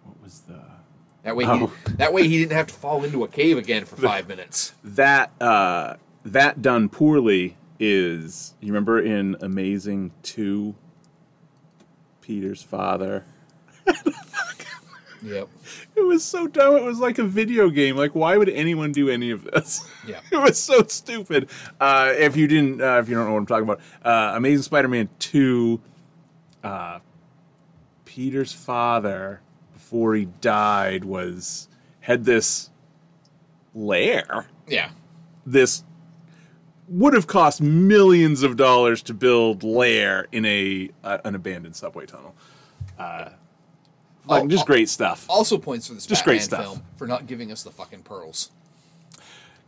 [0.04, 0.60] What was the
[1.26, 1.66] That way, Oh.
[1.86, 4.72] he, that way he didn't have to fall into a cave again for five minutes.
[4.84, 5.94] that uh,
[6.24, 10.76] that done poorly is you remember in Amazing Two,
[12.22, 13.24] Peter's father.
[15.22, 15.48] Yep.
[15.96, 16.76] It was so dumb.
[16.76, 17.96] It was like a video game.
[17.96, 19.84] Like, why would anyone do any of this?
[20.06, 20.20] Yeah.
[20.30, 21.48] it was so stupid.
[21.80, 24.62] Uh, if you didn't, uh, if you don't know what I'm talking about, uh, Amazing
[24.64, 25.80] Spider-Man Two,
[26.62, 27.00] uh,
[28.04, 29.40] Peter's father
[29.86, 31.68] before he died was
[32.00, 32.70] had this
[33.72, 34.46] lair.
[34.66, 34.90] Yeah.
[35.44, 35.84] this
[36.88, 42.04] would have cost millions of dollars to build lair in a uh, an abandoned subway
[42.04, 42.34] tunnel.
[42.98, 43.30] Uh,
[44.26, 46.64] like, Oh, just great stuff, Also points for this Just Batman great stuff.
[46.64, 48.50] film for not giving us the fucking pearls.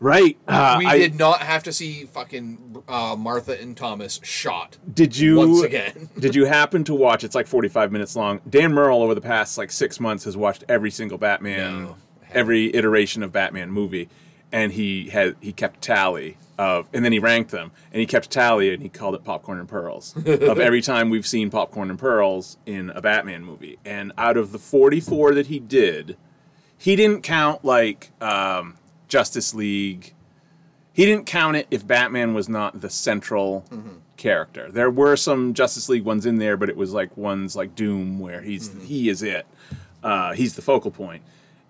[0.01, 0.37] Right?
[0.47, 4.77] Uh, we I- did not have to see fucking uh, Martha and Thomas shot.
[4.93, 6.09] Did you once again.
[6.19, 7.25] did you happen to watch?
[7.25, 8.41] It's like forty five minutes long.
[8.49, 11.97] Dan Merle over the past like six months has watched every single Batman, No,
[12.33, 14.09] every iteration of Batman movie,
[14.53, 18.31] and he had he kept tally of, and then he ranked them, and he kept
[18.31, 20.27] tally, and he called it popcorn and pearls of
[20.59, 23.79] every time we've seen popcorn and pearls in a Batman movie.
[23.85, 26.17] And out of the forty four that he did,
[26.77, 28.78] he didn't count like um,
[29.09, 30.15] Justice League.
[30.93, 33.65] He didn't count it if Batman was not the central
[34.17, 34.71] character.
[34.71, 38.19] There were some Justice League ones in there, but it was like ones like Doom
[38.19, 39.47] where he's he is it.
[40.03, 41.23] Uh, he's the focal point.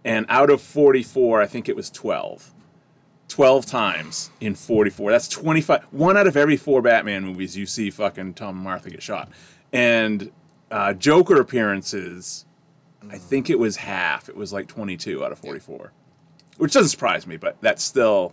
[0.05, 2.53] And out of 44, I think it was 12.
[3.29, 5.11] 12 times in 44.
[5.11, 5.85] That's 25.
[5.91, 9.29] One out of every four Batman movies you see fucking Tom and Martha get shot.
[9.73, 10.31] And
[10.71, 12.47] uh, Joker appearances,
[13.11, 14.29] I think it was half.
[14.31, 15.93] It was like 22 out of 44.
[16.59, 18.33] Which doesn't surprise me, but that's still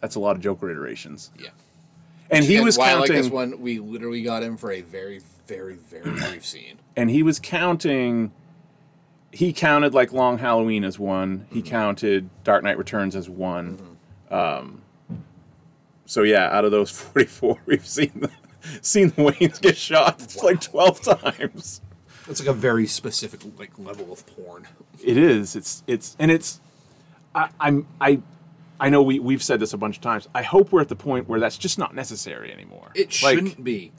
[0.00, 1.30] that's a lot of Joker iterations.
[1.38, 1.48] Yeah.
[2.30, 3.60] And he And was why I like counting this one.
[3.60, 6.78] We literally got him for a very, very, very brief scene.
[6.96, 8.30] and he was counting
[9.32, 13.96] he counted like long halloween as one he counted dark knight returns as one
[14.30, 14.82] um,
[16.04, 18.30] so yeah out of those 44 we've seen the,
[18.82, 21.80] seen the waynes get shot it's like 12 times
[22.28, 24.66] It's like a very specific like level of porn.
[25.04, 26.60] it is it's it's and it's
[27.34, 28.20] I, i'm i
[28.78, 30.96] i know we, we've said this a bunch of times i hope we're at the
[30.96, 33.92] point where that's just not necessary anymore It Like, shouldn't be.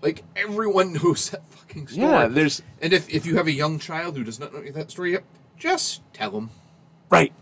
[0.00, 2.06] Like everyone knows that fucking story.
[2.06, 4.90] yeah there's And if, if you have a young child who does not know that
[4.90, 5.24] story yet,
[5.56, 6.50] just tell them.
[7.10, 7.32] Right.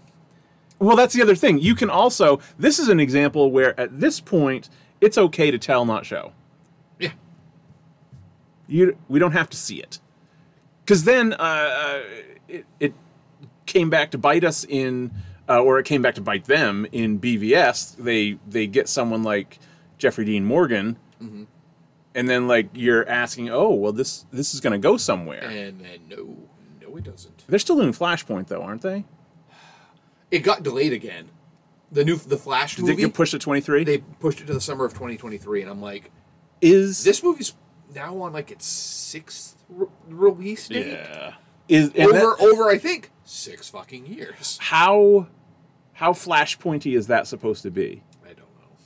[0.78, 1.58] Well, that's the other thing.
[1.58, 4.68] You can also, this is an example where at this point,
[5.00, 6.32] it's okay to tell, not show.
[6.98, 7.12] Yeah.
[8.66, 9.98] You, we don't have to see it.
[10.84, 12.02] Because then uh, uh,
[12.48, 12.94] it, it
[13.70, 15.10] came back to bite us in,
[15.48, 17.96] uh, or it came back to bite them in BVS.
[17.96, 19.58] They they get someone like
[19.98, 20.96] Jeffrey Dean Morgan,
[22.14, 25.44] and then like you're asking, oh, well, this this is going to go somewhere.
[25.44, 26.36] And then no,
[26.82, 27.44] no, it doesn't.
[27.46, 29.04] They're still doing Flashpoint though, aren't they?
[30.30, 31.28] It got delayed again.
[31.90, 33.02] The new the Flash Did they movie.
[33.02, 33.82] get pushed to 23?
[33.82, 36.12] they pushed it to the summer of 2023, and I'm like,
[36.60, 37.52] is this movie's
[37.92, 40.86] now on like its sixth re- release date.
[40.92, 41.34] Yeah.
[41.68, 44.58] Is Over that- over I think six fucking years.
[44.60, 45.26] how
[45.94, 48.02] how flashpointy is that supposed to be?
[48.24, 48.76] I don't know.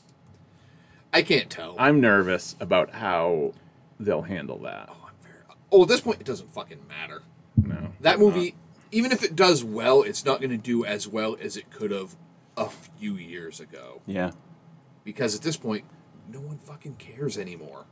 [1.12, 1.76] I can't tell.
[1.78, 3.52] I'm nervous about how
[4.00, 4.88] they'll handle that.
[4.90, 7.22] Oh, I'm very- oh, at this point, it doesn't fucking matter.
[7.56, 7.92] No.
[8.00, 8.56] That movie,
[8.90, 11.92] even if it does well, it's not going to do as well as it could
[11.92, 12.16] have
[12.56, 14.02] a few years ago.
[14.06, 14.32] Yeah.
[15.04, 15.84] Because at this point,
[16.28, 17.86] no one fucking cares anymore,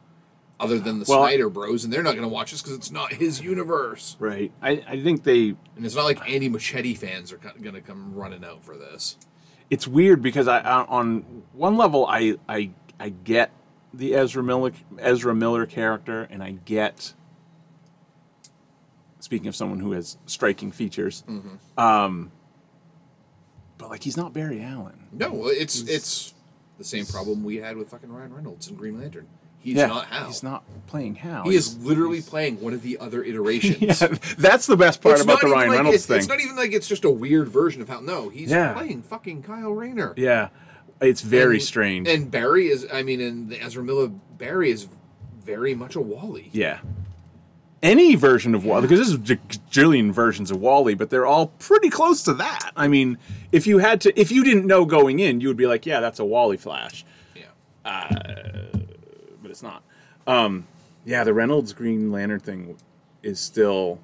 [0.63, 2.91] other than the Well, Snyder Bros, and they're not going to watch this because it's
[2.91, 4.17] not his universe.
[4.19, 4.53] Right.
[4.63, 8.15] I, I think they And it's not like Andy Muschietti fans are going to come
[8.15, 9.17] running out for this.
[9.71, 12.71] it's weird because I on- on one level I I
[13.01, 13.51] I get
[13.93, 17.13] the Ezra Miller Ezra Miller character and I get
[19.21, 21.25] speaking of someone who has striking features.
[21.77, 22.33] Um
[23.79, 25.09] but like he's not Barry Allen.
[25.13, 26.35] No, it's it's
[26.79, 29.27] the same problem we had with fucking Ryan Reynolds in Green Lantern.
[29.63, 30.27] He's yeah, not Hal.
[30.27, 31.45] He's not playing Hal.
[31.45, 34.01] He is He's- literally playing one of the other iterations.
[34.01, 36.19] Yeah, that's the best part It's about the Ryan like Reynolds it's, thing.
[36.19, 38.03] It's not even like it's just a weird version of Hal.
[38.03, 38.73] No, he's Yeah.
[38.75, 40.15] playing fucking Kyle Rayner.
[40.17, 40.49] yeah.
[41.01, 42.09] It's very And- strange.
[42.09, 44.09] And Barry is, I mean, and the Ezra Miller
[44.39, 44.89] Barry is
[45.45, 46.49] very much a Wally.
[46.53, 46.79] Yeah.
[47.83, 51.49] Any version of Wally, because there's a j- jillion versions of Wally, but they're all
[51.49, 52.71] pretty close to that.
[52.77, 53.19] I mean,
[53.51, 55.99] if you had to, if you didn't know going in, you would be like, yeah,
[55.99, 57.43] that's a Wally Flash, Yeah.
[57.83, 58.82] but
[59.63, 59.87] it's
[60.27, 60.33] not.
[60.33, 60.67] Um,
[61.05, 62.77] yeah, the Reynolds Green Lantern thing
[63.23, 64.01] is still.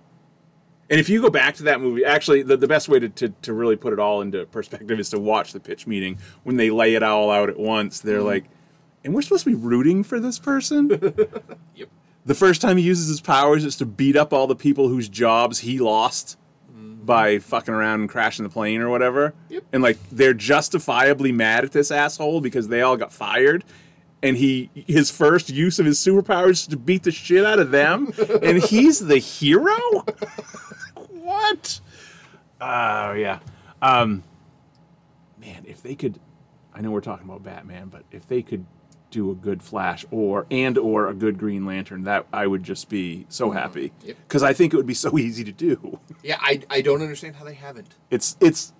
[0.90, 3.28] And if you go back to that movie, actually, the, the best way to, to,
[3.42, 6.70] to really put it all into perspective is to watch the pitch meeting when they
[6.70, 8.00] lay it all out at once.
[8.00, 8.44] They're like,
[9.04, 10.90] and we're supposed to be rooting for this person?
[11.74, 11.88] Yep.
[12.26, 15.08] the first time he uses his powers is to beat up all the people whose
[15.08, 16.36] jobs he lost
[17.08, 19.32] by fucking around and crashing the plane or whatever.
[19.48, 19.64] Yep.
[19.72, 23.64] And like they're justifiably mad at this asshole because they all got fired.
[24.22, 27.70] And he his first use of his superpowers is to beat the shit out of
[27.70, 28.12] them.
[28.42, 29.76] and he's the hero?
[31.10, 31.80] what?
[32.60, 33.38] Oh yeah.
[33.80, 34.22] Um
[35.40, 36.18] man, if they could
[36.74, 38.64] I know we're talking about Batman, but if they could
[39.10, 42.88] do a good Flash or and or a good Green Lantern, that I would just
[42.88, 44.16] be so happy Yep.
[44.26, 45.98] because I think it would be so easy to do.
[46.22, 47.94] Yeah, I, I don't understand how they haven't.
[48.10, 48.72] It's it's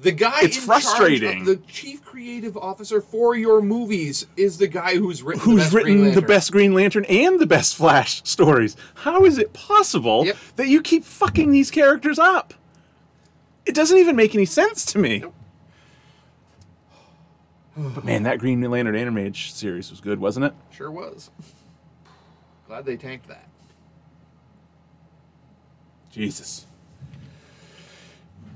[0.00, 1.44] The guy It's in charge of- frustrating.
[1.44, 5.70] the chief creative officer for your movies is the guy who's written the who's best
[5.72, 6.26] Green written the Lantern.
[6.26, 8.76] best Green Lantern and the best Flash stories.
[8.94, 10.36] How is it possible Yep.
[10.56, 12.54] that you keep fucking these characters up?
[13.66, 15.22] It doesn't even make any sense to me.
[17.76, 20.54] But man, that Green Lantern animated series was good, wasn't it?
[20.70, 21.30] Sure was.
[22.66, 23.48] Glad they tanked that.
[26.10, 26.66] Jesus.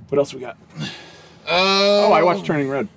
[0.08, 0.56] What else we got?
[1.46, 2.46] Oh, Oh, I watched oh.
[2.46, 2.88] Turning Red.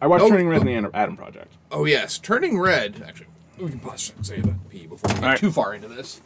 [0.00, 0.60] I watched Oh, Turning Red oh.
[0.60, 1.52] and the Adam- Adam Project.
[1.70, 3.02] Oh yes, turning red.
[3.06, 3.26] Actually,
[3.58, 5.38] we can pause and say the P before we get All right.
[5.38, 6.20] too far into this.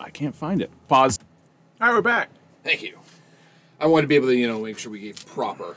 [0.00, 0.70] I can't find it.
[0.88, 1.18] Pause.
[1.80, 2.30] All right, we're back.
[2.62, 2.98] Thank you.
[3.80, 5.76] I wanted to be able to, you know, make sure we gave proper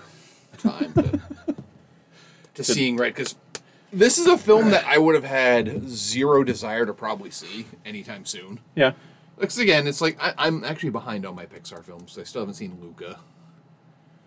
[0.57, 1.19] time to,
[2.55, 3.35] to seeing red because
[3.91, 8.25] this is a film that I would have had zero desire to probably see anytime
[8.25, 8.59] soon.
[8.75, 8.93] Yeah.
[9.39, 12.17] Because again, it's like I, I'm actually behind on my Pixar films.
[12.19, 13.19] I still haven't seen Luca,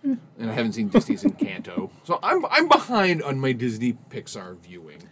[0.03, 1.91] and I haven't seen Disney's Encanto.
[2.05, 5.03] So I'm I'm behind on my Disney Pixar viewing.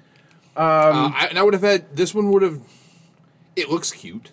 [0.56, 2.60] Um, I, and I would have had this one would have.
[3.54, 4.32] It looks cute.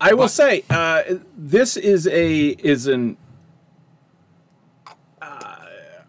[0.00, 1.02] I will say uh,
[1.36, 3.16] this is a is an
[5.20, 5.56] uh,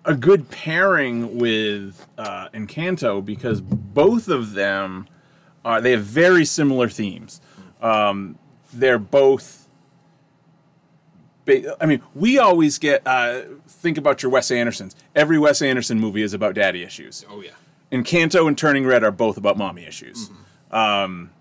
[0.05, 5.07] a good pairing with uh, Encanto because both of them
[5.65, 7.41] are they have very similar themes.
[7.81, 8.37] Um,
[8.73, 9.60] they're both.
[11.47, 14.95] I mean, we always get uh, think about your Wes Andersons.
[15.15, 17.25] Every Wes Anderson movie is about daddy issues.
[17.29, 17.51] Oh yeah.
[17.91, 20.29] Encanto and Turning Red are both about mommy issues.
[20.71, 21.31] Um,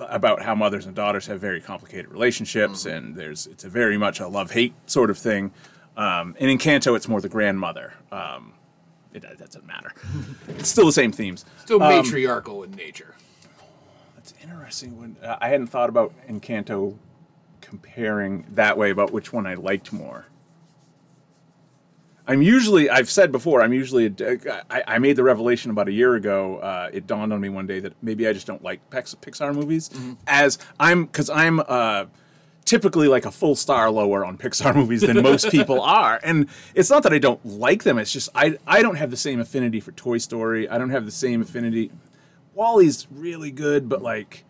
[0.00, 4.20] about how mothers and daughters have very complicated relationships, and there's it's a very much
[4.20, 5.52] a love hate sort of thing.
[5.96, 7.94] Um, and in Encanto, it's more the grandmother.
[8.10, 8.54] Um,
[9.12, 9.92] it, that doesn't matter.
[10.48, 11.44] it's still the same themes.
[11.60, 13.14] Still Um, matriarchal in nature.
[14.16, 16.96] That's interesting when uh, I hadn't thought about Encanto
[17.72, 20.26] comparing that way about which one I liked more.
[22.26, 25.92] I'm usually, I've said before, I'm usually, a- I, I made the revelation about a
[25.92, 26.58] year ago.
[26.58, 29.88] Uh, it dawned on me one day that maybe I just don't like Pixar movies.
[30.26, 32.04] As I'm, because I'm uh,
[32.66, 36.20] typically like a full star lower on Pixar movies than most people are.
[36.22, 39.16] And it's not that I don't like them, it's just I, I don't have the
[39.16, 40.68] same affinity for Toy Story.
[40.68, 41.90] I don't have the same affinity.
[42.54, 44.44] WALL-E's really good, but like.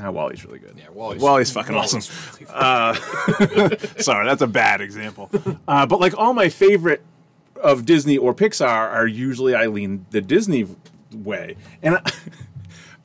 [0.00, 0.74] Ah, WALL-E's really good.
[0.78, 2.46] Yeah, WALL-E's- WALL-E's fucking WALL-E's awesome.
[2.54, 2.94] Uh,
[3.98, 5.30] Sorry, that's a bad example.
[5.66, 7.02] Uh, but like all my favorite
[7.62, 10.66] of Disney or Pixar are usually I lean the Disney
[11.12, 11.56] way.
[11.82, 12.12] And I,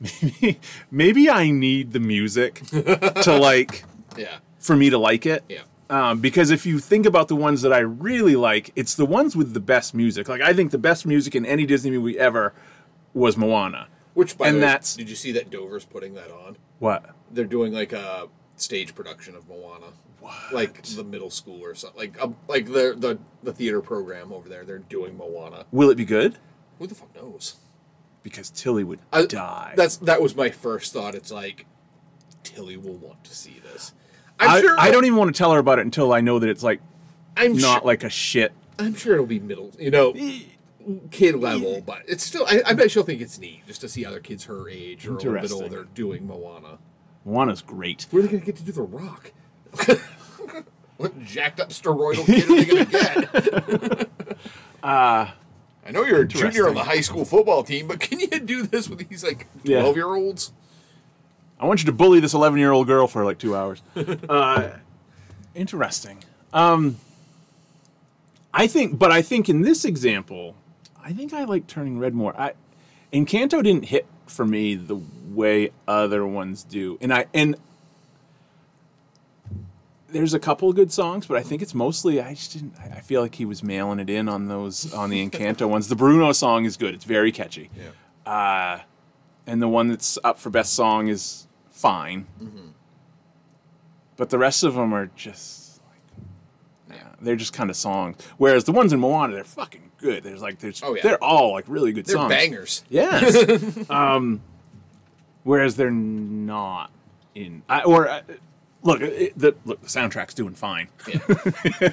[0.00, 0.60] maybe
[0.90, 3.84] maybe I need the music to like
[4.16, 4.36] Yeah.
[4.58, 5.44] for me to like it.
[5.48, 5.60] Yeah.
[5.90, 9.36] Um, because if you think about the ones that I really like, it's the ones
[9.36, 10.28] with the best music.
[10.28, 12.54] Like I think the best music in any Disney movie ever
[13.12, 13.88] was Moana.
[14.14, 16.56] Which, by And the way, that's- did you see that Dover's putting that on?
[16.84, 17.14] What?
[17.30, 19.86] They're doing like a stage production of Moana.
[20.52, 21.98] Like the middle school or something.
[21.98, 24.64] Like um, like the, the the theater program over there.
[24.64, 25.64] They're doing Moana.
[25.72, 26.36] Will it be good?
[26.78, 27.56] Who the fuck knows?
[28.22, 29.72] Because Tilly would I, die.
[29.76, 31.14] That's that was my first thought.
[31.14, 31.64] It's like
[32.42, 33.94] Tilly will want to see this.
[34.38, 34.76] I'm I, sure.
[34.78, 36.82] I don't even want to tell her about it until I know that it's like
[37.34, 38.52] I'm not sure, like a shit.
[38.78, 39.72] I'm sure it'll be middle.
[39.78, 40.14] You know,
[41.10, 42.44] kid level, but it's still.
[42.46, 45.12] I, I bet she'll think it's neat just to see other kids her age or
[45.12, 46.78] a little bit older doing Moana.
[47.24, 48.06] Moana's great.
[48.10, 49.32] Where are they going to get to do the Rock?
[50.98, 54.10] what jacked up steroidal kid are they going to get?
[54.82, 55.30] Uh,
[55.86, 58.64] I know you're a junior on the high school football team, but can you do
[58.64, 59.80] this with these like Yeah.
[59.80, 60.52] twelve year olds?
[61.58, 63.80] I want you to bully this 11 year old girl for like two hours.
[64.28, 64.72] uh,
[65.54, 66.22] interesting.
[66.52, 66.98] Um,
[68.52, 70.54] I think, but I think in this example,
[71.04, 72.34] I think I like turning red more.
[72.38, 72.52] I,
[73.12, 74.98] Encanto didn't hit for me the
[75.28, 77.56] way other ones do, and I and
[80.08, 82.74] there's a couple of good songs, but I think it's mostly I just didn't.
[82.78, 85.88] I feel like he was mailing it in on those on the Encanto ones.
[85.88, 87.70] The Bruno song is good; it's very catchy.
[88.24, 88.78] Uh,
[89.46, 92.26] and the one that's up for best song is fine.
[94.16, 98.16] But the rest of them are just like, yeah, they're just kind of songs.
[98.38, 100.22] Whereas the ones in Moana, they're fucking good.
[100.22, 101.02] There's like, there's, Oh, yeah.
[101.02, 102.28] they're all like really good They're songs.
[102.30, 102.84] bangers.
[102.90, 103.78] Yes.
[103.90, 104.42] um,
[105.44, 106.90] whereas they're not
[107.34, 108.20] in, I, or uh,
[108.82, 110.88] look, it, the look, the soundtrack's doing fine.
[111.08, 111.18] Yeah.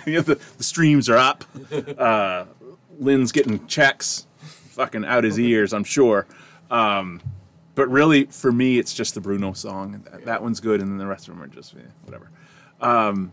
[0.05, 1.43] Yeah, the, the streams are up.
[1.97, 2.45] Uh,
[2.99, 6.27] Lin's getting checks, fucking out his ears, I'm sure.
[6.69, 7.21] Um,
[7.75, 10.03] but really, for me, it's just the Bruno song.
[10.11, 12.29] That, that one's good, and then the rest of them are just eh, whatever.
[12.81, 13.31] Um,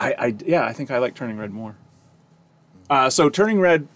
[0.00, 1.76] I, I, yeah, I think I like Turning Red more.
[2.88, 3.88] Uh, so, Turning Red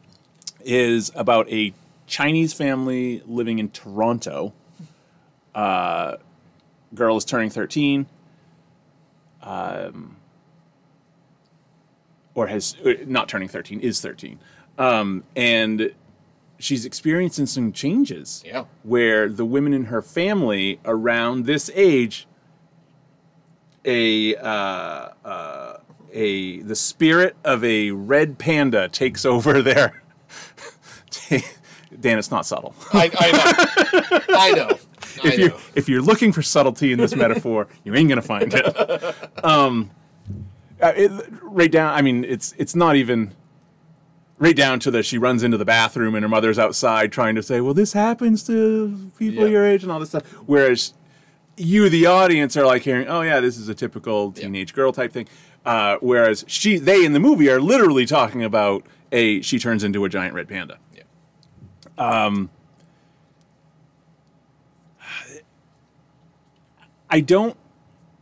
[0.64, 1.72] is about a
[2.06, 4.52] Chinese family living in Toronto.
[5.54, 6.16] Uh,
[6.94, 8.06] girl is turning 13.
[9.42, 10.16] Um,
[12.34, 14.38] or has uh, not turning 13 is 13
[14.78, 15.92] um, and
[16.60, 18.64] she's experiencing some changes Yeah.
[18.84, 22.28] where the women in her family around this age
[23.84, 25.71] a uh, uh,
[26.12, 30.02] a the spirit of a red panda takes over there.
[32.00, 32.74] Dan, it's not subtle.
[32.92, 34.20] I, I know.
[34.30, 34.78] I know.
[35.24, 35.58] I if you're know.
[35.74, 39.44] if you're looking for subtlety in this metaphor, you ain't gonna find it.
[39.44, 39.90] Um,
[40.80, 41.10] uh, it,
[41.42, 41.94] right down.
[41.94, 43.32] I mean, it's it's not even
[44.38, 47.42] right down to the she runs into the bathroom and her mother's outside trying to
[47.42, 49.50] say, "Well, this happens to people Yeah.
[49.50, 50.94] your age and all this stuff." Whereas
[51.56, 55.12] you, the audience, are like hearing, "Oh yeah, this is a typical teenage girl type
[55.12, 55.28] thing."
[55.64, 60.04] Uh, whereas she, they in the movie are literally talking about a she turns into
[60.04, 60.78] a giant red panda.
[60.94, 61.02] Yeah.
[61.98, 62.50] Um,
[67.10, 67.56] I don't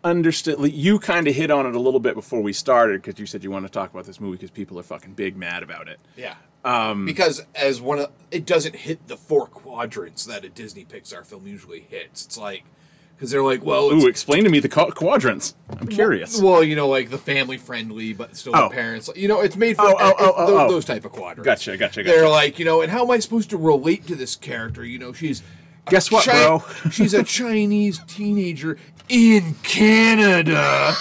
[0.02, 0.72] understand.
[0.72, 3.44] You kind of hit on it a little bit before we started because you said
[3.44, 6.00] you want to talk about this movie because people are fucking big mad about it.
[6.16, 6.34] Yeah.
[6.64, 11.24] Um, because as one of it doesn't hit the four quadrants that a Disney Pixar
[11.24, 12.26] film usually hits.
[12.26, 12.64] It's like
[13.20, 15.54] because they're like, well, Ooh, explain to me the qu- quadrants.
[15.78, 16.40] I'm curious.
[16.40, 18.70] well, you know, like the family friendly, but still Oh.
[18.70, 19.10] the parents.
[19.14, 20.68] You know, it's made for Oh, oh, oh, oh, those, oh.
[20.72, 21.44] those type of quadrants.
[21.44, 24.36] Gotcha, gotcha, They're like, you know, and how am I supposed to relate to this
[24.36, 24.82] character?
[24.86, 25.42] You know, she's
[25.90, 26.64] Guess what, Chi- bro?
[26.90, 28.78] she's a Chinese teenager
[29.10, 30.94] in Canada,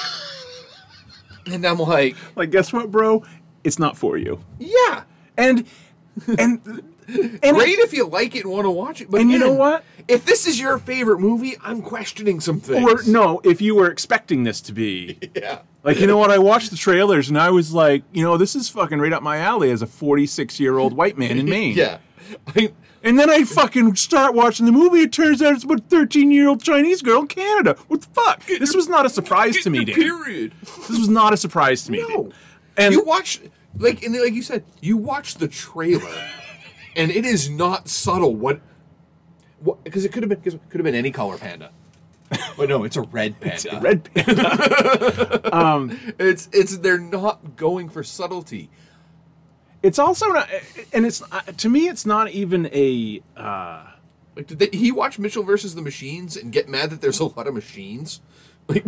[1.45, 3.23] and I'm like, like, guess what, bro?
[3.63, 4.43] It's not for you.
[4.59, 5.03] yeah.
[5.37, 5.65] And
[6.37, 6.81] and
[7.43, 9.53] and Great if you like it and want to watch it, but And you know
[9.53, 9.83] what?
[10.07, 12.83] If this is your favorite movie, I'm questioning some things.
[12.83, 16.31] or no, if you were expecting this to be yeah, like, you know what?
[16.31, 19.23] I watched the trailers and I was like, you know, this is fucking right up
[19.23, 21.75] my alley as a 46 year old white man in Maine.
[21.75, 21.97] yeah.
[22.55, 22.71] I,
[23.03, 24.99] And then I fucking start watching the movie.
[24.99, 27.75] It turns out it's about a 13 year old Chinese girl in Canada.
[27.87, 28.45] What the fuck?
[28.45, 29.95] This was not a surprise to me, Dan.
[29.95, 30.53] Period.
[30.61, 32.01] This was not a surprise to me.
[32.07, 32.23] No.
[32.23, 32.33] Dan.
[32.77, 33.41] And you watch
[33.77, 36.13] like and like you said, you watch the trailer,
[36.95, 38.35] and it is not subtle.
[38.35, 38.61] What?
[39.59, 39.83] What?
[39.83, 41.71] Because it could have been cause it could have been any color panda.
[42.57, 43.79] But no, it's a red panda.
[43.81, 45.55] red panda.
[45.57, 48.69] um, It's it's they're not going for subtlety.
[49.81, 50.49] It's also not,
[50.91, 53.21] and it's uh, to me, it's not even a.
[53.35, 53.85] Uh,
[54.35, 57.25] Like, did they, he watch Mitchell versus the Machines and get mad that there's a
[57.25, 58.21] lot of machines?
[58.67, 58.85] Like,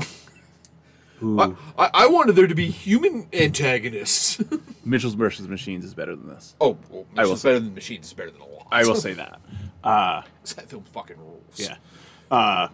[1.23, 4.41] I, I, I wanted there to be human antagonists.
[4.85, 6.56] Mitchell's versus Machines is better than this.
[6.60, 8.07] oh, well, I will Machines better than machines.
[8.07, 8.68] is better than a lot.
[8.72, 9.39] I will say that.
[9.84, 10.26] that
[10.68, 11.41] film fucking rules.
[11.56, 11.76] Yeah.
[12.30, 12.69] Uh,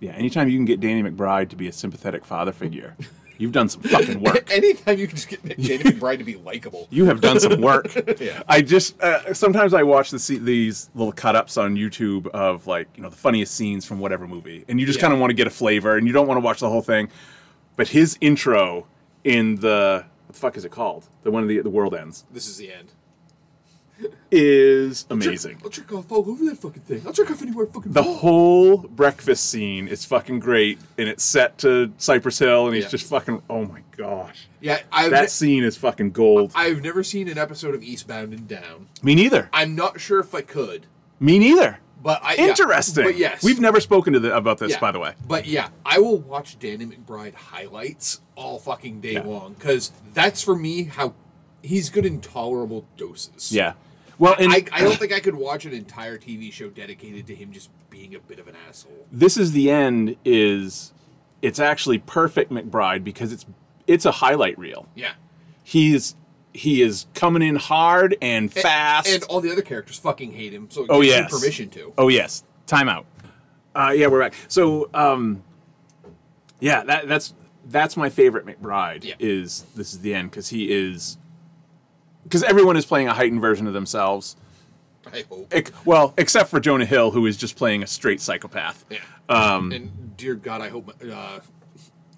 [0.00, 0.12] yeah.
[0.12, 2.96] Anytime you can get Danny McBride to be a sympathetic father figure,
[3.38, 4.50] you've done some fucking work.
[4.52, 6.86] Anytime you can just get Danny McBride to be likable.
[6.90, 7.86] You have done some work.
[8.20, 8.42] Yeah.
[8.48, 12.88] I just uh, sometimes I watch the these little cut ups on YouTube of like
[12.96, 15.02] you know the funniest scenes from whatever movie, and you just Yeah.
[15.02, 16.80] kind of want to get a flavor, and you don't want to watch the whole
[16.82, 17.08] thing.
[17.76, 18.86] But his intro
[19.24, 21.08] in the what the fuck is it called?
[21.22, 22.92] The one of the the world ends This is the end.
[24.30, 25.58] Is amazing.
[25.62, 27.02] I'll jerk off all over that fucking thing.
[27.06, 28.18] I'll jerk off anywhere fucking The want.
[28.18, 32.90] whole breakfast scene is fucking great, and it's set to Cypress Hill, and he's Yeah.
[32.90, 33.42] just fucking.
[33.48, 36.52] Oh my gosh, Yeah, I've, that scene is fucking gold.
[36.54, 38.88] I've never seen an episode of Eastbound and Down.
[39.02, 39.48] Me neither.
[39.52, 40.86] I'm not sure if I could,
[41.20, 41.78] Me neither.
[42.02, 43.04] but I yeah, Interesting.
[43.04, 44.80] but yes, we've never spoken to the, about this, yeah.
[44.80, 45.14] by the way.
[45.28, 49.22] But yeah, I will watch Danny McBride highlights all fucking day Yeah.
[49.22, 51.14] long because that's for me how
[51.64, 53.50] he's good in tolerable doses.
[53.50, 53.72] Yeah.
[54.18, 57.34] Well, and I, I don't think I could watch an entire TV show dedicated to
[57.34, 59.06] him just being a bit of an asshole.
[59.10, 60.16] this is the end.
[60.24, 60.92] Is
[61.42, 63.44] it's actually perfect McBride because it's
[63.86, 64.86] it's a highlight reel.
[64.94, 65.12] Yeah.
[65.64, 66.14] He's
[66.52, 69.08] he is coming in hard and fast.
[69.08, 71.32] And all the other characters fucking hate him, so it oh gives yes.
[71.32, 71.92] him permission to.
[71.98, 72.44] Oh yes.
[72.66, 73.06] Time out.
[73.74, 74.34] Uh, yeah, we're back.
[74.46, 75.42] So um,
[76.60, 77.34] yeah, that that's
[77.66, 79.02] that's my favorite McBride.
[79.02, 79.14] Yeah.
[79.18, 81.18] Is this is the end because he is
[82.24, 84.36] because everyone is playing a heightened version of themselves.
[85.12, 85.54] I hope.
[85.84, 88.84] Well, except for Jonah Hill, who is just playing a straight psychopath.
[88.90, 88.98] Yeah.
[89.28, 90.94] Um, and dear God, I hope.
[91.02, 91.40] Uh,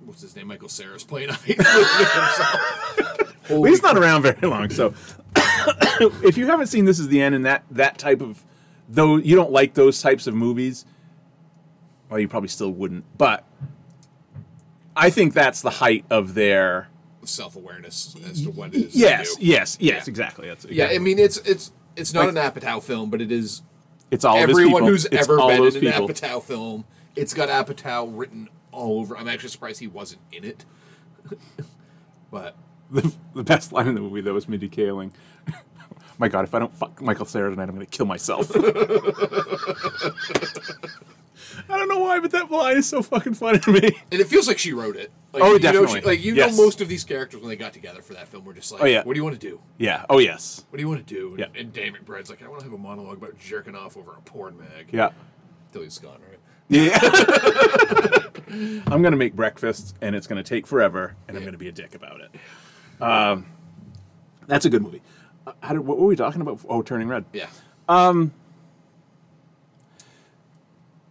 [0.04, 0.46] what's his name?
[0.46, 3.22] Michael Cera's playing himself.
[3.48, 4.92] Well, he's not around very long, so
[6.24, 8.44] if you haven't seen This Is the End and that that type of
[8.88, 10.84] though you don't like those types of movies,
[12.10, 13.04] well, you probably still wouldn't.
[13.16, 13.44] But
[14.96, 16.88] I think that's the height of their
[17.26, 18.96] self awareness as to what it is.
[18.96, 20.04] yes, yes, yes, Yeah.
[20.10, 20.48] exactly.
[20.48, 20.86] That's Yeah.
[20.88, 23.62] I mean it's it's it's not Like- an Apatow film, but it is
[24.10, 26.06] it's all everyone who's It's ever been in an.
[26.06, 26.84] Apatow film.
[27.16, 29.16] It's got Apatow written all over.
[29.16, 30.64] I'm actually surprised he wasn't in it.
[32.30, 32.56] but
[32.90, 35.10] The, the best line in the movie though was Mindy Kaling.
[36.18, 38.50] My God, if I don't fuck Michael Cera tonight, I'm going to kill myself.
[41.68, 43.80] I don't know why, but that line is so fucking funny to me.
[44.12, 45.10] and it feels like she wrote it.
[45.32, 46.00] Like, Oh, you Know, definitely.
[46.00, 46.56] she, like you Yes.
[46.56, 48.82] know, most of these characters when they got together for that film were just like,
[48.82, 49.02] Oh, yeah.
[49.04, 49.60] what do you want to do?
[49.78, 50.04] Yeah.
[50.08, 50.64] Oh yes.
[50.70, 51.30] What do you want to do?
[51.30, 51.60] And, Yeah.
[51.60, 54.20] and Dan McBride's like, I want to have a monologue about jerking off over a
[54.22, 54.88] porn mag.
[54.92, 55.10] Yeah.
[55.72, 56.38] Till he's gone, right?
[56.68, 56.98] Yeah.
[58.92, 61.94] I'm gonna make breakfast, and it's gonna take forever, and I'm gonna be a dick
[61.94, 63.02] about it.
[63.02, 63.46] Um,
[64.46, 65.02] that's a good movie.
[65.46, 66.60] Uh, how did, what were we talking about?
[66.68, 67.24] Oh, Turning Red.
[67.32, 67.46] Yeah.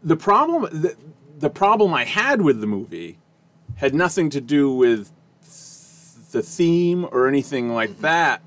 [0.06, 0.96] The problem, the,
[1.40, 3.18] the problem I had with the movie,
[3.78, 5.12] had nothing to do with
[6.32, 8.02] the theme or anything like mm-hmm.
[8.04, 8.42] that.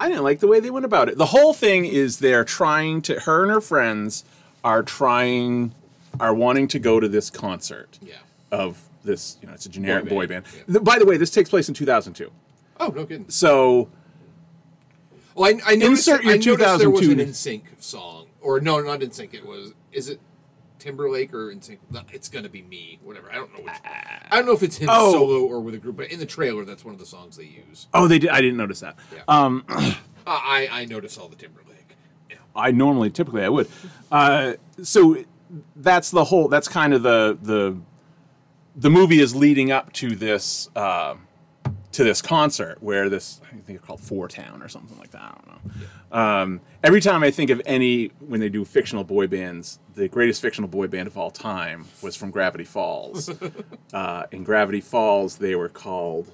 [0.00, 1.18] I didn't like the way they went about it.
[1.18, 3.18] The whole thing is they're trying to.
[3.20, 4.24] Her and her friends
[4.62, 5.74] are trying,
[6.20, 7.98] are wanting to go to this concert.
[8.00, 8.14] Yeah.
[8.52, 10.64] of this, you know, it's a generic Boy boy band, band.
[10.68, 10.78] yeah.
[10.80, 12.30] By the way, this takes place in 2002.
[12.80, 13.28] Oh, no kidding.
[13.28, 13.88] So,
[15.34, 17.60] Well, I, I noticed, Insert your I noticed there was an 2002.
[17.60, 19.34] NSYNC song, or no, not NSYNC.
[19.34, 19.72] It was.
[19.92, 20.20] Is it
[20.78, 22.98] Timberlake or It's gonna be me.
[23.02, 23.30] Whatever.
[23.30, 23.74] I don't know which.
[23.84, 25.12] I don't know if it's him Oh.
[25.12, 27.44] solo or with a group, but in the trailer, that's one of the songs they
[27.44, 27.86] use.
[27.94, 28.30] oh, they did.
[28.30, 28.96] I didn't notice that.
[29.14, 29.22] Yeah.
[29.28, 29.64] Um,
[30.26, 31.96] Uh, I I notice all the Timberlake.
[32.28, 32.36] Yeah.
[32.54, 33.66] I normally, typically, I would.
[34.12, 35.24] Uh, so
[35.74, 36.48] that's the whole.
[36.48, 37.78] That's kind of the the
[38.76, 41.14] the movie is leading up to this uh,
[41.98, 45.20] to this concert where this I think it's called Four Town or something like that.
[45.20, 45.48] I don't
[46.12, 46.16] know.
[46.16, 50.40] Um, every time I think of any when they do fictional boy bands, the greatest
[50.40, 53.28] fictional boy band of all time was from Gravity Falls.
[53.92, 56.30] uh, in Gravity Falls, they were called.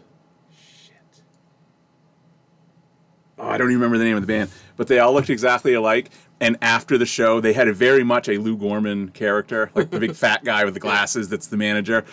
[3.39, 5.73] oh, I don't even remember the name of the band, but they all looked exactly
[5.73, 6.11] alike.
[6.41, 9.99] And after the show, they had a very much a Lou Gorman character, like the
[9.99, 12.05] big fat guy with the glasses that's the manager.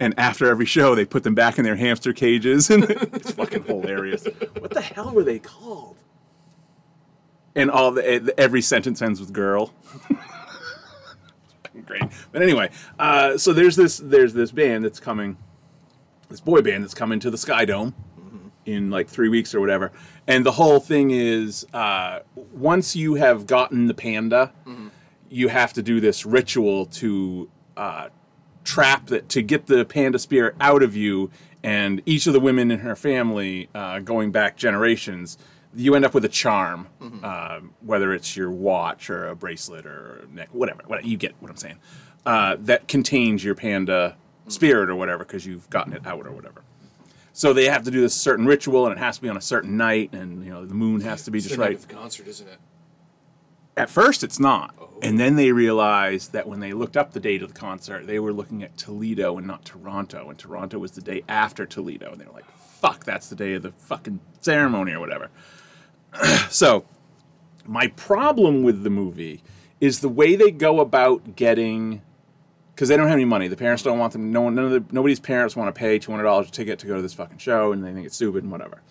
[0.00, 3.64] And after every show, they put them back in their hamster cages, and it's fucking
[3.64, 4.26] hilarious.
[4.58, 5.96] What the hell were they called?
[7.54, 9.74] And all the every sentence ends with "girl."
[11.86, 15.36] Great, but anyway, uh, so there's this there's this band that's coming,
[16.28, 17.94] this boy band that's coming to the Sky Dome
[18.66, 19.90] in like three weeks or whatever.
[20.26, 22.20] And the whole thing is uh,
[22.52, 24.52] once you have gotten the panda,
[25.30, 28.08] you have to do this ritual to uh,
[28.68, 31.30] trap that to get the panda spirit out of you.
[31.62, 35.38] And each of the women in her family, uh, going back generations,
[35.74, 36.86] you end up with a charm,
[37.22, 40.82] uh, whether it's your watch or a bracelet or a neck, whatever.
[40.86, 41.78] whatever you get what I'm saying.
[42.24, 44.16] Uh, that contains your panda
[44.48, 46.62] spirit or whatever because you've gotten it out or whatever.
[47.32, 49.40] So they have to do this certain ritual, and it has to be on a
[49.40, 51.74] certain night, and you know the moon has to be It's just right.
[51.74, 52.58] of the concert, isn't it?
[53.78, 54.74] At first, it's not.
[55.02, 58.18] And then they realized that when they looked up the date of the concert, they
[58.18, 60.28] were looking at Toledo and not Toronto.
[60.28, 62.10] And Toronto was the day after Toledo.
[62.10, 65.30] And they were like, fuck, that's the day of the fucking ceremony or whatever.
[66.50, 66.86] so,
[67.66, 69.44] my problem with the movie
[69.80, 72.02] is the way they go about getting.
[72.74, 73.46] Because they don't have any money.
[73.46, 74.32] The parents don't want them.
[74.32, 76.80] No one, none of the, nobody's parents want to pay two hundred dollars a ticket
[76.80, 78.82] to go to this fucking show, and they think it's stupid and whatever.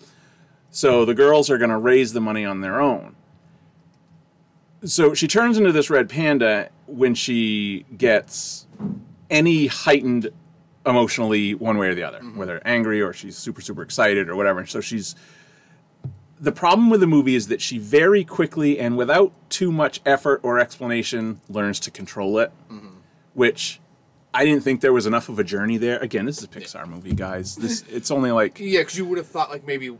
[0.70, 3.16] So the girls are going to raise the money on their own
[4.84, 8.66] so she turns into this red panda when she gets
[9.30, 10.30] any heightened
[10.86, 12.38] emotionally one way or the other mm-hmm.
[12.38, 14.64] whether angry or she's super super excited or whatever.
[14.66, 15.14] So she's
[16.40, 20.40] the problem with the movie is that she very quickly and without too much effort
[20.44, 22.88] or explanation learns to control it mm-hmm.
[23.34, 23.80] which
[24.32, 25.98] i didn't think there was enough of a journey there.
[25.98, 27.56] Again this is a pixar movie guys.
[27.56, 29.96] This it's only like Yeah, because you would have thought like maybe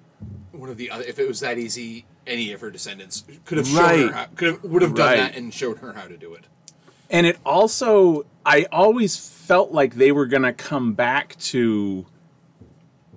[0.52, 3.66] one of the other, if it was that easy, any of her descendants could have
[3.66, 5.16] shown her how, could have, would have done Right.
[5.16, 6.44] that and showed her how to do it.
[7.10, 12.06] And it also, I always felt like they were going to come back to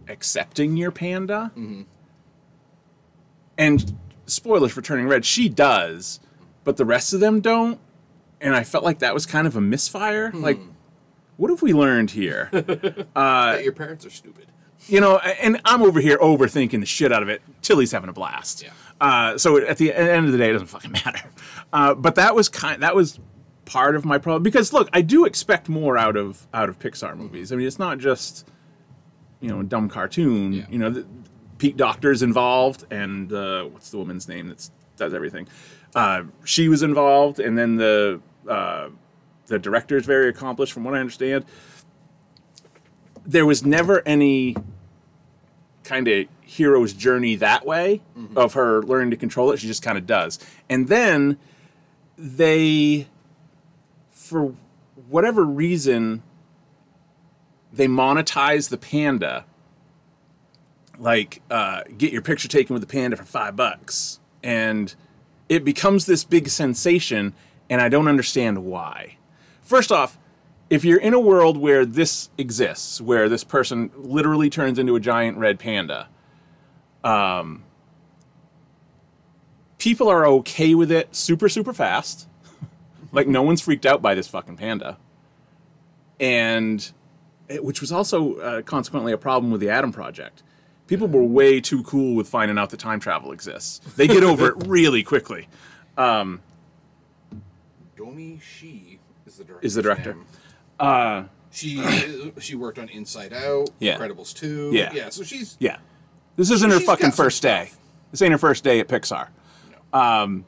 [0.08, 1.52] accepting your panda.
[1.58, 1.82] Mm-hmm.
[3.58, 6.20] And spoilers for Turning Red, she does,
[6.64, 7.80] but the rest of them don't.
[8.40, 10.32] And I felt like that was kind of a misfire.
[10.34, 10.70] Like, hmm.
[11.38, 12.50] what have we learned here?
[13.14, 14.48] Uh, that your parents are stupid.
[14.88, 17.42] You know, and I'm over here overthinking the shit out of it.
[17.62, 18.64] Tilly's having a blast.
[18.64, 18.72] Yeah.
[19.00, 21.22] Uh, so at the end of the day, it doesn't fucking matter.
[21.72, 22.82] Uh, but that was kind.
[22.84, 23.20] That was
[23.66, 27.16] part of my problem because look, I do expect more out of out of Pixar
[27.16, 27.52] movies.
[27.52, 28.48] I mean, it's not just
[29.40, 30.54] you know a dumb cartoon.
[30.54, 30.66] Yeah.
[30.70, 31.06] You know, the,
[31.58, 34.68] Pete Docter's involved, and uh, what's the woman's name that
[34.98, 35.48] does everything?
[35.94, 38.90] Uh, she was involved, and then the uh,
[39.48, 41.46] the director is very accomplished, from what I understand
[43.32, 44.56] there was never any
[45.84, 48.02] kind of hero's journey that way
[48.36, 49.60] of her learning to control it.
[49.60, 50.38] She just kind of does.
[50.70, 51.38] And then
[52.18, 53.08] they,
[54.12, 54.54] for
[55.08, 56.24] whatever reason,
[57.72, 59.46] they monetize the panda.
[61.00, 64.20] Like, uh, get your picture taken with the panda for five bucks.
[64.44, 64.94] And
[65.48, 67.34] it becomes this big sensation,
[67.70, 69.18] and I don't understand why.
[69.62, 70.18] First off,
[70.72, 75.02] if you're in a world where this exists, where this person literally turns into a
[75.02, 76.08] giant red panda,
[77.04, 77.66] um,
[79.78, 82.30] people are okay with it super, super fast.
[83.12, 84.98] like, no one's freaked out by this fucking panda.
[86.22, 86.90] And,
[87.50, 90.42] it- which was also uh, consequently a problem with the Adam Project.
[90.88, 93.80] People were way too cool with finding out that time travel exists.
[93.98, 95.50] They get over it really quickly.
[95.98, 96.40] Domee
[98.40, 99.66] Shi is the director.
[99.66, 100.16] Is the director.
[100.82, 101.84] Uh, She
[102.40, 103.98] she worked on Inside Out, Yeah.
[103.98, 104.72] Incredibles two.
[104.74, 104.92] Yeah.
[104.94, 105.10] yeah.
[105.10, 105.78] So she's Yeah.
[106.38, 107.66] This isn't her fucking first day.
[107.68, 107.80] stuff.
[108.12, 109.28] This ain't her first day at Pixar.
[109.94, 110.46] Um,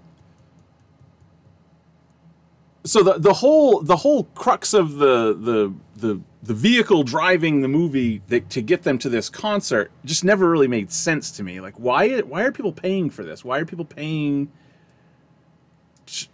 [2.86, 7.68] so the the whole the whole crux of the the the the vehicle driving the
[7.70, 11.62] movie that, to get them to this concert just never really made sense to me.
[11.62, 13.46] Like why why are people paying for this?
[13.46, 14.52] Why are people paying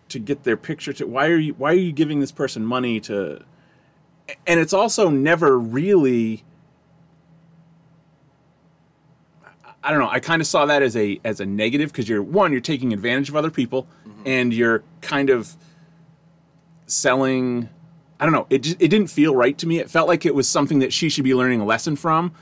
[0.09, 2.99] to get their picture to why are you why are you giving this person money
[3.01, 3.43] to
[4.47, 6.43] and it's also never really
[9.83, 10.09] I don't know.
[10.09, 12.93] I kind of saw that as a as a negative because you're one, you're taking
[12.93, 14.21] advantage of other people, mm-hmm.
[14.25, 15.55] and you're kind of
[16.85, 17.69] selling.
[18.19, 18.47] I don't know.
[18.49, 19.79] It just, it didn't feel right to me.
[19.79, 22.33] It felt like it was something that she should be learning a lesson from,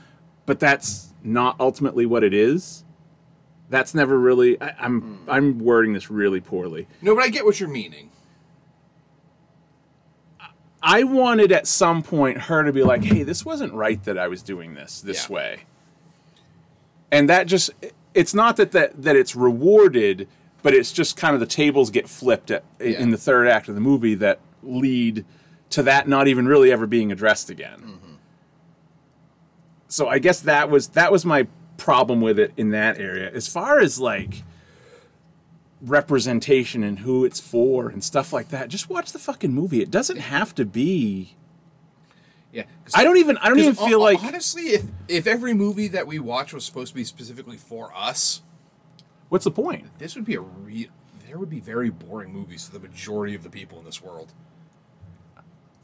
[0.44, 2.84] but that's not ultimately what it is.
[3.70, 4.60] That's never really.
[4.60, 5.18] I, I'm mm.
[5.28, 6.88] I'm wording this really poorly.
[7.00, 8.10] no, but I get what you're meaning.
[10.82, 14.28] I wanted at some point her to be like, "Hey, this wasn't right that I
[14.28, 15.34] was doing this this Yeah.
[15.34, 15.60] way,"
[17.10, 17.70] and that just
[18.14, 20.28] it's not that that that it's rewarded,
[20.62, 23.00] but it's just kind of the tables get flipped at, Yeah.
[23.00, 25.24] in the third act of the movie that lead
[25.70, 27.80] to that not even really ever being addressed again.
[27.80, 28.14] Mm-hmm.
[29.88, 31.46] So I guess that was that was my
[31.76, 33.30] problem with it in that area.
[33.32, 34.42] As far as like
[35.80, 39.80] representation and who it's for and stuff like that, just watch the fucking movie.
[39.80, 41.34] It doesn't have to be.
[42.52, 42.64] Yeah,
[42.94, 43.36] I don't even.
[43.38, 44.22] I don't even feel like.
[44.22, 48.42] honestly, if if every movie that we watch was supposed to be specifically for us,
[49.28, 49.86] What's the point?
[49.98, 50.88] this would be a real.
[51.26, 54.32] there would be very boring movies to the majority of the people in this world.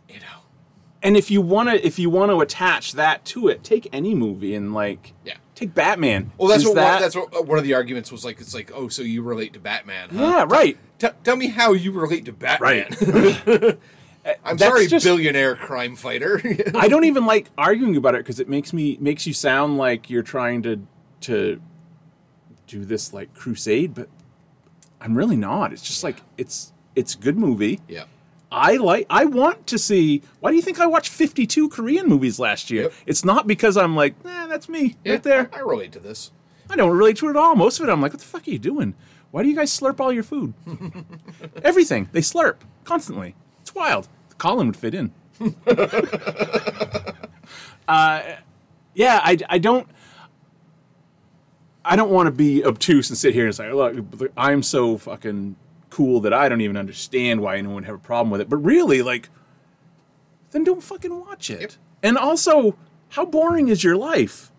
[0.09, 0.41] You know.
[1.03, 4.15] And if you want to, if you want to attach that to it, take any
[4.15, 5.35] movie and like, Yeah.
[5.55, 6.33] Take Batman.
[6.39, 8.41] Well, that's Is what that, one, that's what uh, one of the arguments was like.
[8.41, 10.11] It's like, oh, so you relate to Batman?
[10.11, 10.21] Huh?
[10.23, 10.77] yeah, right.
[10.99, 12.87] T- tell me how you relate to Batman.
[12.91, 13.79] Right.
[14.45, 16.41] I'm That's sorry, just- billionaire crime fighter.
[16.75, 20.09] I don't even like arguing about it because it makes me makes you sound like
[20.09, 20.87] you're trying to
[21.23, 21.61] to
[22.67, 24.09] do this like crusade, but
[25.01, 25.73] I'm really not.
[25.75, 27.81] It's just like it's it's a good movie.
[27.89, 28.05] yeah.
[28.55, 32.39] I like I want to see why do you think I watched 52 Korean movies
[32.39, 32.85] last year?
[32.85, 32.93] Yep.
[33.07, 35.51] It's not because I'm like, nah, that's me Yeah, right there.
[35.53, 36.31] I, I relate to this.
[36.71, 37.55] I don't relate to it at all.
[37.57, 38.95] Most of it I'm like, what the fuck are you doing?
[39.31, 40.55] Why do you guys slurp all your food?
[41.65, 42.09] Everything.
[42.13, 43.35] They slurp constantly.
[43.63, 44.09] It's wild.
[44.39, 45.13] Colin would fit in.
[47.89, 48.23] uh,
[48.95, 49.89] yeah, I, I don't
[51.85, 53.97] I don't want to be obtuse and sit here and say, look,
[54.37, 55.57] I'm so fucking
[55.95, 58.49] cool that I don't even understand why anyone would have a problem with it.
[58.49, 59.29] But really, like,
[60.51, 61.61] then don't fucking watch it.
[61.61, 61.73] Yep.
[62.03, 62.77] And also,
[63.11, 64.51] how boring is your life?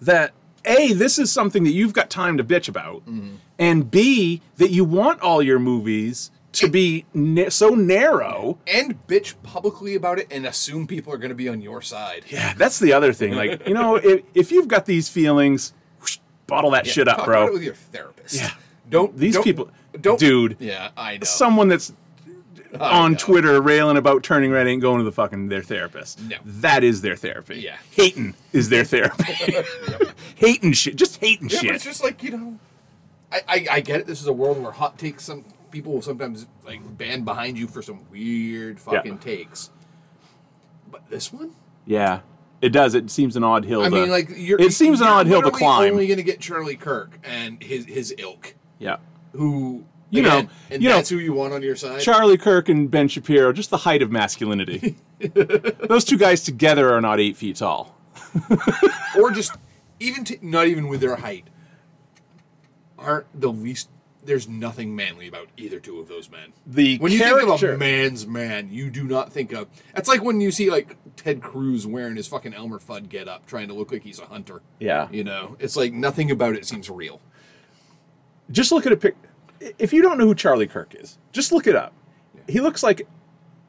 [0.00, 0.32] That
[0.64, 3.34] A, this is something that you've got time to bitch about, mm-hmm.
[3.58, 8.58] and B, that you want all your movies to be na- so narrow.
[8.68, 12.24] And bitch publicly about it and assume people are going to be on your side.
[12.28, 13.34] Yeah, that's the other thing.
[13.34, 17.24] Like, you know, if, if you've got these feelings, whoosh, bottle that Yeah, shit up,
[17.24, 17.52] bro.
[17.52, 18.36] With your therapist.
[18.36, 18.50] Yeah.
[18.88, 20.56] Don't These don't- people- Don't, dude.
[20.58, 21.24] Yeah, I know.
[21.24, 21.92] Someone that's
[22.78, 23.18] I on know.
[23.18, 26.20] Twitter railing about turning red ain't going to the fucking their therapist.
[26.22, 26.36] No.
[26.44, 27.60] That is their therapy.
[27.60, 27.76] Yeah.
[27.90, 29.34] Hating is their therapy.
[30.36, 30.96] hating shit.
[30.96, 31.74] Just hating Yeah, but shit.
[31.76, 32.58] it's just like you know,
[33.32, 34.06] I, I I get it.
[34.06, 35.24] This is a world where hot takes.
[35.24, 39.70] Some people will sometimes like band behind you for some weird fucking takes.
[40.90, 41.52] But this one,
[41.86, 42.20] yeah.
[42.60, 42.94] It does.
[42.94, 44.60] It seems an odd hill I to, mean, like you're.
[44.60, 45.92] it seems an you're odd hill to literally climb.
[45.92, 48.96] Only going to get Charlie Kirk and his his ilk, yeah.
[49.32, 52.00] who You know- and you know, that's who you want on your side.
[52.00, 54.96] Charlie Kirk and Ben Shapiro, just the height of masculinity.
[55.88, 57.94] Those two guys together are not eight feet tall.
[59.18, 59.52] or just
[60.00, 61.44] even t- not even with their height,
[62.98, 63.88] aren't the least.
[64.24, 66.52] There's nothing manly about either two of those men.
[66.66, 69.68] The When you character, think of a man's man, you do not think of.
[69.96, 73.46] It's like when you see like Ted Cruz wearing his fucking Elmer Fudd get up,
[73.46, 74.60] trying to look like he's a hunter.
[74.80, 75.08] Yeah.
[75.10, 77.20] You know, it's like nothing about it seems real.
[78.50, 79.16] just look at a pic.
[79.78, 81.92] If you don't know who Charlie Kirk is, just look it up.
[82.48, 83.06] He looks like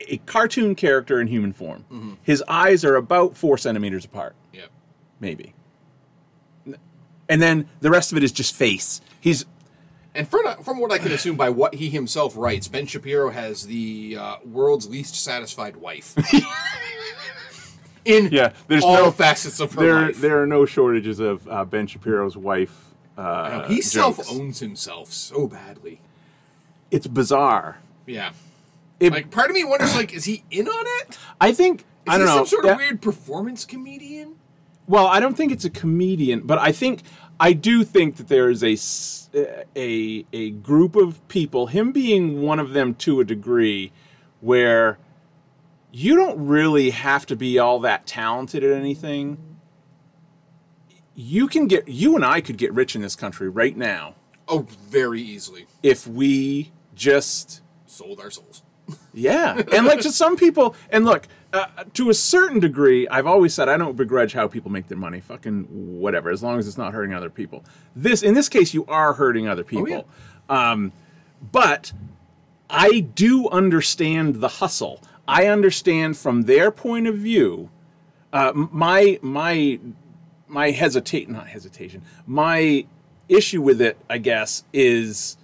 [0.01, 1.85] a cartoon character in human form.
[1.91, 2.13] Mm-hmm.
[2.23, 4.65] His eyes are about four centimeters apart, Yeah.
[5.19, 5.53] maybe.
[7.27, 9.01] And then the rest of it is just face.
[9.19, 9.45] He's
[10.15, 13.67] And from, from what I can assume by what he himself writes, Ben Shapiro has
[13.67, 16.15] the uh, world's least satisfied wife.
[18.05, 20.01] In Yeah, there's all no- facets of her there.
[20.07, 20.21] life.
[20.21, 22.85] There are no shortages of uh, Ben Shapiro's wife.
[23.19, 25.99] Uh, he self owns himself so badly.
[26.89, 27.79] It's bizarre.
[28.05, 28.31] Yeah.
[28.99, 31.17] It- like part of me wonders, like, is he in on it?
[31.39, 32.37] I think I don't he know.
[32.39, 32.71] some sort Yeah.
[32.73, 34.35] of weird performance comedian?
[34.87, 37.01] Well, I don't think it's a comedian, but I think
[37.39, 38.75] I do think that there is a
[39.75, 43.91] a a group of people, him being one of them to a degree,
[44.41, 44.97] where
[45.91, 49.37] you don't really have to be all that talented at anything.
[51.21, 54.15] You can get you and I could get rich in this country right now
[54.47, 55.65] Oh, very easily.
[55.83, 58.63] if we just Sold our souls.
[59.13, 61.65] yeah, and like to some people, and look, uh,
[61.95, 65.19] to a certain degree, I've always said I don't begrudge how people make their money.
[65.19, 67.65] Fucking whatever, as long as it's not hurting other people.
[67.95, 70.05] This, in this case, you are hurting other people.
[70.49, 70.93] Oh um,
[71.51, 71.91] but
[72.69, 75.01] I do understand the hustle.
[75.27, 77.69] I understand from their point of view.
[78.31, 79.79] Uh, my my
[80.49, 82.01] my hesitate not hesitation.
[82.25, 82.85] My
[83.29, 85.37] issue with it, I guess, is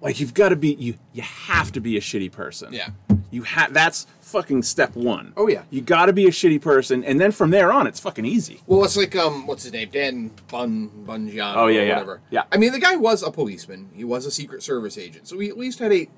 [0.00, 2.72] like you've got to be you you have to be a shitty person.
[2.72, 2.90] Yeah.
[3.30, 5.34] You have that's fucking step 1.
[5.36, 5.64] Oh, yeah.
[5.70, 8.60] You got to be a shitty person and then from there on it's fucking easy.
[8.66, 9.90] Well, it's like um, what's his name?
[9.90, 11.54] Dan Bun Bongino.
[11.56, 11.92] Oh, yeah, or yeah.
[11.94, 12.20] whatever.
[12.30, 12.44] Yeah.
[12.52, 13.90] I mean, the guy was a policeman.
[13.92, 16.08] He was a Secret Service agent, so he at least had a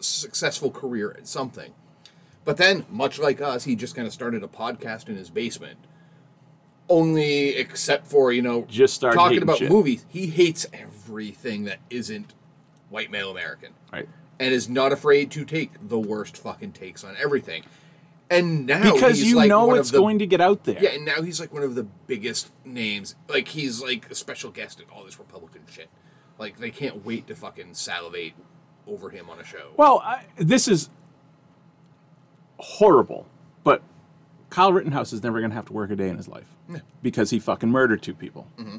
[0.00, 1.72] successful career at something.
[2.44, 5.78] But then, much like us, he just kind of started a podcast in his basement.
[6.92, 9.70] Only, except for you know, Just started talking about shit.
[9.70, 10.04] movies.
[10.08, 12.34] He hates everything that isn't
[12.90, 13.70] white male American.
[13.90, 14.08] Right.
[14.38, 17.64] and is not afraid to take the worst fucking takes on everything.
[18.28, 20.82] And now Because you like know it's the, going to get out there.
[20.82, 23.14] Yeah, and now he's like one of the biggest names.
[23.28, 25.88] Like he's like a special guest at all this Republican shit.
[26.38, 28.32] Like they can't wait to fucking salivate
[28.86, 29.70] over him on a show.
[29.76, 30.90] Well, I, this is
[32.58, 33.26] horrible,
[33.64, 33.82] but
[34.52, 36.46] Kyle Rittenhouse is never going to have to work a day in his life
[37.02, 38.46] because he fucking murdered two people.
[38.58, 38.78] Mm-hmm.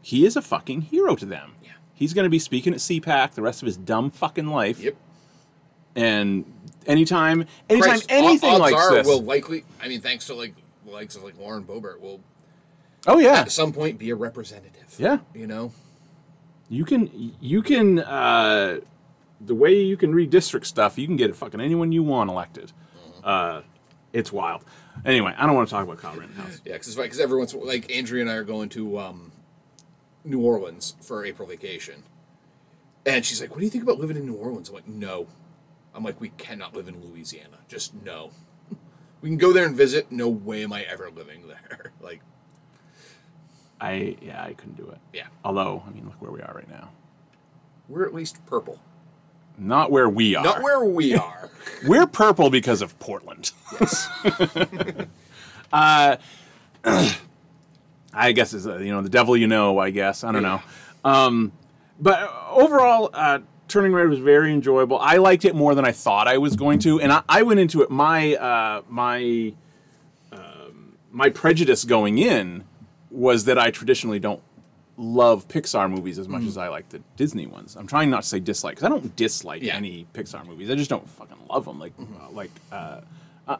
[0.00, 1.54] He is a fucking hero to them.
[1.62, 1.70] Yeah.
[1.94, 4.80] He's going to be speaking at CPAC the rest of his dumb fucking life.
[4.80, 4.96] Yep.
[5.94, 6.52] And
[6.84, 9.64] anytime, anytime Christ, anything odds like are this, will likely.
[9.80, 10.54] I mean, thanks to like
[10.84, 12.20] the likes of like Lauren Boebert, will
[13.06, 14.96] oh yeah, at some point be a representative.
[14.98, 15.18] Yeah.
[15.32, 15.72] You know.
[16.68, 18.80] you can you can uh,
[19.40, 22.72] the way you can redistrict stuff, you can get fucking anyone you want elected.
[23.22, 23.60] Uh,
[24.12, 24.64] it's wild.
[25.04, 26.60] Anyway, I don't want to talk about Kyle Rittenhouse.
[26.64, 29.32] Yeah, because because everyone's like Andrea and I are going to um,
[30.24, 32.02] New Orleans for April vacation,
[33.06, 35.26] and she's like, "What do you think about living in New Orleans?" I'm like, "No."
[35.94, 37.58] I'm like, "We cannot live in Louisiana.
[37.68, 38.30] Just no.
[39.20, 40.10] we can go there and visit.
[40.10, 41.92] No way am I ever living there.
[42.00, 42.20] like,
[43.80, 44.98] I yeah, I couldn't do it.
[45.12, 46.90] yeah, Although, I mean, look where we are right now.
[47.88, 48.78] we're at least purple,
[49.58, 50.44] Not where we are.
[50.44, 51.50] not where we are.
[51.86, 53.52] We're purple because of Portland.
[53.80, 54.08] yes.
[58.14, 59.78] I guess is uh, you know the devil you know.
[59.78, 60.60] I guess I don't know.
[61.04, 61.52] Um,
[62.00, 64.98] but overall, uh, Turning Red was very enjoyable.
[64.98, 67.60] I liked it more than I thought I was going to, and I, I went
[67.60, 69.54] into it my uh, my
[70.32, 72.64] um, my prejudice going in
[73.10, 74.42] was that I traditionally don't
[74.96, 77.76] love Pixar movies as much as I like the Disney ones.
[77.76, 79.76] I'm trying not to say dislike because I don't dislike Yeah.
[79.76, 80.70] any Pixar movies.
[80.70, 81.78] I just don't fucking love them.
[81.78, 83.00] Like uh, like uh,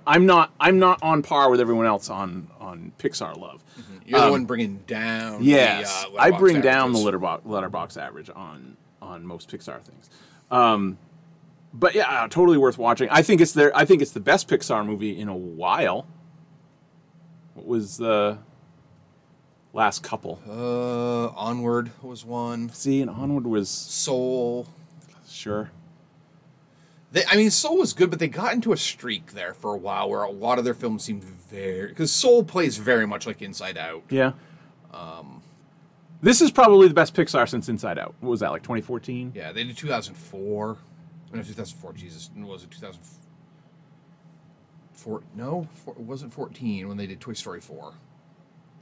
[0.06, 3.62] I'm not I'm not on par with everyone else on on Pixar love.
[4.04, 5.42] You're the one bringing down.
[5.42, 7.20] Yes, the, uh, I bring down the averages.
[7.20, 10.10] Letterboxd Letterboxd average on on most Pixar things.
[10.50, 10.98] Um,
[11.72, 13.08] but yeah, uh, totally worth watching.
[13.10, 16.06] I think it's their I think it's the best Pixar movie in a while.
[17.54, 18.38] What was the
[19.72, 20.40] last couple?
[20.48, 22.68] Uh, Onward was one.
[22.70, 24.66] See, and Onward was Soul.
[25.28, 25.70] sure.
[27.12, 29.78] They, I mean, Soul was good, but they got into a streak there for a
[29.78, 33.42] while where a lot of their films seemed very because Soul plays very much like
[33.42, 34.02] Inside Out.
[34.08, 34.32] Yeah.
[34.92, 35.42] Um,
[36.22, 38.14] this is probably the best Pixar since Inside Out.
[38.20, 39.32] What was that like 2014?
[39.34, 40.78] Yeah, they did 2004.
[41.32, 41.92] No, 2004.
[41.92, 45.22] Jesus, was it 2004?
[45.34, 47.92] No, four, it wasn't 14 when they did Toy Story 4.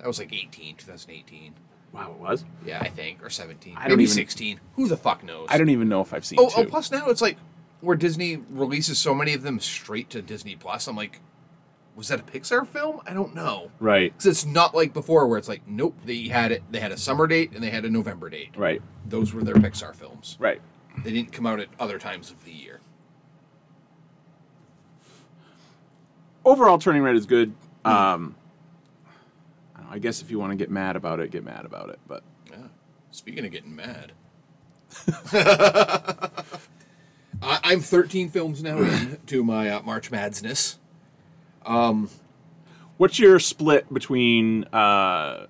[0.01, 1.55] That was like 18, 2018.
[1.93, 2.45] Wow, it was.
[2.65, 3.75] Yeah, I think, or 17.
[3.77, 4.61] I don't Maybe even- 16.
[4.77, 5.47] Who the fuck knows?
[5.51, 6.55] I don't even know if I've seen Oh, two.
[6.63, 7.37] oh, plus now it's like
[7.81, 10.87] where Disney releases so many of them straight to Disney Plus.
[10.87, 11.21] I'm like,
[11.97, 13.01] was that a Pixar film?
[13.07, 13.71] I don't know.
[13.81, 16.63] right, Because it's not like before where it's like, nope, they had it.
[16.71, 18.51] They had a summer date and they had a November date.
[18.57, 20.37] right, Those were their Pixar films.
[20.39, 20.61] right.
[21.05, 22.81] They didn't come out at other times of the year.
[26.45, 27.53] overall turning red is good
[27.85, 28.35] um
[29.91, 31.65] I, don't know, I guess if you want to get mad about it get mad
[31.65, 32.57] about it but Yeah.
[33.11, 34.13] Speaking of getting mad,
[37.43, 40.79] I, I'm 13 films now in to my uh, March Madness.
[41.65, 42.09] Um,
[42.99, 45.47] what's your split between uh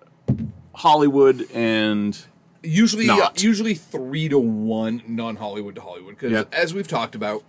[0.75, 2.19] hollywood and
[2.63, 6.45] usually uh, usually three to one non-hollywood to hollywood because Yeah.
[6.53, 7.43] as we've talked about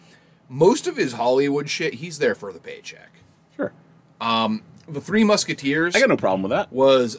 [0.49, 3.11] most of his hollywood shit he's there for the paycheck
[3.55, 3.71] sure
[4.87, 6.71] the three musketeers i got no problem with that.
[6.71, 7.17] was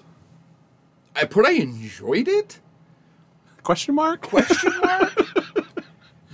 [1.16, 2.58] i put i enjoyed it?
[3.62, 4.22] Question mark?
[4.22, 5.12] Question mark?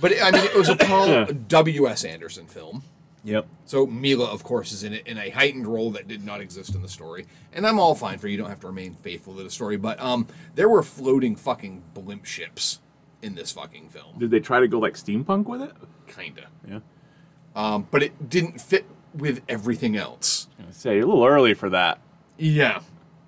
[0.01, 1.25] But i mean it was a paul Yeah.
[1.47, 2.83] w.s anderson film.
[3.25, 3.47] Yep.
[3.65, 6.73] So mila of course is in it in a heightened role that did not exist
[6.73, 7.25] in the story.
[7.53, 9.99] And i'm all fine for you don't have to remain faithful to the story but
[9.99, 10.25] um
[10.55, 12.79] there were floating fucking blimp ships
[13.21, 14.17] in this fucking film.
[14.17, 15.73] Did they try to go like steampunk with it?
[16.07, 16.47] Kinda.
[16.67, 16.79] Yeah.
[17.55, 20.47] Um, but it didn't fit with everything else.
[20.71, 21.99] Say a little early for that
[22.37, 22.81] Yeah.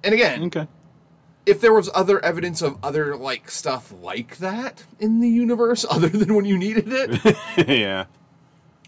[0.03, 0.68] And again, okay
[1.44, 6.08] if there was other evidence of other like stuff like that in the universe other
[6.08, 7.36] than when you needed it,
[7.68, 8.06] yeah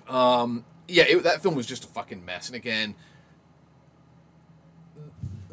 [0.07, 2.47] Um yeah, it, that film was just a fucking mess.
[2.47, 2.95] And again,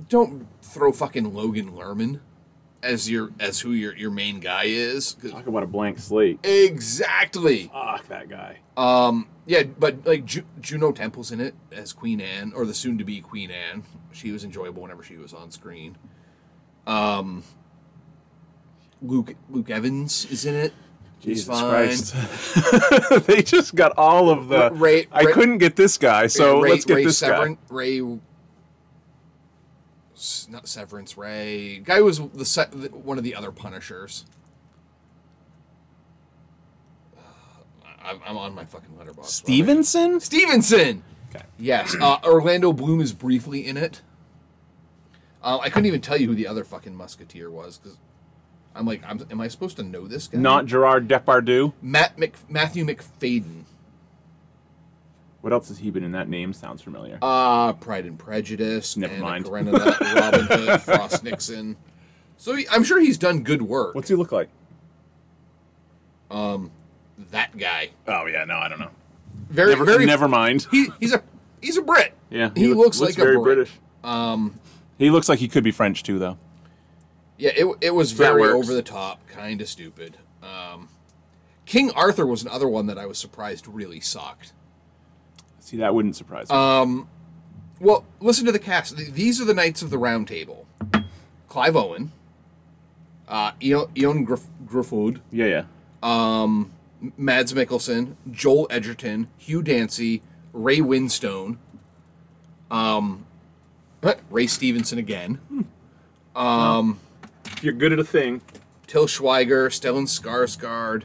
[0.08, 2.20] don't throw fucking Logan Lerman
[2.82, 5.14] as your as who your your main guy is.
[5.14, 7.70] talk about a blank slate Exactly.
[7.72, 9.26] fuck that guy Um.
[9.46, 13.50] Yeah, but like Ju- Juno Temple's in it as Queen Anne, or the soon-to-be Queen
[13.50, 13.82] Anne.
[14.12, 15.96] She was enjoyable whenever she was on screen.
[16.86, 17.42] Um,
[19.02, 20.72] Luke Luke Evans is in it.
[21.20, 21.68] Jesus fine.
[21.68, 26.70] christ they just got all of the Ray- i couldn't get this guy so Ray,
[26.70, 28.00] let's get Ray this Severin, guy Ray,
[30.50, 31.16] not Severance.
[31.16, 34.24] Ray guy who was the, se- one of the other Punishers.
[38.02, 39.26] I'm, I'm on my fucking Letterboxd.
[39.26, 41.02] stevenson Stevenson.
[41.34, 41.44] Okay.
[41.58, 41.94] Yes.
[42.00, 44.00] Uh, Orlando Bloom is briefly in it.
[45.42, 47.98] Uh, I couldn't even tell you who the other fucking musketeer was because
[48.74, 50.38] I'm like, I'm, am I supposed to know this guy?
[50.38, 53.64] not gerard depardieu Matt Mc, Matthew Macfadyen.
[55.40, 56.12] What else has he been in?
[56.12, 57.18] That name sounds familiar.
[57.22, 58.96] Uh, Pride and Prejudice.
[58.96, 59.44] Never Anna mind.
[59.46, 61.76] Karenina, Robin Hood, Frost Nixon.
[62.36, 63.94] So he, I'm sure he's done good work.
[63.94, 64.48] What's he look like?
[66.30, 66.70] Um,
[67.30, 67.90] that guy?
[68.06, 68.90] Oh yeah, no, I don't know.
[69.48, 70.06] Very, Never, very.
[70.06, 70.66] never mind.
[70.70, 71.22] He, he's a
[71.60, 72.12] he's a Brit.
[72.30, 73.56] Yeah, he, look- looks, like very a Brit.
[73.56, 73.72] British.
[74.04, 74.58] Um,
[74.98, 76.38] he looks like he could be French too, though.
[77.38, 80.18] Yeah, it, it was very over the top, kind of stupid.
[80.42, 80.88] Um,
[81.64, 84.52] King Arthur was another one that I was surprised really sucked.
[85.70, 86.56] See, that wouldn't surprise me.
[86.56, 87.04] Uh,
[87.78, 88.96] Well, listen to the cast.
[88.96, 90.66] These are the Knights of the Round Table:
[91.48, 92.10] Clive Owen,
[93.28, 95.46] uh, Eon, Eon Grif- Gruffudd, yeah,
[96.02, 96.42] yeah.
[97.16, 100.22] Mads Mikkelsen, Joel Edgerton, Hugh Dancy,
[100.52, 101.56] Ray Winstone,
[102.68, 103.24] um,
[104.28, 105.38] Ray Stevenson again,
[107.46, 108.42] If you're good at a thing,
[108.88, 111.04] Till Schweiger, Stellan Skarsgård,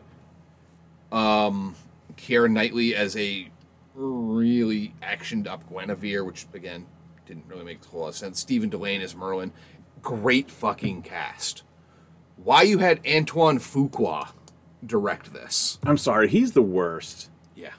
[1.15, 1.75] um,
[2.17, 3.49] Keira Knightley as a
[3.95, 6.85] really actioned up Guinevere, which again
[7.26, 8.39] didn't really make a whole lot of sense.
[8.39, 9.51] Stephen Dillane as Merlin.
[10.01, 11.63] Great fucking cast.
[12.38, 14.30] Why you had Antoine Fuqua
[14.85, 15.80] direct this?
[15.84, 17.30] I'm sorry, he's the worst.
[17.55, 17.72] Yeah.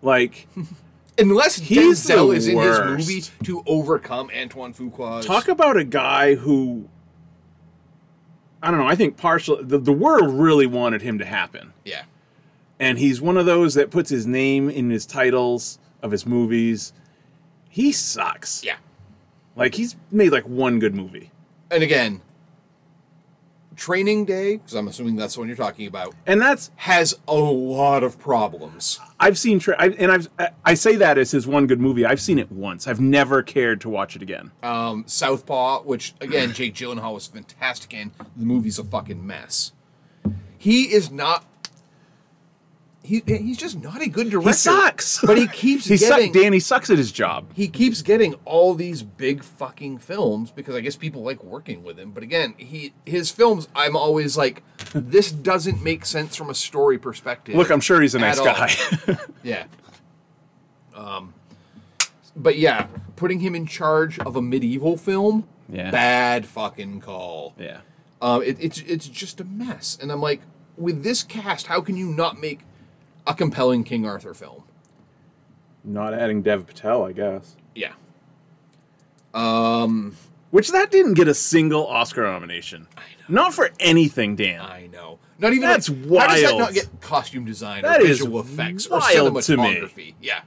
[0.00, 0.46] Like,
[1.18, 5.26] Unless He's Denzel is in his movie to overcome Antoine Fuqua's.
[5.26, 6.88] talk about a guy who.
[8.62, 8.86] I don't know.
[8.86, 9.62] I think partial.
[9.62, 11.72] The, the world really wanted him to happen.
[11.84, 12.04] yeah.
[12.80, 16.92] And he's one of those that puts his name in his titles of his movies.
[17.68, 18.62] He sucks.
[18.64, 18.76] Yeah.
[19.56, 21.30] Like he's made like one good movie.
[21.70, 22.22] And again,
[23.76, 27.34] Training Day, because I'm assuming that's the one you're talking about, And that's has a
[27.34, 28.98] lot of problems.
[29.20, 30.28] I've seen tra- I, and I've
[30.64, 32.04] I- say that as his one good movie.
[32.04, 32.88] I've seen it once.
[32.88, 34.50] I've never cared to watch it again.
[34.64, 38.10] Um, Southpaw, which again Jake Gyllenhaal was fantastic in.
[38.36, 39.72] The movie's a fucking mess.
[40.56, 41.44] He is not.
[43.08, 44.50] He, he's just not a good director.
[44.50, 45.20] He sucks.
[45.24, 46.26] But he keeps he getting.
[46.32, 47.46] suck, Danny sucks at his job.
[47.54, 51.98] he keeps getting all these big fucking films because I guess people like working with
[51.98, 52.10] him.
[52.10, 54.62] But again, he his films, I'm always like,
[54.92, 57.54] this doesn't make sense from a story perspective.
[57.54, 58.44] Look, I'm sure he's a nice all.
[58.44, 58.70] guy.
[59.42, 59.64] Yeah.
[60.94, 61.32] Um,
[62.36, 65.90] but yeah, putting him in charge of a medieval film, Yeah.
[65.90, 67.54] bad fucking call.
[67.58, 67.78] yeah.
[68.20, 70.40] Um, it, it's it's just a mess, and I'm like,
[70.76, 72.60] with this cast, how can you not make
[73.28, 74.64] a compelling King Arthur film?
[75.84, 77.56] Not adding Dev Patel, I guess.
[77.74, 77.92] Yeah.
[79.34, 80.16] Um,
[80.50, 82.88] Which that didn't get a single Oscar nomination.
[82.96, 83.42] I know.
[83.42, 84.60] Not for anything, Dan.
[84.60, 85.18] I know.
[85.38, 88.40] Not even That's like, How does that not get costume design That or is visual
[88.40, 89.62] effects or wild to me.
[89.62, 90.14] cinematography?
[90.20, 90.40] Yeah.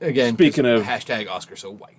[0.00, 1.96] Again, Speaking of- hashtag Oscar so white.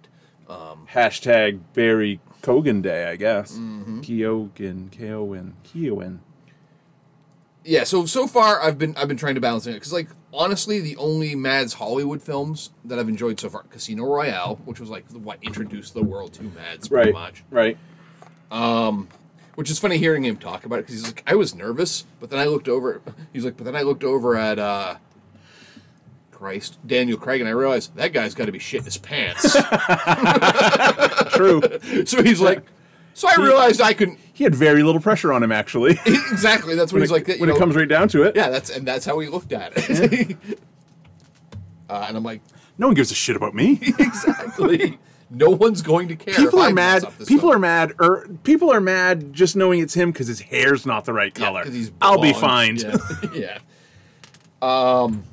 [0.91, 3.53] Hashtag Barry Kogan Day, I guess.
[3.53, 4.01] Mm-hmm.
[4.01, 6.19] Keoghan, Keowen, Keowen.
[7.65, 10.79] Yeah, so so far I've been I've been trying to balance it because like honestly
[10.81, 15.09] the only Mads Hollywood films that I've enjoyed so far Casino Royale, which was like
[15.11, 17.13] what introduced the world to Mads pretty Right.
[17.13, 17.43] much.
[17.49, 17.77] Right.
[18.51, 19.07] Um,
[19.55, 22.29] Which is funny hearing him talk about it because he's like I was nervous, but
[22.29, 23.01] then I looked over.
[23.33, 24.95] He's like, but then I looked over at uh,
[26.31, 29.53] Christ Daniel Craig and I realized that guy's got to be shitting his pants.
[31.35, 31.61] True.
[32.05, 32.63] so he's like,
[33.13, 35.91] so I realized I couldn't he had very little pressure on him, actually.
[36.05, 36.75] exactly.
[36.75, 37.27] That's what when he's it, like.
[37.27, 38.35] you when know, it comes right down to it.
[38.35, 40.37] yeah, that's and that's how he looked at it.
[41.89, 42.41] uh, and I'm like,
[42.79, 43.79] No one gives a shit about me.
[43.99, 44.97] exactly.
[45.29, 46.33] no one's going to care.
[46.33, 47.03] people are mad.
[47.27, 47.93] People are mad.
[47.99, 51.63] Or people are mad just knowing it's him because his hair's not the right Yeah,
[51.65, 52.77] he's I'll be fine.
[52.77, 52.97] Yeah.
[53.35, 53.59] yeah.
[54.63, 55.25] Um,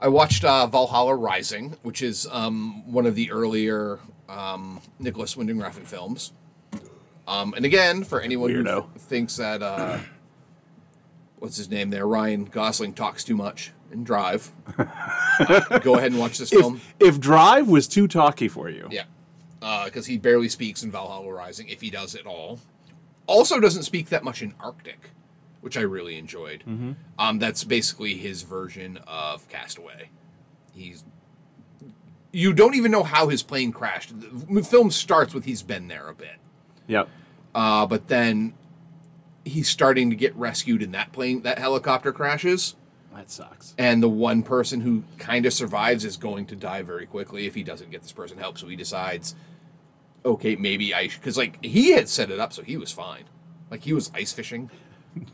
[0.00, 4.00] I watched uh, Valhalla Rising, which is um, one of the earlier
[4.30, 6.32] um, Nicolas Winding Refn films.
[7.26, 8.88] Um, and again, for anyone who Weirdo.
[8.92, 9.98] th- thinks that uh,
[11.38, 16.20] what's his name there, Ryan Gosling talks too much in Drive, uh, go ahead and
[16.20, 16.80] watch this film.
[17.00, 19.04] If, if Drive was too talky for you, Yeah,
[19.84, 22.60] because he barely speaks in Valhalla Rising, if he does at all.
[23.26, 25.10] Also, doesn't speak that much in Arctic,
[25.60, 26.64] which I really enjoyed.
[27.18, 30.10] Um, that's basically his version of Castaway.
[30.72, 31.04] He's
[32.32, 34.12] you don't even know how his plane crashed.
[34.20, 36.36] The film starts with he's been there a bit,
[36.86, 37.08] yep.
[37.54, 38.54] uh, but then
[39.44, 42.76] he's starting to get rescued, and that plane, that helicopter crashes
[43.14, 43.74] That sucks.
[43.78, 47.54] and the one person who kind of survives is going to die very quickly if
[47.54, 48.58] he doesn't get this person help.
[48.58, 49.34] So he decides,
[50.24, 53.24] okay, maybe I because like he had set it up so he was fine,
[53.70, 54.70] like he was ice fishing.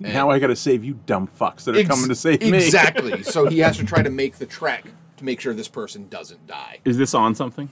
[0.01, 2.55] Now I got to save you dumb fucks that are Ex- coming to save me.
[2.65, 3.23] exactly.
[3.25, 4.91] so he has to try to make the trek to
[5.27, 6.79] make sure this person doesn't die.
[6.87, 7.69] Is this on something?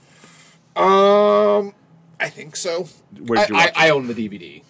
[0.75, 1.73] Um,
[2.19, 2.87] I think so.
[3.35, 4.61] I, I, I own the DVD,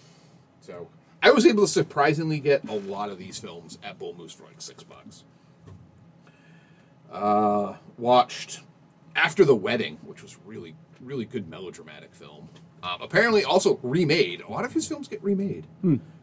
[0.60, 0.88] so
[1.22, 4.44] I was able to surprisingly get a lot of these films at Bull Moose for
[4.44, 5.24] like six bucks.
[7.12, 8.60] Uh, watched
[9.14, 12.48] After the Wedding, which was really really good melodramatic film.
[12.82, 14.42] Um, apparently, also remade.
[14.42, 15.66] A lot of his films get remade.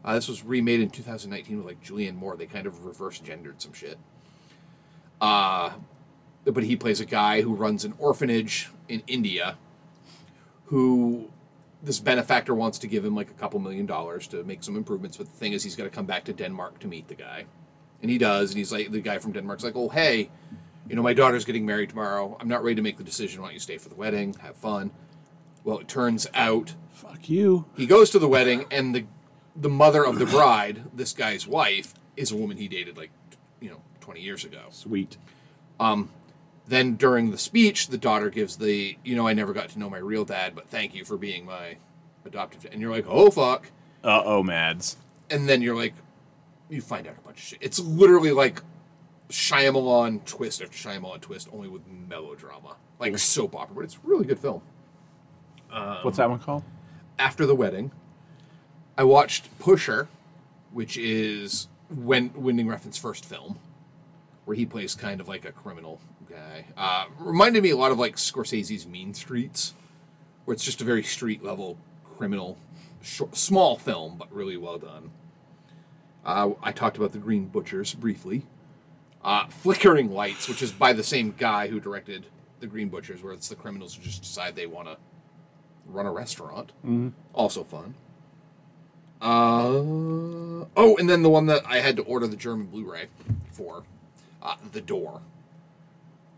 [0.04, 2.36] Uh, this was remade in 2019 with like Julianne Moore.
[2.36, 3.98] They kind of reverse gendered some shit.
[5.20, 5.72] Uh,
[6.44, 9.56] but he plays a guy who runs an orphanage in India
[10.66, 11.30] who
[11.82, 15.16] this benefactor wants to give him like a couple million dollars to make some improvements,
[15.16, 17.44] but the thing is, he's got to come back to Denmark to meet the guy,
[18.00, 20.30] and he does, and he's like, the guy from Denmark's like, oh hey,
[20.88, 22.36] you know, my daughter's getting married tomorrow.
[22.40, 23.40] I'm not ready to make the decision.
[23.40, 24.34] Why don't you stay for the wedding?
[24.40, 24.90] Have fun.
[25.62, 27.64] Well, it turns out Fuck you.
[27.76, 29.04] he goes to the wedding, and the
[29.56, 33.10] the mother of the bride, this guy's wife, is a woman he dated like
[33.60, 34.62] you know 20 years ago.
[34.70, 35.16] Sweet.
[35.78, 36.10] Um,
[36.66, 39.90] Then during the speech, the daughter gives the, you know, I never got to know
[39.90, 41.76] my real dad, but thank you for being my
[42.24, 42.72] adoptive dad.
[42.72, 43.70] And you're like, oh, fuck.
[44.02, 44.96] Uh oh, Mads.
[45.28, 45.94] And then you're like,
[46.70, 47.58] you find out a bunch of shit.
[47.60, 48.62] It's literally like
[49.28, 52.76] Shyamalan twist after Shyamalan twist, only with melodrama.
[52.98, 54.62] Like soap opera, but it's a really good film.
[56.02, 56.62] What's that one called?
[57.18, 57.90] After the wedding,
[58.96, 60.08] I watched Pusher,
[60.72, 63.58] which is when Winding Refn's first film,
[64.44, 66.66] where he plays kind of like a criminal guy.
[66.76, 69.74] Uh, reminded me a lot of like Scorsese's Mean Streets,
[70.44, 71.78] where it's just a very street level
[72.16, 72.56] criminal,
[73.02, 75.10] short, small film, but really well done.
[76.24, 78.46] Uh, I talked about The Green Butchers briefly.
[79.22, 82.26] Uh, Flickering Lights, which is by the same guy who directed
[82.60, 84.96] The Green Butchers, where it's the criminals who just decide they want to
[85.86, 86.72] run a restaurant.
[87.32, 87.94] Also fun.
[89.20, 93.06] Uh, oh, and then the one that I had to order the German Blu-ray
[93.52, 93.84] for,
[94.42, 95.22] uh, The Door,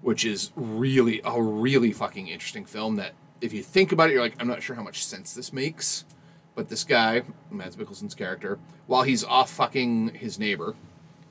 [0.07, 2.95] which is really a really fucking interesting film.
[2.95, 5.53] That if you think about it, you're like, I'm not sure how much sense this
[5.53, 6.05] makes.
[6.55, 10.77] But this guy, Mads Mikkelsen's character, while he's off fucking his neighbor,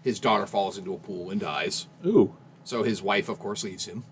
[0.01, 1.87] his daughter falls into a pool and dies.
[2.05, 2.35] Ooh.
[2.65, 4.03] So his wife, of course, leaves him,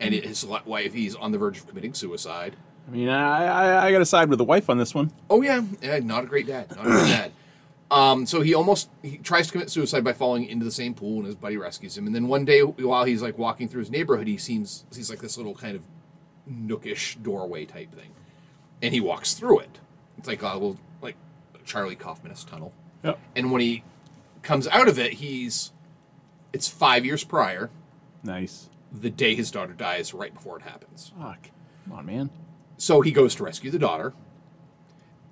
[0.00, 2.56] and his wife, he's on the verge of committing suicide.
[2.88, 5.12] I mean, I, I, I got to side with the wife on this one.
[5.28, 7.32] Oh yeah, yeah, not a great dad, not a great dad.
[7.90, 11.18] Um, so he almost he tries to commit suicide by falling into the same pool,
[11.18, 12.06] and his buddy rescues him.
[12.06, 15.20] And then one day, while he's like walking through his neighborhood, he seems sees like
[15.20, 15.82] this little kind of
[16.50, 18.10] nookish doorway type thing,
[18.82, 19.78] and he walks through it.
[20.18, 21.16] It's like a little like
[21.64, 22.72] Charlie Kaufman's tunnel.
[23.04, 23.18] Yep.
[23.36, 23.84] And when he
[24.42, 25.72] comes out of it, he's
[26.52, 27.70] it's five years prior,
[28.22, 28.68] Nice.
[28.92, 31.12] the day his daughter dies, right before it happens.
[31.18, 31.50] Fuck.
[31.84, 32.30] Come on, man.
[32.76, 34.12] So he goes to rescue the daughter.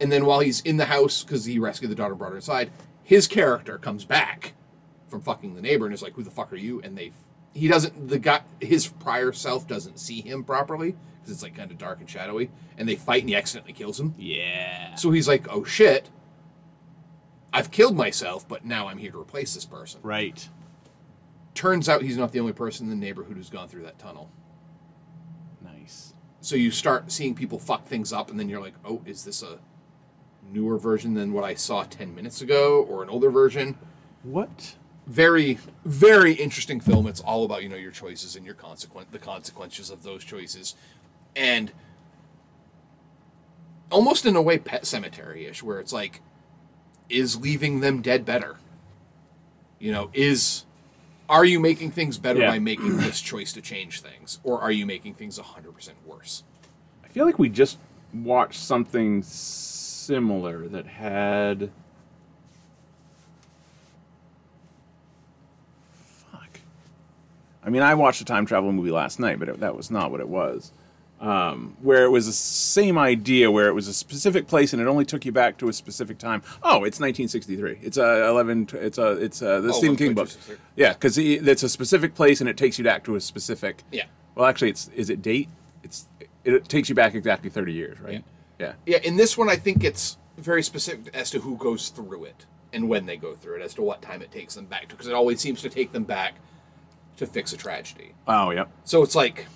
[0.01, 2.37] And then while he's in the house, because he rescued the daughter and brought her
[2.37, 2.71] inside,
[3.03, 4.53] his character comes back
[5.09, 6.81] from fucking the neighbor and is like, Who the fuck are you?
[6.83, 7.13] And they,
[7.55, 11.71] he doesn't, the guy, his prior self doesn't see him properly because it's like kind
[11.71, 12.51] of dark and shadowy.
[12.77, 14.15] And they fight and he accidentally kills him.
[14.19, 14.95] Yeah.
[14.97, 16.11] So he's like, Oh shit.
[17.53, 20.01] I've killed myself, but now I'm here to replace this person.
[20.03, 20.47] Right.
[21.55, 24.31] Turns out he's not the only person in the neighborhood who's gone through that tunnel.
[25.65, 26.13] Nice.
[26.41, 29.43] so you start seeing people fuck things up and then you're like oh is this
[29.43, 29.59] a
[30.53, 33.77] newer version than what i saw 10 minutes ago or an older version.
[34.23, 34.75] What?
[35.07, 37.07] very very interesting film.
[37.07, 40.75] It's all about you know your choices and your consequent the consequences of those choices.
[41.37, 41.71] And
[43.91, 46.23] almost in a way pet cemetery-ish where it's like
[47.09, 48.57] is leaving them dead better?
[49.79, 50.65] You know is
[51.29, 52.51] are you making things better Yeah.
[52.51, 54.41] by making this choice to change things?
[54.43, 56.43] Or are you making things 100% worse?
[57.05, 57.79] I feel like we just
[58.13, 59.23] watched something
[60.07, 61.71] similar that had.
[66.31, 66.61] Fuck.
[67.65, 70.11] I mean, I watched a time travel movie last night, but it, that was not
[70.11, 70.73] what it was.
[71.19, 74.87] Um, where it was the same idea, where it was a specific place and it
[74.87, 76.43] only took you back to a specific time.
[76.63, 77.79] Oh, it's 1963.
[77.83, 78.69] It's a 11.
[78.75, 80.29] It's a it's a the Oh, Stephen King book.
[80.77, 83.83] Yeah, because it's a specific place and it takes you back to a specific.
[83.91, 84.05] Yeah.
[84.35, 85.49] Well, actually, it's is it date?
[85.83, 86.05] It's
[86.45, 88.13] it, takes you back exactly 30 years, right?
[88.13, 88.21] Yeah.
[88.59, 88.99] Yeah, Yeah.
[88.99, 92.89] in this one, I think it's very specific as to who goes through it and
[92.89, 95.07] when they go through it, as to what time it takes them back to, because
[95.07, 96.35] it always seems to take them back
[97.17, 98.13] to fix a tragedy.
[98.27, 98.69] Oh, yep.
[98.85, 99.47] So it's like,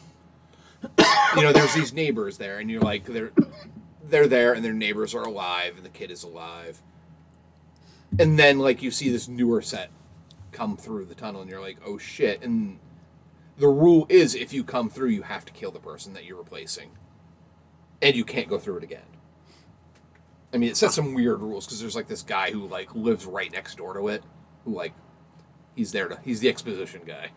[1.36, 3.32] you know, there's these neighbors there, and you're like, they're
[4.04, 6.80] they're there, and their neighbors are alive, and the kid is alive,
[8.18, 9.90] and then like you see this newer set
[10.52, 12.78] come through the tunnel, and you're like, oh shit, and
[13.58, 16.38] the rule is if you come through, you have to kill the person that you're
[16.38, 16.90] replacing,
[18.02, 19.02] and you can't go through it again.
[20.52, 23.24] I mean, it sets some weird rules because there's like this guy who like lives
[23.26, 24.22] right next door to it,
[24.64, 24.92] who like
[25.76, 27.30] he's there to he's the exposition guy.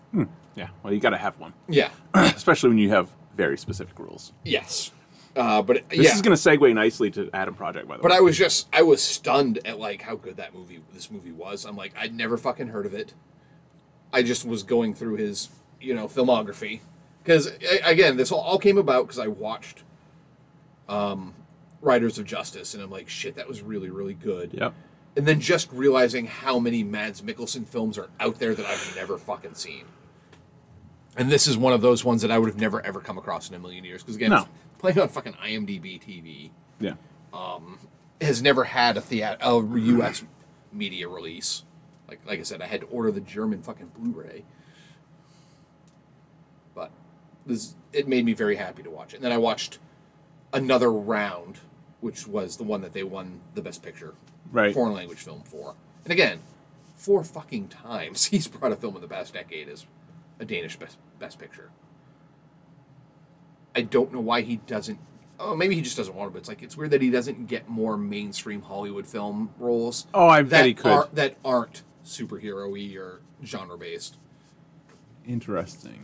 [0.56, 0.69] Yeah.
[0.81, 1.90] Well, you got to have one, Yeah.
[2.14, 4.34] especially when you have very specific rules.
[4.44, 4.91] Yes.
[5.35, 6.14] Uh, but This yeah.
[6.14, 8.15] is going to segue nicely to Adam Project, by the but way.
[8.15, 11.31] But I was just I was stunned at like how good that movie this movie
[11.31, 11.65] was.
[11.65, 13.14] I'm like I'd never fucking heard of it.
[14.11, 15.49] I just was going through his
[15.81, 16.80] you know filmography
[17.23, 17.52] because
[17.84, 19.84] again this all, all came about because I watched
[20.89, 21.34] um,
[21.81, 24.51] Riders of Justice and I'm like shit that was really really good.
[24.53, 24.73] Yep.
[25.15, 29.18] And then just realizing how many Mads Mikkelsen films are out there that I've never
[29.18, 29.85] fucking seen.
[31.15, 33.47] And this is one of those ones that I would have never ever come across
[33.49, 34.38] in a million years because again, No.
[34.38, 34.47] it's
[34.80, 36.49] playing on fucking IMDb TV
[36.80, 36.93] Yeah.
[37.34, 37.77] um,
[38.19, 40.23] has never had a theat a U.S.
[40.72, 41.64] media release.
[42.07, 44.43] Like like I said, I had to order the German fucking Blu-ray.
[46.73, 46.91] But
[47.45, 49.18] this it made me very happy to watch it.
[49.18, 49.77] And then I watched
[50.54, 51.60] another round,
[52.00, 54.14] which was the one that they won the Best Picture
[54.52, 54.74] Right.
[54.74, 55.76] foreign language film for.
[56.06, 56.40] And again,
[56.96, 59.86] four fucking times he's brought a film in the past decade as
[60.40, 61.70] a Danish best best picture.
[63.76, 65.00] I don't know why he doesn't.
[65.40, 66.34] Oh, maybe he just doesn't want to.
[66.34, 70.06] But it's like it's weird that he doesn't get more mainstream Hollywood film roles.
[70.14, 70.92] Oh, I that bet he could.
[70.92, 74.18] Are, that aren't superhero-y or genre based.
[75.28, 76.02] Interesting.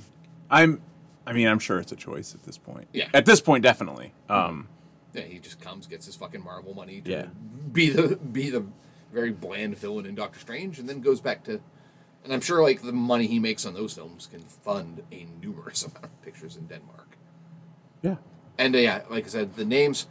[0.50, 0.82] I'm.
[1.28, 2.88] I mean, I'm sure it's a choice at this point.
[2.94, 3.10] Yeah.
[3.14, 4.14] At this point, definitely.
[4.30, 4.68] Um.
[5.14, 7.26] Yeah, he just comes, gets his fucking Marvel money to Yeah.
[7.72, 8.64] be the be the
[9.12, 11.60] very bland villain in Doctor Strange, and then goes back to.
[12.24, 15.84] And I'm sure like the money he makes on those films can fund a numerous
[15.86, 17.18] amount of pictures in Denmark.
[18.02, 18.18] Yeah.
[18.58, 20.06] And uh, yeah, like I said, the names.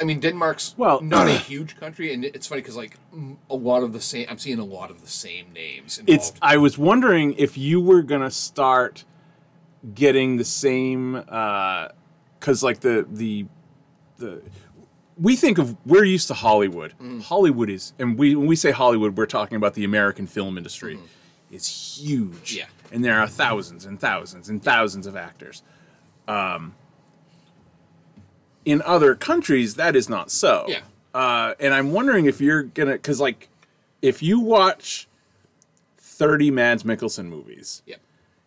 [0.00, 2.96] I mean, Denmark's Well- not a huge country, and it's funny because like
[3.50, 4.26] a lot of the same.
[4.30, 6.18] I'm seeing a lot of the same names involved.
[6.20, 6.32] It's.
[6.40, 9.04] I was wondering if you were gonna start
[9.94, 13.46] getting the same, because like the the
[14.18, 14.42] the.
[15.18, 16.94] We think of we're used to Hollywood.
[17.22, 20.98] Hollywood is, and we when we say Hollywood, we're talking about the American film industry.
[21.50, 22.66] It's huge, Yeah.
[22.92, 25.62] and there are thousands and thousands and thousands of actors.
[26.28, 26.74] Um,
[28.64, 30.64] in other countries, that is not so.
[30.68, 30.80] Yeah.
[31.12, 33.48] Uh, and I'm wondering if you're gonna, because like,
[34.00, 35.08] if you watch
[35.98, 37.96] 30 Mads Mikkelsen movies, yeah.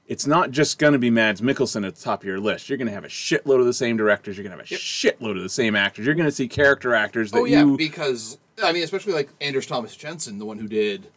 [0.08, 2.68] It's not just gonna be Mads Mikkelsen at the top of your list.
[2.70, 4.38] You're gonna have a shitload of the same directors.
[4.38, 4.80] You're gonna have a Yep.
[4.80, 6.06] shitload of the same actors.
[6.06, 7.78] You're gonna see character actors that you Oh yeah, you.
[7.78, 11.08] because I mean, especially like Anders Thomas Jensen, the one who did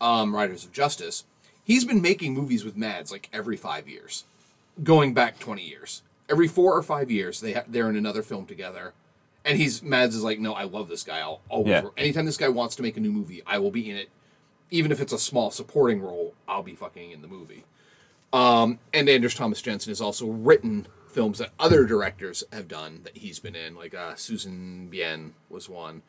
[0.00, 1.24] um, Riders of Justice.
[1.64, 4.24] He's been making movies with Mads like every five years,
[4.82, 6.02] going back twenty years.
[6.28, 8.92] Every four or five years, they ha- they're in another film together,
[9.44, 11.18] and he's Mads is like, no, I love this guy.
[11.20, 11.88] I'll always Yeah.
[11.96, 14.10] anytime this guy wants to make a new movie, I will be in it,
[14.70, 16.34] even if it's a small supporting role.
[16.48, 17.64] I'll be fucking in the movie.
[18.32, 23.16] Um, and Anders Thomas Jensen has also written films that other directors have done that
[23.16, 26.02] he's been in, like uh, Susanne Bier was one.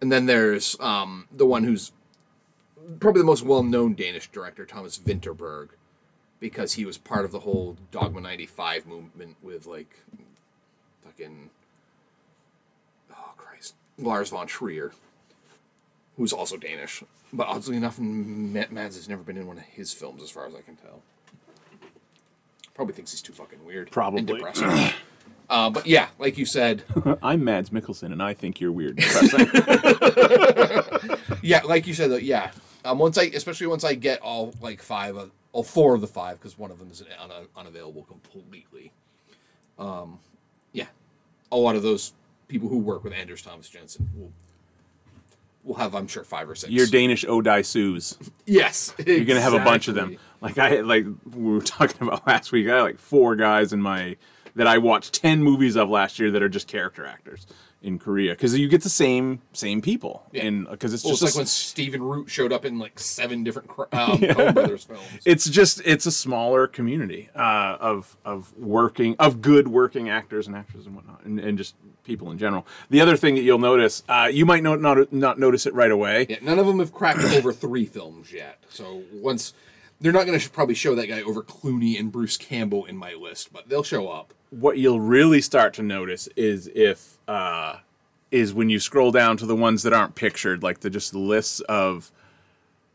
[0.00, 1.92] And then there's um, the one who's
[2.98, 5.70] probably the most well-known Danish director, Thomas Vinterberg,
[6.40, 9.94] because he was part of the whole Dogma 95 movement with like
[11.04, 11.50] fucking
[13.12, 14.92] oh Christ, Lars von Trier,
[16.16, 17.04] who's also Danish.
[17.32, 20.54] But oddly enough, Mads has never been in one of his films, as far as
[20.54, 21.02] I can tell.
[22.74, 23.88] Probably thinks he's too fucking weird.
[23.88, 24.22] and Probably.
[24.22, 24.92] depressing.
[25.50, 26.84] uh, but yeah, like you said,
[27.22, 28.96] I'm Mads Mikkelsen, and I think you're weird.
[28.96, 29.48] depressing.
[31.42, 32.50] yeah, like you said, though, yeah.
[32.84, 36.06] Um, once I, especially once I get all like five, of, all four of the
[36.06, 38.92] five, because one of them is un- unavailable completely.
[39.78, 40.18] Um,
[40.72, 40.86] yeah,
[41.50, 42.12] a lot of those
[42.48, 44.32] people who work with Anders Thomas Jensen will
[45.64, 46.72] will have, I'm sure, five or six.
[46.72, 48.18] you're Danish Odai Sues.
[48.46, 50.18] Yes, You're gonna have a bunch of them.
[50.42, 52.68] Like I like we were talking about last week.
[52.68, 54.16] I had like four guys in my
[54.54, 57.46] that I watched ten movies of last year that are just character actors
[57.80, 60.44] in Korea because you get the same same people Yeah.
[60.44, 63.42] in because it's Well, just it's like when Stephen Root showed up in like seven
[63.42, 65.02] different um, Coen Brothers films.
[65.24, 70.54] it's just it's a smaller community uh, of of working of good working actors and
[70.54, 71.74] actresses and whatnot and, and just
[72.04, 72.66] people in general.
[72.90, 75.90] The other thing that you'll notice, uh, you might not, not not notice it right
[75.90, 76.26] away.
[76.28, 78.58] Yeah, none of them have cracked over three films yet.
[78.68, 79.54] So once
[80.02, 82.96] they're not going to sh- probably show that guy over Clooney and Bruce Campbell in
[82.96, 84.34] my list, but they'll show up.
[84.50, 87.76] what you'll really start to notice is if uh,
[88.30, 91.18] is when you scroll down to the ones that aren't pictured, like the just the
[91.18, 92.10] lists of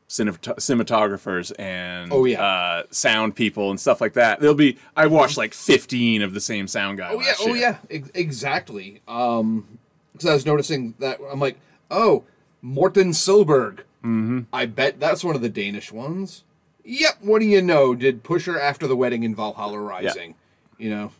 [0.10, 2.42] cinematographers and Oh, yeah.
[2.42, 4.40] uh, sound people and stuff like that.
[4.40, 7.10] There'll be I watched like fifteen of the same sound guy.
[7.12, 7.58] Oh yeah, oh year.
[7.58, 9.02] yeah, ex- exactly.
[9.08, 9.80] Um,
[10.14, 11.58] because I was noticing that I'm like,
[11.92, 12.24] oh,
[12.62, 13.80] Morten Silberg.
[14.04, 14.42] Mm-hmm.
[14.54, 16.44] I bet that's one of the Danish ones.
[16.90, 17.18] Yep.
[17.22, 17.94] What do you know?
[17.94, 20.36] Did Pusher after the wedding in Valhalla Rising?
[20.78, 21.12] You know,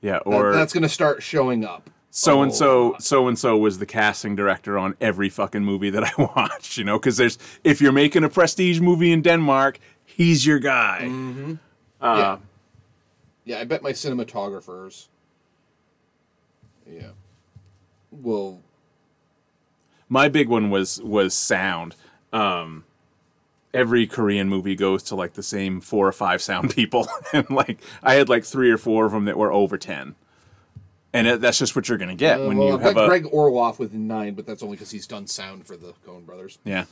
[0.00, 0.12] yeah.
[0.14, 1.90] That- Or that's going to start showing up.
[2.10, 6.04] so and so so and so was the casting director on every fucking movie that
[6.04, 6.78] I watched.
[6.78, 11.00] You know, because there's if you're making a prestige movie in Denmark, he's your guy.
[11.02, 11.54] Mm-hmm.
[12.00, 12.36] Uh, yeah.
[13.44, 15.08] Yeah, I bet my cinematographers.
[16.90, 17.10] Yeah.
[18.10, 18.62] Will
[20.08, 21.94] my big one was was sound.
[22.32, 22.84] Um,
[23.74, 27.80] every Korean movie goes to like the same four or five sound people, and like
[28.02, 30.14] I had like three or four of them that were over ten,
[31.12, 33.04] and it, that's just what you're gonna get when Uh, well, you I've have got
[33.04, 36.24] a Greg Orloff with nine, but that's only because he's done sound for the Coen
[36.26, 36.58] Brothers.
[36.64, 36.84] yeah.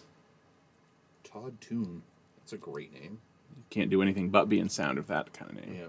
[1.25, 2.03] Todd Toon.
[2.39, 3.19] That's a great name.
[3.57, 5.77] You Can't do anything but be in sound of that kind of name.
[5.79, 5.87] Yeah.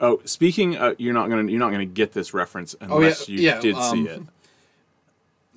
[0.00, 3.42] Oh, speaking, uh, you're not gonna you're not gonna get this reference unless you Oh,
[3.42, 4.22] yeah, did um, see it.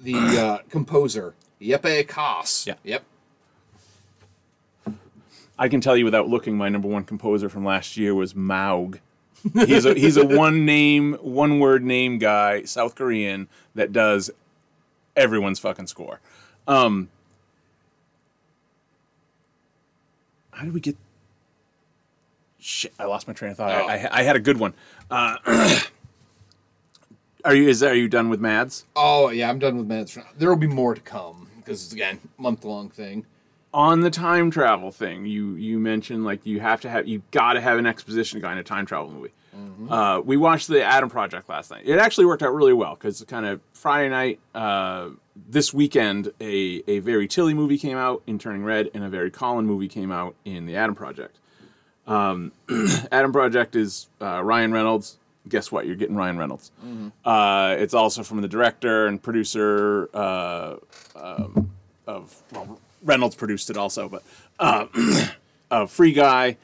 [0.02, 2.68] The uh, composer Jeppe Kaas.
[2.68, 2.74] Yeah.
[2.84, 3.04] Yep.
[5.64, 9.00] I can tell you without looking, my number one composer from last year was Mowg.
[9.54, 14.30] He's a he's a one name, one word name guy, South Korean that does
[15.16, 16.20] everyone's fucking score.
[16.68, 17.08] Um,
[20.52, 20.98] how did we get?
[22.60, 23.72] Shit, I lost my train of thought.
[23.72, 23.88] Oh.
[23.88, 24.74] I, I, had a good one.
[25.10, 25.38] Uh,
[27.46, 28.84] are you is are you done with Mads?
[28.98, 30.18] Oh yeah, I'm done with Mads.
[30.38, 33.26] There will be more to come because it's again month long thing.
[33.74, 37.54] On the time travel thing, you you mentioned like you have to have you got
[37.54, 39.34] to have an exposition guy in a time travel movie.
[39.90, 41.84] Uh, we watched the Adam Project last night.
[41.86, 45.10] It actually worked out really well because kind of Friday night, uh,
[45.50, 49.30] this weekend, a a very Tilly movie came out in Turning Red, and a very
[49.30, 51.38] Colin movie came out in the Adam Project.
[52.08, 52.52] Um,
[53.12, 55.18] Adam Project is uh, Ryan Reynolds.
[55.48, 55.86] Guess what?
[55.86, 56.72] You're getting Ryan Reynolds.
[57.26, 60.76] Uh, it's also from the director and producer uh,
[61.16, 61.72] um,
[62.08, 64.24] of well, Reynolds produced it also, but
[64.60, 64.88] uh,
[65.72, 66.58] uh, Free Guy,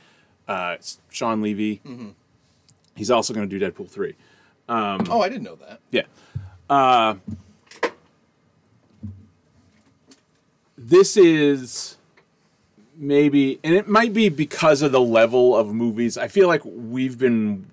[0.48, 0.78] uh,
[1.10, 1.82] Shawn Levy.
[2.95, 4.16] He's also going to do Deadpool three.
[4.68, 5.80] oh, I didn't know that.
[5.91, 6.03] Yeah.
[6.70, 7.16] Uh,
[10.78, 11.98] this is
[12.98, 16.18] maybe, and it might be because of the level of movies.
[16.18, 17.66] I feel like we've been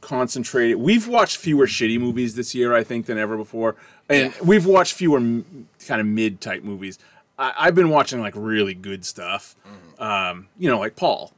[0.00, 0.76] concentrated.
[0.78, 3.76] We've watched fewer shitty movies this year, I think, than ever before,
[4.08, 4.42] and Yeah.
[4.42, 6.98] we've watched fewer m- kind of mid type movies.
[7.38, 9.56] I, I've been watching like really good stuff.
[9.98, 11.32] Um, you know, like Paul.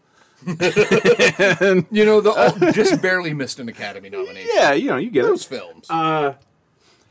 [0.46, 0.58] and,
[1.90, 4.50] You know, the oh, just barely missed an Academy nomination.
[4.54, 5.28] Yeah, you know, you get it.
[5.28, 5.90] Those films.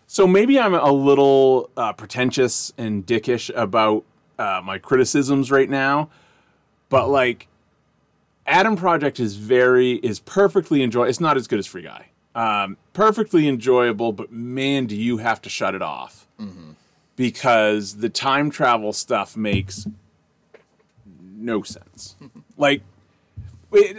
[0.07, 4.05] So maybe I'm a little uh, pretentious and dickish about
[4.39, 6.09] uh, my criticisms right now,
[6.89, 7.47] but like,
[8.47, 11.07] Adam Project is very is perfectly enjoyable.
[11.09, 12.07] It's not as good as Free Guy.
[12.33, 16.25] Um, perfectly enjoyable, but man, do you have to shut it off
[17.19, 19.85] because the time travel stuff makes
[21.21, 22.15] no sense.
[22.57, 22.81] like,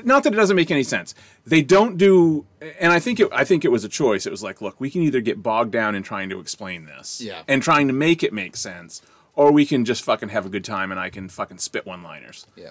[0.05, 1.15] not that it doesn't make any sense.
[1.45, 2.47] They don't do,
[2.81, 3.29] and I think it.
[3.31, 4.25] I think it was a choice.
[4.25, 7.21] It was like, look, we can either get bogged down in trying to explain this,
[7.21, 7.43] Yeah.
[7.47, 9.03] and trying to make it make sense,
[9.35, 12.47] or we can just fucking have a good time and I can fucking spit one-liners.
[12.57, 12.71] yeah.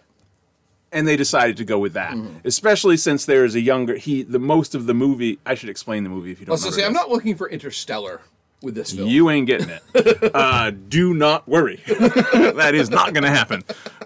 [0.91, 2.38] And they decided to go with that, mm-hmm.
[2.43, 4.23] especially since there is a younger he.
[4.23, 5.38] The most of the movie.
[5.45, 6.59] I should explain the movie if you don't.
[6.59, 8.21] Know just say I'm not looking for Interstellar
[8.61, 9.07] with this film.
[9.07, 10.31] You ain't getting it.
[10.36, 11.81] uh, do not worry.
[11.88, 13.64] that is not going to happen.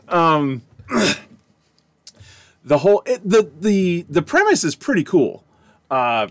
[0.07, 0.61] Um,
[2.65, 5.43] the whole it, the the the premise is pretty cool.
[5.89, 6.27] Uh,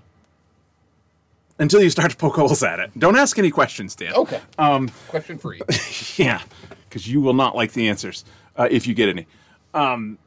[1.59, 2.90] until you start to poke holes at it.
[2.99, 4.12] Don't ask any questions, Dan.
[4.15, 4.40] okay.
[4.59, 5.61] Um, question free.
[6.16, 6.43] Yeah,
[6.89, 8.24] because you will not like the answers
[8.57, 9.27] uh, if you get any.
[9.73, 10.19] Um,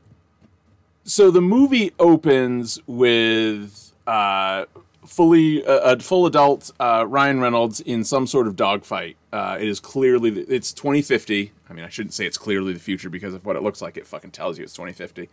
[1.04, 4.66] so the movie opens with uh,
[5.06, 9.18] fully uh, a full adult uh, Ryan Reynolds in some sort of dogfight.
[9.32, 11.52] Uh, it is clearly it's 2050.
[11.70, 13.98] I mean, I shouldn't say it's clearly the future because of what it looks like.
[13.98, 15.30] It fucking tells you it's 2050.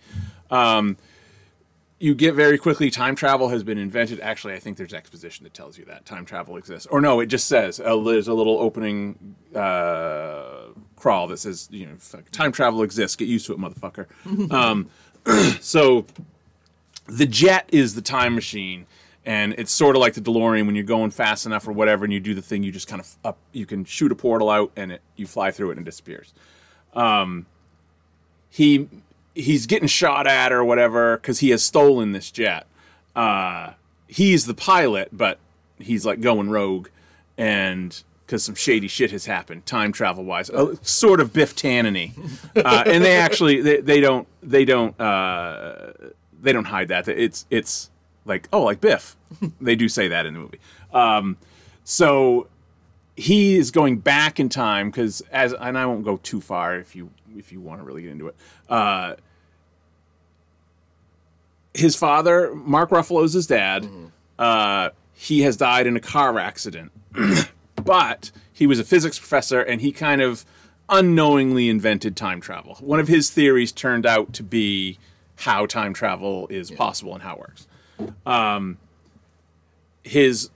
[0.50, 0.96] Um,
[2.02, 4.18] you get very quickly time travel has been invented.
[4.20, 6.86] Actually, I think there's exposition that tells you that time travel exists.
[6.86, 10.64] Or no, it just says uh, there's a little opening uh,
[10.96, 13.14] crawl that says you know fuck, time travel exists.
[13.14, 14.06] Get used to it, motherfucker.
[14.52, 14.88] um,
[15.60, 16.04] so
[17.06, 18.86] the jet is the time machine,
[19.24, 22.12] and it's sort of like the DeLorean when you're going fast enough or whatever, and
[22.12, 22.62] you do the thing.
[22.62, 23.38] You just kind of up.
[23.52, 26.32] You can shoot a portal out, and it, you fly through it and it disappears
[28.52, 28.86] he
[29.34, 32.66] he's getting shot at or whatever because he has stolen this jet.
[33.16, 33.72] Uh,
[34.06, 35.38] he's the pilot, but
[35.78, 36.88] he's like going rogue,
[37.38, 42.12] and because some shady shit has happened, time travel wise, uh, sort of Biff Tannen
[42.56, 45.92] uh, and they actually they, they don't they don't uh,
[46.42, 47.08] they don't hide that.
[47.08, 47.90] It's it's
[48.24, 49.16] like oh like Biff.
[49.60, 50.60] they do say that in the movie.
[50.92, 51.36] Um,
[51.84, 52.48] so
[53.16, 56.96] he is going back in time because as and I won't go too far if
[56.96, 58.36] you if you want to really get into it.
[58.68, 59.16] Uh,
[61.74, 63.88] his father, Mark Ruffalo's his dad.
[64.38, 66.92] Uh, he has died in a car accident,
[67.76, 70.44] but he was a physics professor and he kind of
[70.88, 72.76] unknowingly invented time travel.
[72.80, 74.98] One of his theories turned out to be
[75.36, 77.66] how time travel is possible and how it works.
[78.26, 78.78] Um,
[80.02, 80.50] his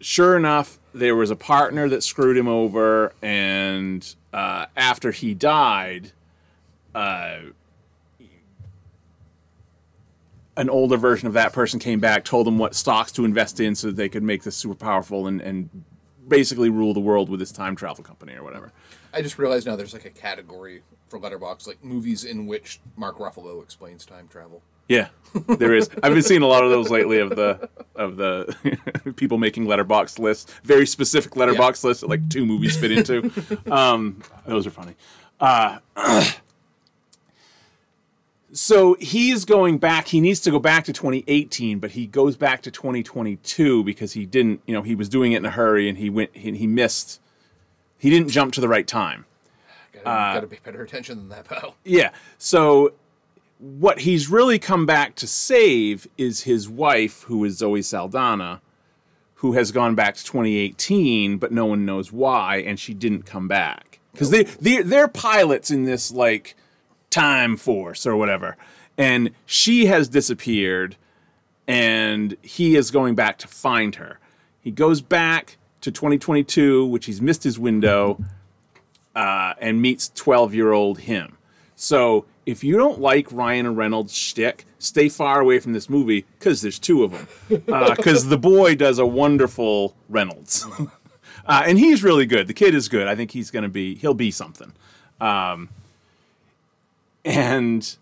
[0.00, 6.12] sure enough, there was a partner that screwed him over, and uh, after he died,
[6.94, 7.38] uh,
[10.56, 13.74] an older version of that person came back, told him what stocks to invest in
[13.74, 15.70] so that they could make this super powerful and, and
[16.28, 18.72] basically rule the world with this time travel company or whatever.
[19.12, 23.18] I just realized now there's like a category for Letterboxd, like movies in which Mark
[23.18, 24.62] Ruffalo explains time travel.
[24.90, 25.06] Yeah,
[25.46, 25.88] there is.
[26.02, 30.18] I've been seeing a lot of those lately of the of the people making Letterboxd
[30.18, 33.30] lists, very specific Letterboxd lists that like two movies fit into.
[33.72, 34.96] um, those are funny.
[35.38, 35.78] Uh,
[38.52, 40.08] so he's going back.
[40.08, 44.26] He needs to go back to 2018, but he goes back to 2022 because he
[44.26, 44.60] didn't.
[44.66, 46.36] You know, he was doing it in a hurry and he went.
[46.36, 47.20] He, he missed.
[47.96, 49.26] He didn't jump to the right time.
[49.92, 51.76] Gotta, Uh, gotta pay better attention than that, pal.
[51.84, 52.10] Yeah.
[52.38, 52.94] So
[53.60, 58.62] what he's really come back to save is his wife, who is Zoe Saldana,
[59.36, 63.48] who has gone back to 2018, but no one knows why, and she didn't come
[63.48, 66.56] back because they they they're pilots in this like
[67.10, 68.56] time force or whatever,
[68.96, 70.96] and she has disappeared,
[71.66, 74.18] and he is going back to find her.
[74.60, 78.22] He goes back to 2022, which he's missed his window
[79.14, 81.36] uh, and meets 12 year old him.
[81.74, 86.62] So if you don't like Ryan Reynolds' shtick, stay far away from this movie because
[86.62, 87.28] there's two of them.
[87.48, 90.66] Because the boy does a wonderful Reynolds.
[91.46, 92.46] Uh, and he's really good.
[92.46, 93.08] The kid is good.
[93.08, 94.72] I think he's going to be, he'll be something.
[95.20, 95.70] Um,
[97.24, 97.96] and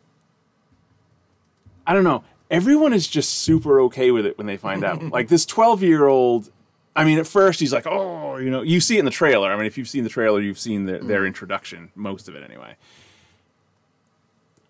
[1.86, 2.24] I don't know.
[2.50, 5.02] Everyone is just super okay with it when they find out.
[5.10, 6.50] like this 12 year old
[6.96, 9.52] I mean, at first he's like, "Oh, you know," you see it in the trailer.
[9.52, 12.42] I mean, if you've seen the trailer, you've seen their, their introduction, most of it
[12.42, 12.74] anyway.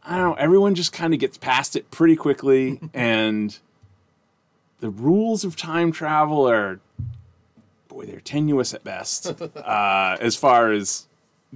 [0.09, 0.35] I don't know.
[0.35, 3.56] Everyone just kind of gets past it pretty quickly, and
[4.80, 6.80] the rules of time travel are,
[7.89, 9.26] boy, they're tenuous at best.
[9.56, 11.06] uh, as far as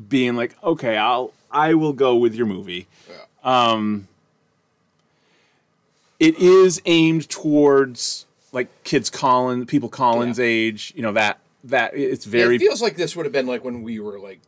[0.08, 2.86] being like, okay, I'll I will go with your movie.
[3.42, 4.06] Um,
[6.20, 10.44] it is aimed towards like kids Collins, people Collins Yeah.
[10.44, 10.92] age.
[10.94, 13.82] You know that that it's very it feels like this would have been like when
[13.82, 14.40] we were like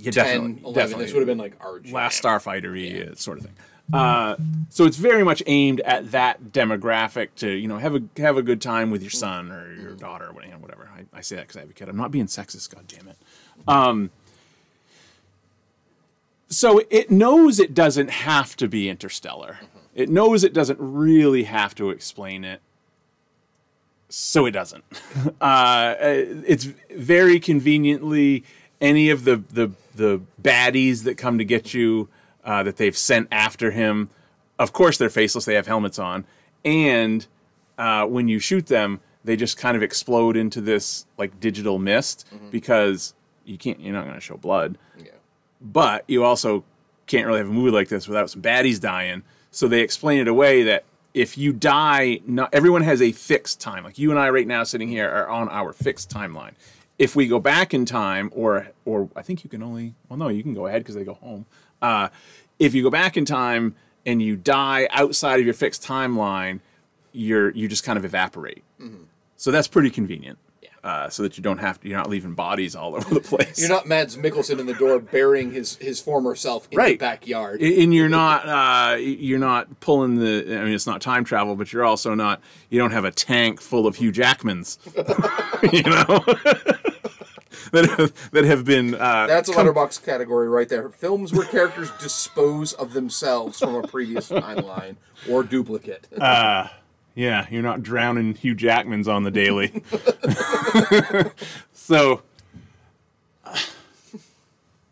[0.00, 0.74] yeah, 10, definitely, 11.
[0.74, 1.04] definitely.
[1.04, 1.92] This would have been like our jam.
[1.92, 3.54] last Starfighter sort of thing.
[3.92, 4.36] Uh,
[4.68, 8.42] so it's very much aimed at that demographic to you know have a have a
[8.42, 10.58] good time with your son or your daughter or whatever.
[10.58, 10.90] whatever.
[10.94, 11.88] I, I say that because I have a kid.
[11.88, 12.72] I'm not being sexist.
[12.74, 13.16] God damn it.
[13.66, 14.10] Um,
[16.48, 19.60] so it knows it doesn't have to be interstellar.
[19.94, 22.60] It knows it doesn't really have to explain it.
[24.08, 24.84] So it doesn't.
[25.40, 28.44] uh, it's very conveniently
[28.80, 32.08] any of the the the baddies that come to get you
[32.44, 34.08] uh, that they've sent after him.
[34.58, 35.44] Of course, they're faceless.
[35.44, 36.24] They have helmets on,
[36.64, 37.26] and
[37.78, 42.26] uh, when you shoot them, they just kind of explode into this like digital mist
[42.50, 43.80] because you can't.
[43.80, 45.12] You're not going to show blood Yeah.
[45.60, 46.64] but you also
[47.06, 49.22] can't really have a movie like this without some baddies dying.
[49.50, 53.82] So they explain it away that if you die, not everyone has a fixed time.
[53.82, 56.52] Like you and I right now sitting here are on our fixed timeline.
[57.00, 60.28] If we go back in time, or or I think you can only well no,
[60.28, 61.46] you can go ahead because they go home.
[61.80, 62.08] Uh,
[62.58, 63.74] if you go back in time
[64.04, 66.60] and you die outside of your fixed timeline,
[67.12, 68.62] you're you just kind of evaporate.
[69.36, 70.38] So that's pretty convenient.
[70.82, 73.58] Uh, so that you don't have to, you're not leaving bodies all over the place.
[73.60, 76.98] You're not Mads Mikkelsen in the door burying his, his former self in Right.
[76.98, 77.60] the backyard.
[77.60, 81.70] and you're not uh, you're not pulling the I mean it's not time travel but
[81.70, 82.40] you're also not
[82.70, 84.78] you don't have a tank full of Hugh Jackmans
[85.70, 86.24] you know
[87.72, 90.88] that have, that have been uh, That's a Letterboxd category right there.
[90.88, 94.96] Films where characters dispose of themselves from a previous timeline
[95.28, 96.06] or duplicate.
[97.14, 99.82] yeah you're not drowning Hugh Jackmans on the daily
[101.72, 102.22] so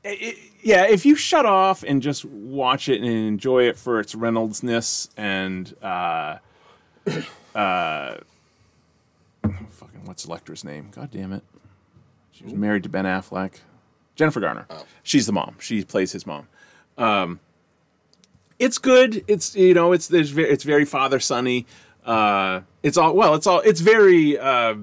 [0.05, 4.15] it- yeah if you shut off and just watch it and enjoy it for its
[4.17, 6.39] Reynoldsness and uh
[7.55, 8.17] uh
[9.45, 11.45] fucking what's Elektra's name god damn it
[12.39, 13.55] she was married to Ben Affleck
[14.15, 14.67] Jennifer Garner
[15.03, 16.47] she's the mom she plays his mom
[16.97, 17.41] Um,
[18.59, 19.25] it's good.
[19.29, 21.65] It's you know, it's there's ve- it's very father sonny.
[22.05, 23.35] Uh, it's all well.
[23.37, 24.37] It's all it's very.
[24.37, 24.75] Uh,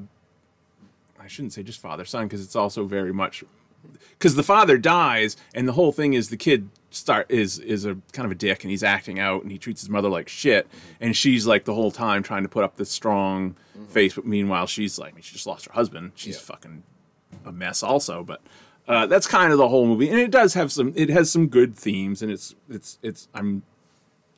[1.20, 3.44] I shouldn't say just father son because it's also very much
[4.18, 7.98] because the father dies and the whole thing is the kid start is is a
[8.14, 10.68] kind of a dick and he's acting out and he treats his mother like shit
[11.02, 13.56] and she's like the whole time trying to put up this strong
[13.90, 16.42] face but meanwhile she's like I mean, she just lost her husband she's Yeah.
[16.44, 16.84] fucking
[17.46, 18.42] a mess also but
[18.88, 21.48] uh, that's kind of the whole movie and it does have some it has some
[21.48, 23.64] good themes and it's it's it's i'm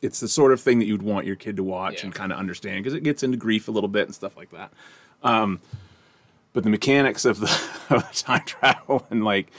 [0.02, 2.06] it's the sort of thing that you'd want your kid to watch Yeah.
[2.06, 4.52] and kind of understand because it gets into grief a little bit and stuff like
[4.52, 4.72] that
[5.24, 5.60] um,
[6.54, 7.48] but the mechanics of the,
[7.90, 9.52] of the time travel and like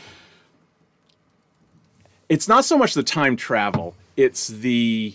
[2.29, 5.15] it's not so much the time travel it's the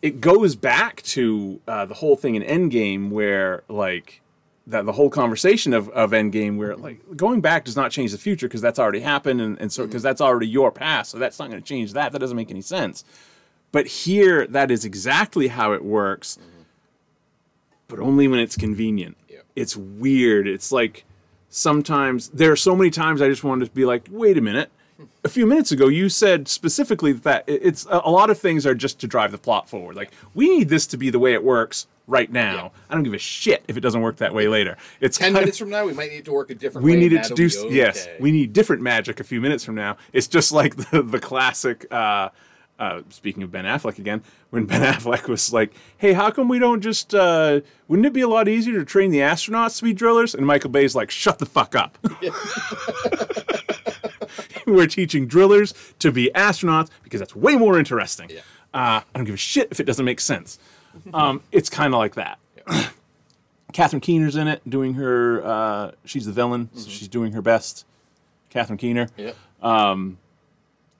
[0.00, 4.21] it goes back to uh, the whole thing in Endgame where like
[4.66, 6.82] that the whole conversation of, of Endgame where mm-hmm.
[6.82, 9.82] like going back does not change the future because that's already happened and, and so
[9.82, 9.90] mm-hmm.
[9.90, 12.50] because that's already your past so that's not going to change that that doesn't make
[12.50, 13.04] any sense
[13.72, 16.62] But here, that is exactly how it works, mm-hmm.
[17.88, 19.16] but only when it's convenient.
[19.28, 19.38] Yeah.
[19.56, 20.46] It's weird.
[20.46, 21.04] It's like
[21.48, 24.70] sometimes there are so many times I just wanted to be like, wait a minute.
[25.24, 29.00] A few minutes ago, you said specifically that it's a lot of things are just
[29.00, 29.96] to drive the plot forward.
[29.96, 32.72] Like we need this to be the way it works right now.
[32.74, 32.80] Yeah.
[32.90, 34.76] I don't give a shit if it doesn't work that way later.
[35.00, 36.92] It's Ten kind of- minutes from now, we might need to work a different we
[36.92, 36.98] way.
[37.00, 40.26] needed to do that'll yes we need different magic a few minutes from now it's
[40.26, 42.28] just like the, the classic uh,
[42.78, 46.58] uh, speaking of ben affleck again when ben affleck was like hey how come we
[46.58, 49.94] don't just uh, wouldn't it be a lot easier to train the astronauts to be
[49.94, 51.96] drillers and michael bay's like shut the fuck up
[54.66, 58.40] we're teaching drillers to be astronauts because that's way more interesting Yeah.
[58.74, 60.58] uh, i don't give a shit if it doesn't make sense
[61.14, 62.38] um, it's kind of like that
[63.72, 65.44] Catherine Keener's in it, doing her.
[65.44, 67.86] Uh, she's the villain, so she's doing her best.
[68.50, 69.08] Catherine Keener.
[69.16, 69.36] Yep.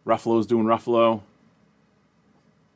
[0.07, 1.21] Ruffalo's doing Ruffalo.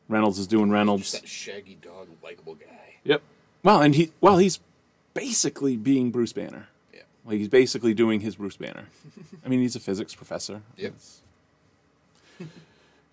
[0.09, 1.13] Reynolds is doing Just Reynolds.
[1.13, 2.97] that shaggy dog, likable guy.
[3.05, 3.23] Yep.
[3.63, 4.61] Well, and he well he's
[5.15, 6.69] basically being Bruce Banner.
[6.95, 7.01] Yeah.
[7.25, 8.85] Like he's basically doing his Bruce Banner.
[9.45, 10.63] I mean, he's a physics professor.
[10.77, 10.95] Yep.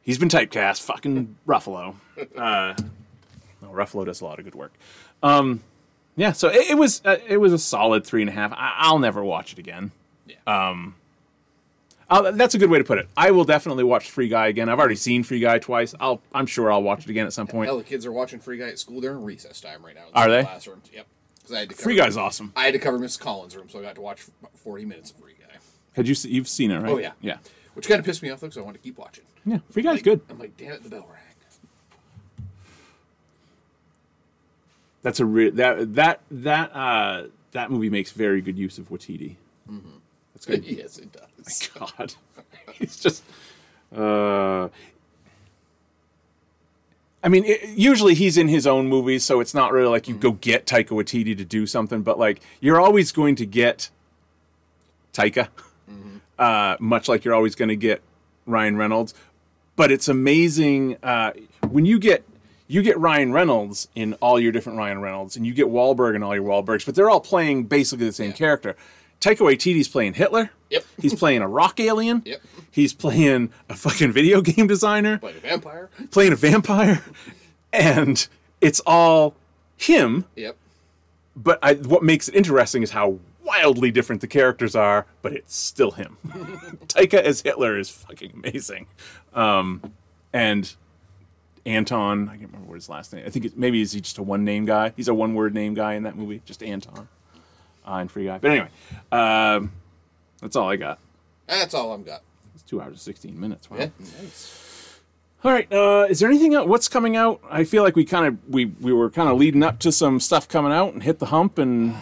[0.02, 0.82] He's been typecast.
[0.82, 1.96] Fucking Ruffalo.
[2.38, 2.76] Uh,
[3.74, 4.74] Ruffalo does a lot of good work.
[5.22, 5.64] Um,
[6.16, 6.32] yeah.
[6.32, 8.52] So it, it was uh, it was a solid three and a half.
[8.54, 9.92] I, I'll never watch it again.
[10.28, 10.36] Yeah.
[12.10, 13.08] Uh, that's a good way to put it.
[13.18, 14.70] I will definitely watch Free Guy again.
[14.70, 15.96] I've already seen Free Guy twice.
[16.00, 17.68] I'll I'm sure I'll watch it again at some point.
[17.68, 20.04] Hell, the kids are watching Free Guy at school during recess time right now.
[20.08, 20.44] in Are they?
[20.44, 20.90] Classrooms.
[20.94, 21.08] Yep.
[21.54, 22.54] I had to Free Guy's awesome.
[22.56, 23.20] I had to cover Mrs.
[23.20, 24.22] Collins' room, so I got to watch
[24.56, 25.58] 40 minutes of Free Guy.
[25.96, 26.92] Had you you've seen it right?
[26.92, 27.12] Oh, yeah.
[27.22, 27.38] yeah,
[27.74, 29.24] Which kind of pissed me off, though, because I wanted to keep watching.
[29.46, 29.58] yeah.
[29.72, 30.22] Free Guy's Like- good.
[30.30, 31.20] I'm like, damn it, the bell rang.
[35.04, 39.36] That's a re- that that that uh that movie makes very good use of Waititi.
[40.34, 40.64] That's good.
[40.78, 41.70] yes, it does.
[41.80, 42.14] My God,
[42.74, 43.24] he's just.
[43.96, 44.70] Uh,
[47.24, 50.16] I mean, it, usually he's in his own movies, so it's not really like you
[50.16, 53.90] go get Taika Waititi to do something, but like you're always going to get
[55.14, 55.48] Taika,
[56.38, 58.02] uh, much like you're always going to get
[58.46, 59.14] Ryan Reynolds.
[59.76, 61.32] But it's amazing uh,
[61.70, 62.26] when you get
[62.68, 66.24] you get Ryan Reynolds in all your different Ryan Reynolds, and you get Wahlberg in
[66.24, 68.36] all your Wahlbergs, but they're all playing basically the same Yeah.
[68.36, 68.76] character.
[69.22, 70.52] Taika Waititi's playing Hitler.
[70.70, 70.86] Yep.
[71.02, 72.24] He's playing a rock alien.
[72.26, 72.42] Yep.
[72.72, 75.90] He's playing a fucking video game designer, Like a vampire.
[76.12, 77.04] playing a vampire,
[77.72, 78.28] and
[78.62, 79.36] it's all
[79.78, 80.26] him.
[80.36, 80.58] Yep.
[81.36, 85.56] But I, what makes it interesting is how wildly different the characters are, but it's
[85.56, 86.18] still him.
[86.88, 88.88] Taika as Hitler is fucking amazing,
[89.34, 89.82] um,
[90.32, 90.74] and
[91.66, 92.28] Anton.
[92.30, 93.24] I can't remember what his last name.
[93.26, 94.94] I think it, maybe is he just a one name guy.
[94.96, 97.08] He's a one word name guy in that movie, just Anton,
[97.88, 98.38] uh, and Free Guy.
[98.40, 98.68] But anyway,
[99.12, 99.72] um,
[100.42, 101.00] that's all I got.
[101.48, 102.22] That's all I've got.
[102.54, 103.70] It's two hours and sixteen minutes.
[103.72, 103.78] Wow.
[103.78, 103.90] Yeah.
[104.22, 104.60] Nice.
[105.44, 105.72] All right.
[105.72, 106.68] Uh, is there anything else?
[106.68, 107.42] What's coming out?
[107.50, 110.20] I feel like we kind of we we were kind of leading up to some
[110.20, 111.94] stuff coming out and hit the hump, and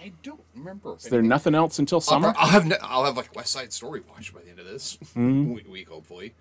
[0.00, 0.94] I don't remember.
[0.96, 2.34] Is there nothing else until I'll, summer?
[2.36, 4.96] I'll have ne- I'll have like West Side Story watched by the end of this
[5.16, 5.70] Mm-hmm.
[5.70, 6.34] week, hopefully.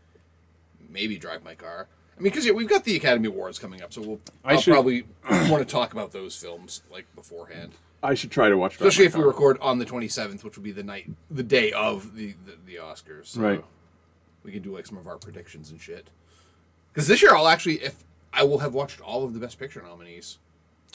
[0.90, 1.88] Maybe drive my car.
[2.18, 4.62] I mean, because yeah, we've got the Academy Awards coming up, so we'll I I'll
[4.62, 7.74] should- probably want to talk about those films like beforehand.
[8.04, 8.78] I should try to watch.
[8.78, 11.72] Drive Especially if we record on the 27th, which will be the night, the day
[11.72, 13.28] of the the, the Oscars.
[13.28, 13.64] So Right.
[14.44, 16.12] We can do like some of our predictions and shit.
[16.94, 19.82] Because this year I'll actually, if I will have watched all of the Best Picture
[19.82, 20.38] nominees,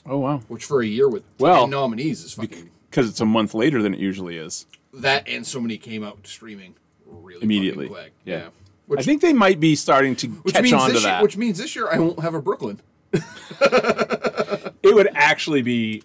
[0.07, 0.39] Oh wow.
[0.49, 3.83] which for a year with Well, 10 nominees is fucking Because it's a month later
[3.83, 4.67] than it usually is.
[4.95, 7.89] that, and so many came out streaming really Immediately.
[7.89, 8.13] quick.
[8.25, 8.51] Yeah.
[8.91, 11.23] Which, I think they might be starting to catch on to this year, that.
[11.23, 12.81] which means this year I won't have a Brooklyn.
[13.13, 16.03] it would actually be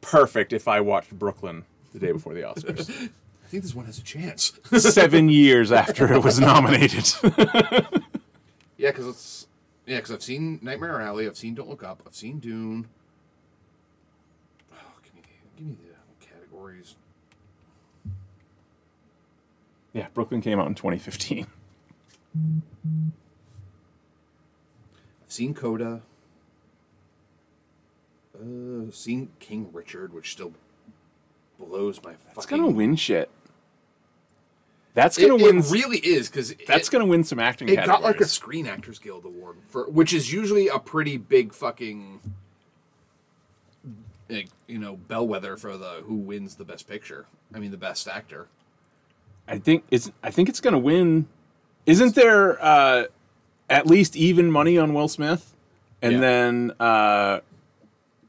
[0.00, 2.88] perfect if I watched Brooklyn the day before the Oscars,
[3.44, 4.58] I think this one has a chance.
[4.78, 7.12] seven years after it was nominated.
[8.78, 9.46] yeah, because it's
[9.84, 12.88] yeah, because I've seen Nightmare Alley, I've seen Don't Look Up, I've seen Dune.
[14.72, 15.20] Oh, give me
[15.58, 15.76] give me
[16.18, 16.94] the categories.
[19.92, 21.46] yeah, Brooklyn came out in 2015.
[22.34, 23.12] I've
[25.28, 26.02] seen Coda.
[28.34, 30.52] Uh, seen King Richard, which still
[31.58, 33.30] blows my It's gonna win shit.
[34.94, 35.60] That's gonna it win.
[35.70, 37.68] really is because that's gonna win some acting.
[37.68, 38.24] It got like a.
[38.26, 42.20] Screen Actors Guild award for, which is usually a pretty big fucking,
[44.28, 47.26] like, you know, bellwether for the who wins the best picture.
[47.52, 48.48] I mean, the best actor.
[49.46, 50.10] I think it's.
[50.22, 51.26] I think it's gonna win.
[51.86, 53.04] Isn't there uh,
[53.68, 55.54] at least even money on Will Smith,
[56.00, 56.20] and Yeah.
[56.20, 57.40] then uh,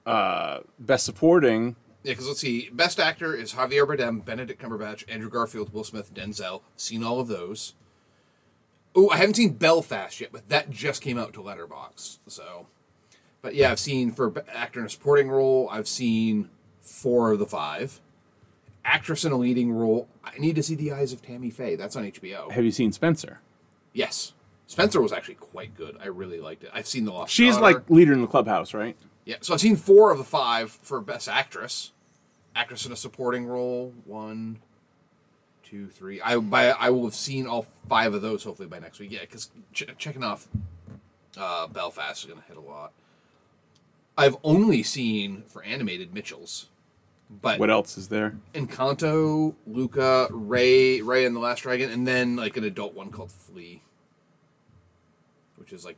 [0.05, 1.75] uh, best supporting?
[2.03, 6.13] Yeah, because let's see, best actor is Javier Bardem, Benedict Cumberbatch, Andrew Garfield, Will Smith,
[6.13, 6.61] Denzel.
[6.77, 7.73] Seen all of those.
[8.95, 12.19] Oh, I haven't seen Belfast yet, but that just came out to Letterbox.
[12.27, 12.67] So,
[13.41, 15.67] but yeah, I've seen for actor in a supporting role.
[15.71, 16.49] I've seen
[16.81, 17.99] four of the five.
[18.85, 20.07] Actress in a leading role.
[20.23, 21.75] I need to see The Eyes of Tammy Faye.
[21.75, 22.51] That's on HBO.
[22.51, 23.39] Have you seen Spencer?
[23.95, 24.33] Yes,
[24.67, 25.97] Spencer was actually quite good.
[26.01, 26.69] I really liked it.
[26.73, 27.33] I've seen The Lost.
[27.33, 27.75] She's Daughter.
[27.77, 28.95] like leader in the clubhouse, right?
[29.25, 29.37] yeah.
[29.41, 31.91] So I've seen four of the five for Best Actress.
[32.55, 33.93] Actress in a supporting role.
[34.05, 34.59] One,
[35.63, 36.21] two, three.
[36.21, 39.11] I by I will have seen all five of those hopefully by next week.
[39.11, 40.47] Yeah, because ch- checking off
[41.37, 42.91] uh, Belfast is going to hit a lot.
[44.17, 46.69] I've only seen for animated Mitchells,
[47.29, 48.37] but What else is there?
[48.53, 53.31] Encanto, Luca, Raya, Raya and the Last Dragon, and then like an adult one called
[53.31, 53.81] Flee,
[55.55, 55.97] which is like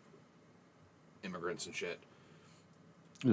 [1.24, 2.00] immigrants and shit.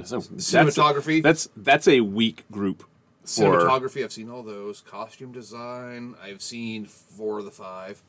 [0.04, 1.22] So, Cinematography.
[1.22, 2.84] That's that's a weak group.
[3.24, 4.80] For, Cinematography, I've seen all those.
[4.80, 8.02] Costume design, I've seen four of the five.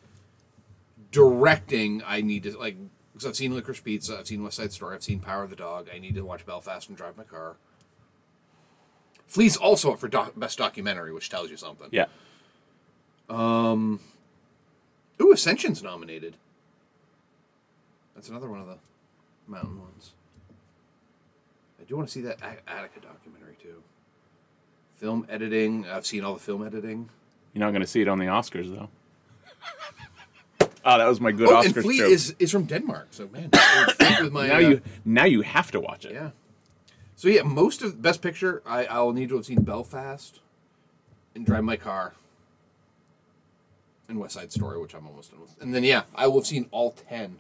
[1.12, 2.78] Directing, I need to like
[3.14, 5.56] because I've seen Licorice Pizza, I've seen West Side Story, I've seen Power of the
[5.56, 5.88] Dog.
[5.94, 7.56] I need to watch Belfast and drive my car.
[9.28, 11.88] Flee's also up for doc- best documentary, which tells you something.
[11.92, 12.06] Yeah.
[13.30, 14.00] Um.
[15.22, 16.36] Ooh, Ascension's nominated.
[18.16, 18.78] That's another one of the
[19.48, 20.14] mountain ones.
[21.80, 23.84] I do want to see that Attica documentary too.
[24.98, 25.86] Film editing.
[25.88, 27.10] I've seen all the film editing.
[27.54, 28.90] You're not going to see it on the Oscars though.
[30.86, 32.10] oh, that was my good oh, Oscars and Flea joke.
[32.12, 33.08] is is from Denmark.
[33.12, 36.06] So man, it would fit with my now uh, you now you have to watch
[36.06, 36.14] it.
[36.14, 36.32] yeah.
[37.26, 40.42] So yeah, most of Best Picture, I I'll need to have seen Belfast,
[41.34, 42.14] and Drive My Car,
[44.08, 46.46] and West Side Story, which I'm almost done with, and then yeah, I will have
[46.46, 47.40] seen all ten,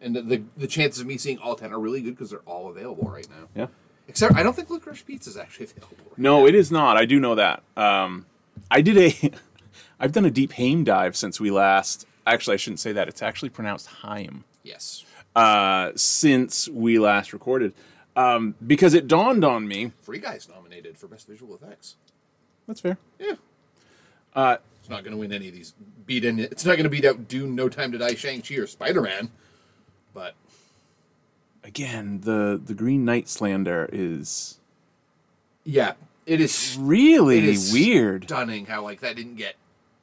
[0.00, 2.40] and the the, the chances of me seeing all ten are really good because they're
[2.46, 3.48] all available right now.
[3.54, 3.66] Yeah.
[4.08, 5.96] Except I don't think Licorice Pizza is actually available.
[6.08, 6.96] Right No, it is not.
[6.96, 7.62] I do know that.
[7.76, 8.24] Um,
[8.70, 9.30] I did a.
[10.00, 12.06] I've done a deep Haim dive since we last.
[12.26, 13.08] Actually, I shouldn't say that.
[13.08, 14.44] It's actually pronounced Haim.
[14.62, 15.04] Yes.
[15.36, 17.74] Uh, since we last recorded,
[18.16, 19.92] um, because it dawned on me.
[20.02, 21.96] Free Guy's nominated for Best Visual Effects.
[22.68, 22.98] That's fair.
[23.18, 23.34] Yeah.
[24.34, 25.74] Uh, It's not going to win any of these.
[26.06, 26.38] Beat in.
[26.38, 29.02] It's not going to beat out Dune, No Time to Die, Shang Chi, or Spider
[29.02, 29.30] Man.
[30.14, 30.34] But
[31.64, 34.58] again, the the Green Knight slander is
[35.64, 35.92] yeah,
[36.26, 38.24] it is really It is weird.
[38.24, 39.54] stunning how like that didn't get.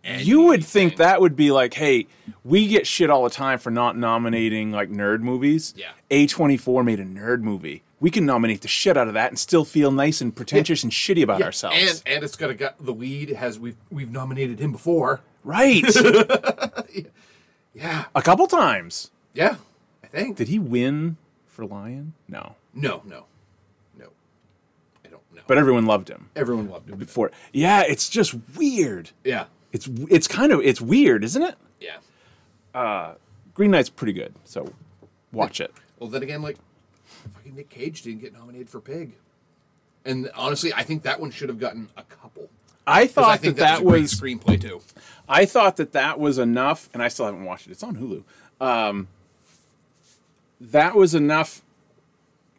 [0.04, 2.08] You would think that would be like, hey,
[2.46, 5.74] we get shit all the time for not nominating like nerd movies.
[5.78, 5.92] Yeah.
[6.10, 7.84] A24 made a nerd movie.
[8.02, 10.92] We can nominate the shit out of that and still feel nice and pretentious and
[10.92, 11.76] shitty about Yeah, ourselves.
[11.80, 15.22] and and it's got a got the lead has we've we've nominated him before.
[15.44, 15.84] right.
[17.74, 19.12] Yeah, a couple times.
[19.34, 19.56] yeah,
[20.04, 20.38] I think.
[20.38, 22.14] Did he win for Lion?
[22.28, 22.56] No.
[22.74, 23.26] no, no,
[23.98, 24.08] no.
[25.06, 25.42] I don't know.
[25.48, 26.98] But everyone loved him everyone loved him.
[26.98, 27.32] before.
[27.54, 29.12] Yeah, it's just weird.
[29.24, 31.56] Yeah, It's it's kind of it's weird, isn't it?
[31.80, 31.98] yeah.
[32.74, 33.14] Uh,
[33.54, 34.74] Green Knight's pretty good, so
[35.32, 35.72] watch it.
[36.00, 36.58] Well, then again, like
[37.36, 39.14] fucking Nick Cage didn't get nominated for Pig,
[40.06, 42.50] and honestly, I think that one should have gotten a couple.
[42.88, 44.82] I thought I that that, was, was great screenplay too.
[45.28, 47.72] I thought that that was enough, and I still haven't watched it.
[47.72, 48.24] It's on Hulu.
[48.66, 49.08] Um,
[50.60, 51.62] that was enough.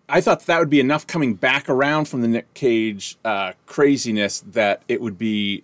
[0.08, 4.40] I thought that would be enough coming back around from the Nick Cage uh, craziness
[4.40, 5.62] that it would be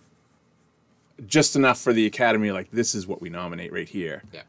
[1.26, 2.50] just enough for the Academy.
[2.50, 4.22] Like this is what we nominate right here.
[4.32, 4.42] Yeah,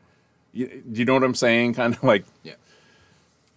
[0.53, 1.73] You, you know what I'm saying?
[1.75, 2.53] Kind of like yeah.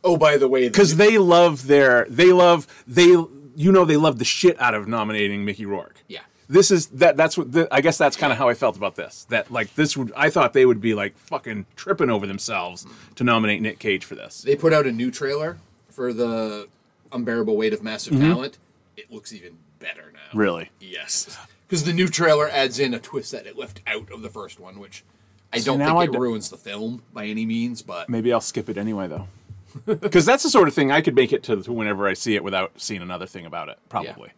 [0.02, 4.18] Oh, by the way, because they love their they love they you know they love
[4.18, 6.02] the shit out of nominating Mickey Rourke.
[6.08, 8.76] yeah, this is that that's what the, i guess that's kind of how i felt
[8.76, 12.26] about this that like this would i thought they would be like fucking tripping over
[12.26, 15.58] themselves to nominate nick cage for this they put out a new trailer
[15.90, 16.66] for the
[17.12, 18.22] unbearable weight of massive Mm-hmm.
[18.32, 18.58] talent.
[18.96, 20.38] It looks even better now.
[20.38, 21.36] really Yes,
[21.68, 24.58] because the new trailer adds in a twist that it left out of the first
[24.60, 25.04] one, which
[25.52, 27.82] I So don't now think it ruins the film by any means.
[27.82, 29.26] But maybe i'll skip it anyway though
[29.86, 32.34] because that's the sort of thing i could make it to, to whenever i see
[32.34, 34.30] it without seeing another thing about it probably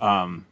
[0.00, 0.46] um,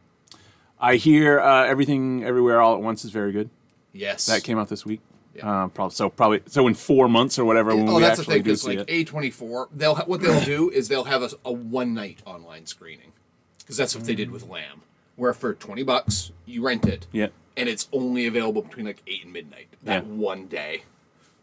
[0.79, 3.49] i hear uh, everything everywhere all at once is very good
[3.93, 5.01] yes, that came out this week
[5.35, 5.49] Yeah.
[5.63, 8.21] uh, probably so probably so in four months or whatever when Oh, we that's the
[8.23, 8.43] actually thing.
[8.43, 11.23] do Because see like A twenty four, they'll ha- what they'll do is they'll have
[11.23, 13.11] a, a one night online screening,
[13.59, 14.81] because that's what they did with Lamb,
[15.15, 17.27] where for twenty bucks you rent it, Yeah.
[17.57, 20.11] and it's only available between like eight and midnight that Yeah.
[20.13, 20.83] one day.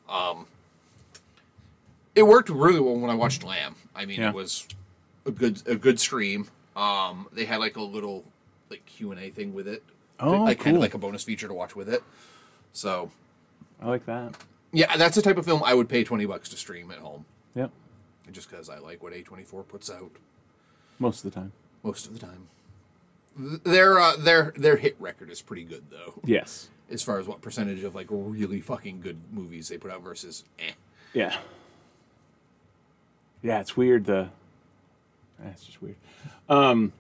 [0.09, 0.47] Um,
[2.19, 3.77] it worked really well when I watched Lamb.
[3.95, 4.29] I mean, Yeah.
[4.31, 4.67] it was
[5.25, 6.49] a good a good stream.
[6.77, 8.25] Um, they had like a little
[8.71, 9.83] like Q and A thing with it,
[10.21, 12.03] Oh, like kind of like a bonus feature to watch with it.
[12.73, 13.11] So
[13.81, 14.35] i like that
[14.73, 17.25] yeah, that's the type of film I would pay twenty bucks to stream at home
[17.55, 17.71] yep
[18.31, 20.11] just because I like what A24 puts out
[20.99, 22.49] most of the time most of the time.
[23.37, 26.15] Their uh, their their hit record is pretty good though.
[26.25, 30.03] yes as far as what percentage of like really fucking good movies they put out
[30.03, 30.73] versus eh.
[31.15, 31.37] Yeah.
[33.43, 34.07] Yeah, it's weird.
[34.07, 34.29] The
[35.39, 35.97] that's just weird.
[36.49, 36.93] Um,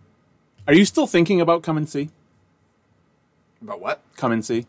[0.67, 2.11] are you still thinking about come and see?
[3.63, 4.03] About what?
[4.17, 4.67] Come and see.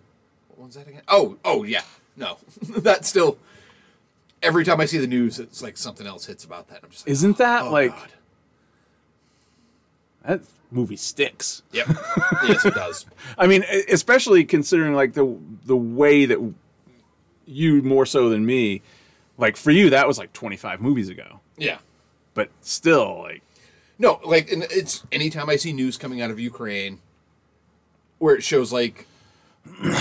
[0.55, 1.03] What was that again?
[1.07, 1.83] Oh, oh yeah.
[2.15, 2.37] No,
[2.77, 3.37] that's still.
[4.41, 6.79] Every time I see the news, it's like something else hits about that.
[6.83, 8.09] I'm just like, Isn't that oh, like God.
[10.25, 10.41] that
[10.71, 11.61] movie sticks?
[11.73, 11.87] Yep.
[12.47, 13.05] yes, it does.
[13.37, 16.39] I mean, especially considering like the the way that
[17.45, 18.81] you more so than me,
[19.37, 21.77] like for you that was like 25 movies ago, Yeah.
[22.33, 23.41] but still like
[23.97, 26.99] No, like and it's anytime I see news coming out of Ukraine
[28.17, 29.05] where it shows like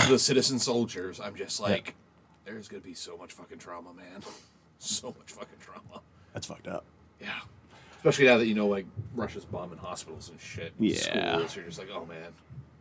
[0.09, 1.95] the citizen soldiers, I'm just like,
[2.45, 4.23] there's gonna be so much fucking trauma, man.
[4.81, 6.01] So much fucking trauma.
[6.33, 6.85] that's fucked up.
[7.19, 7.39] Yeah.
[7.97, 10.71] Especially now that you know like Russia's bombing hospitals and shit.
[10.77, 11.33] and Yeah.
[11.35, 12.31] Schools, you're just like, oh man.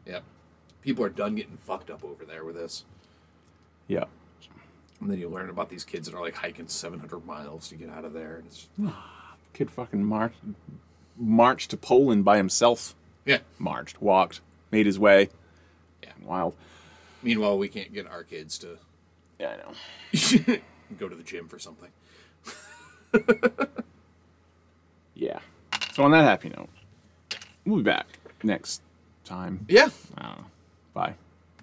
[0.07, 0.23] Yep.
[0.83, 2.85] People are done getting fucked up over there with this.
[3.89, 4.05] Yeah.
[5.01, 7.89] And then you learn about these kids that are like hiking 700 miles to get
[7.89, 8.37] out of there.
[8.37, 10.39] And it's, ah, Kid fucking marched
[11.17, 12.95] marched to Poland by himself.
[13.25, 13.39] yeah.
[13.59, 15.31] Marched, walked, made his way.
[16.03, 16.13] Yeah.
[16.25, 16.55] Wild.
[17.23, 18.79] Meanwhile, we can't get our kids to
[19.39, 20.59] Yeah, I know.
[20.99, 21.91] go to the gym for something.
[25.15, 25.41] Yeah.
[25.95, 26.69] So on that happy note,
[27.67, 28.07] we'll be back
[28.45, 28.83] next
[29.25, 29.67] time.
[29.69, 29.89] Yeah.
[30.17, 30.45] I don't know.
[30.95, 31.15] Bye.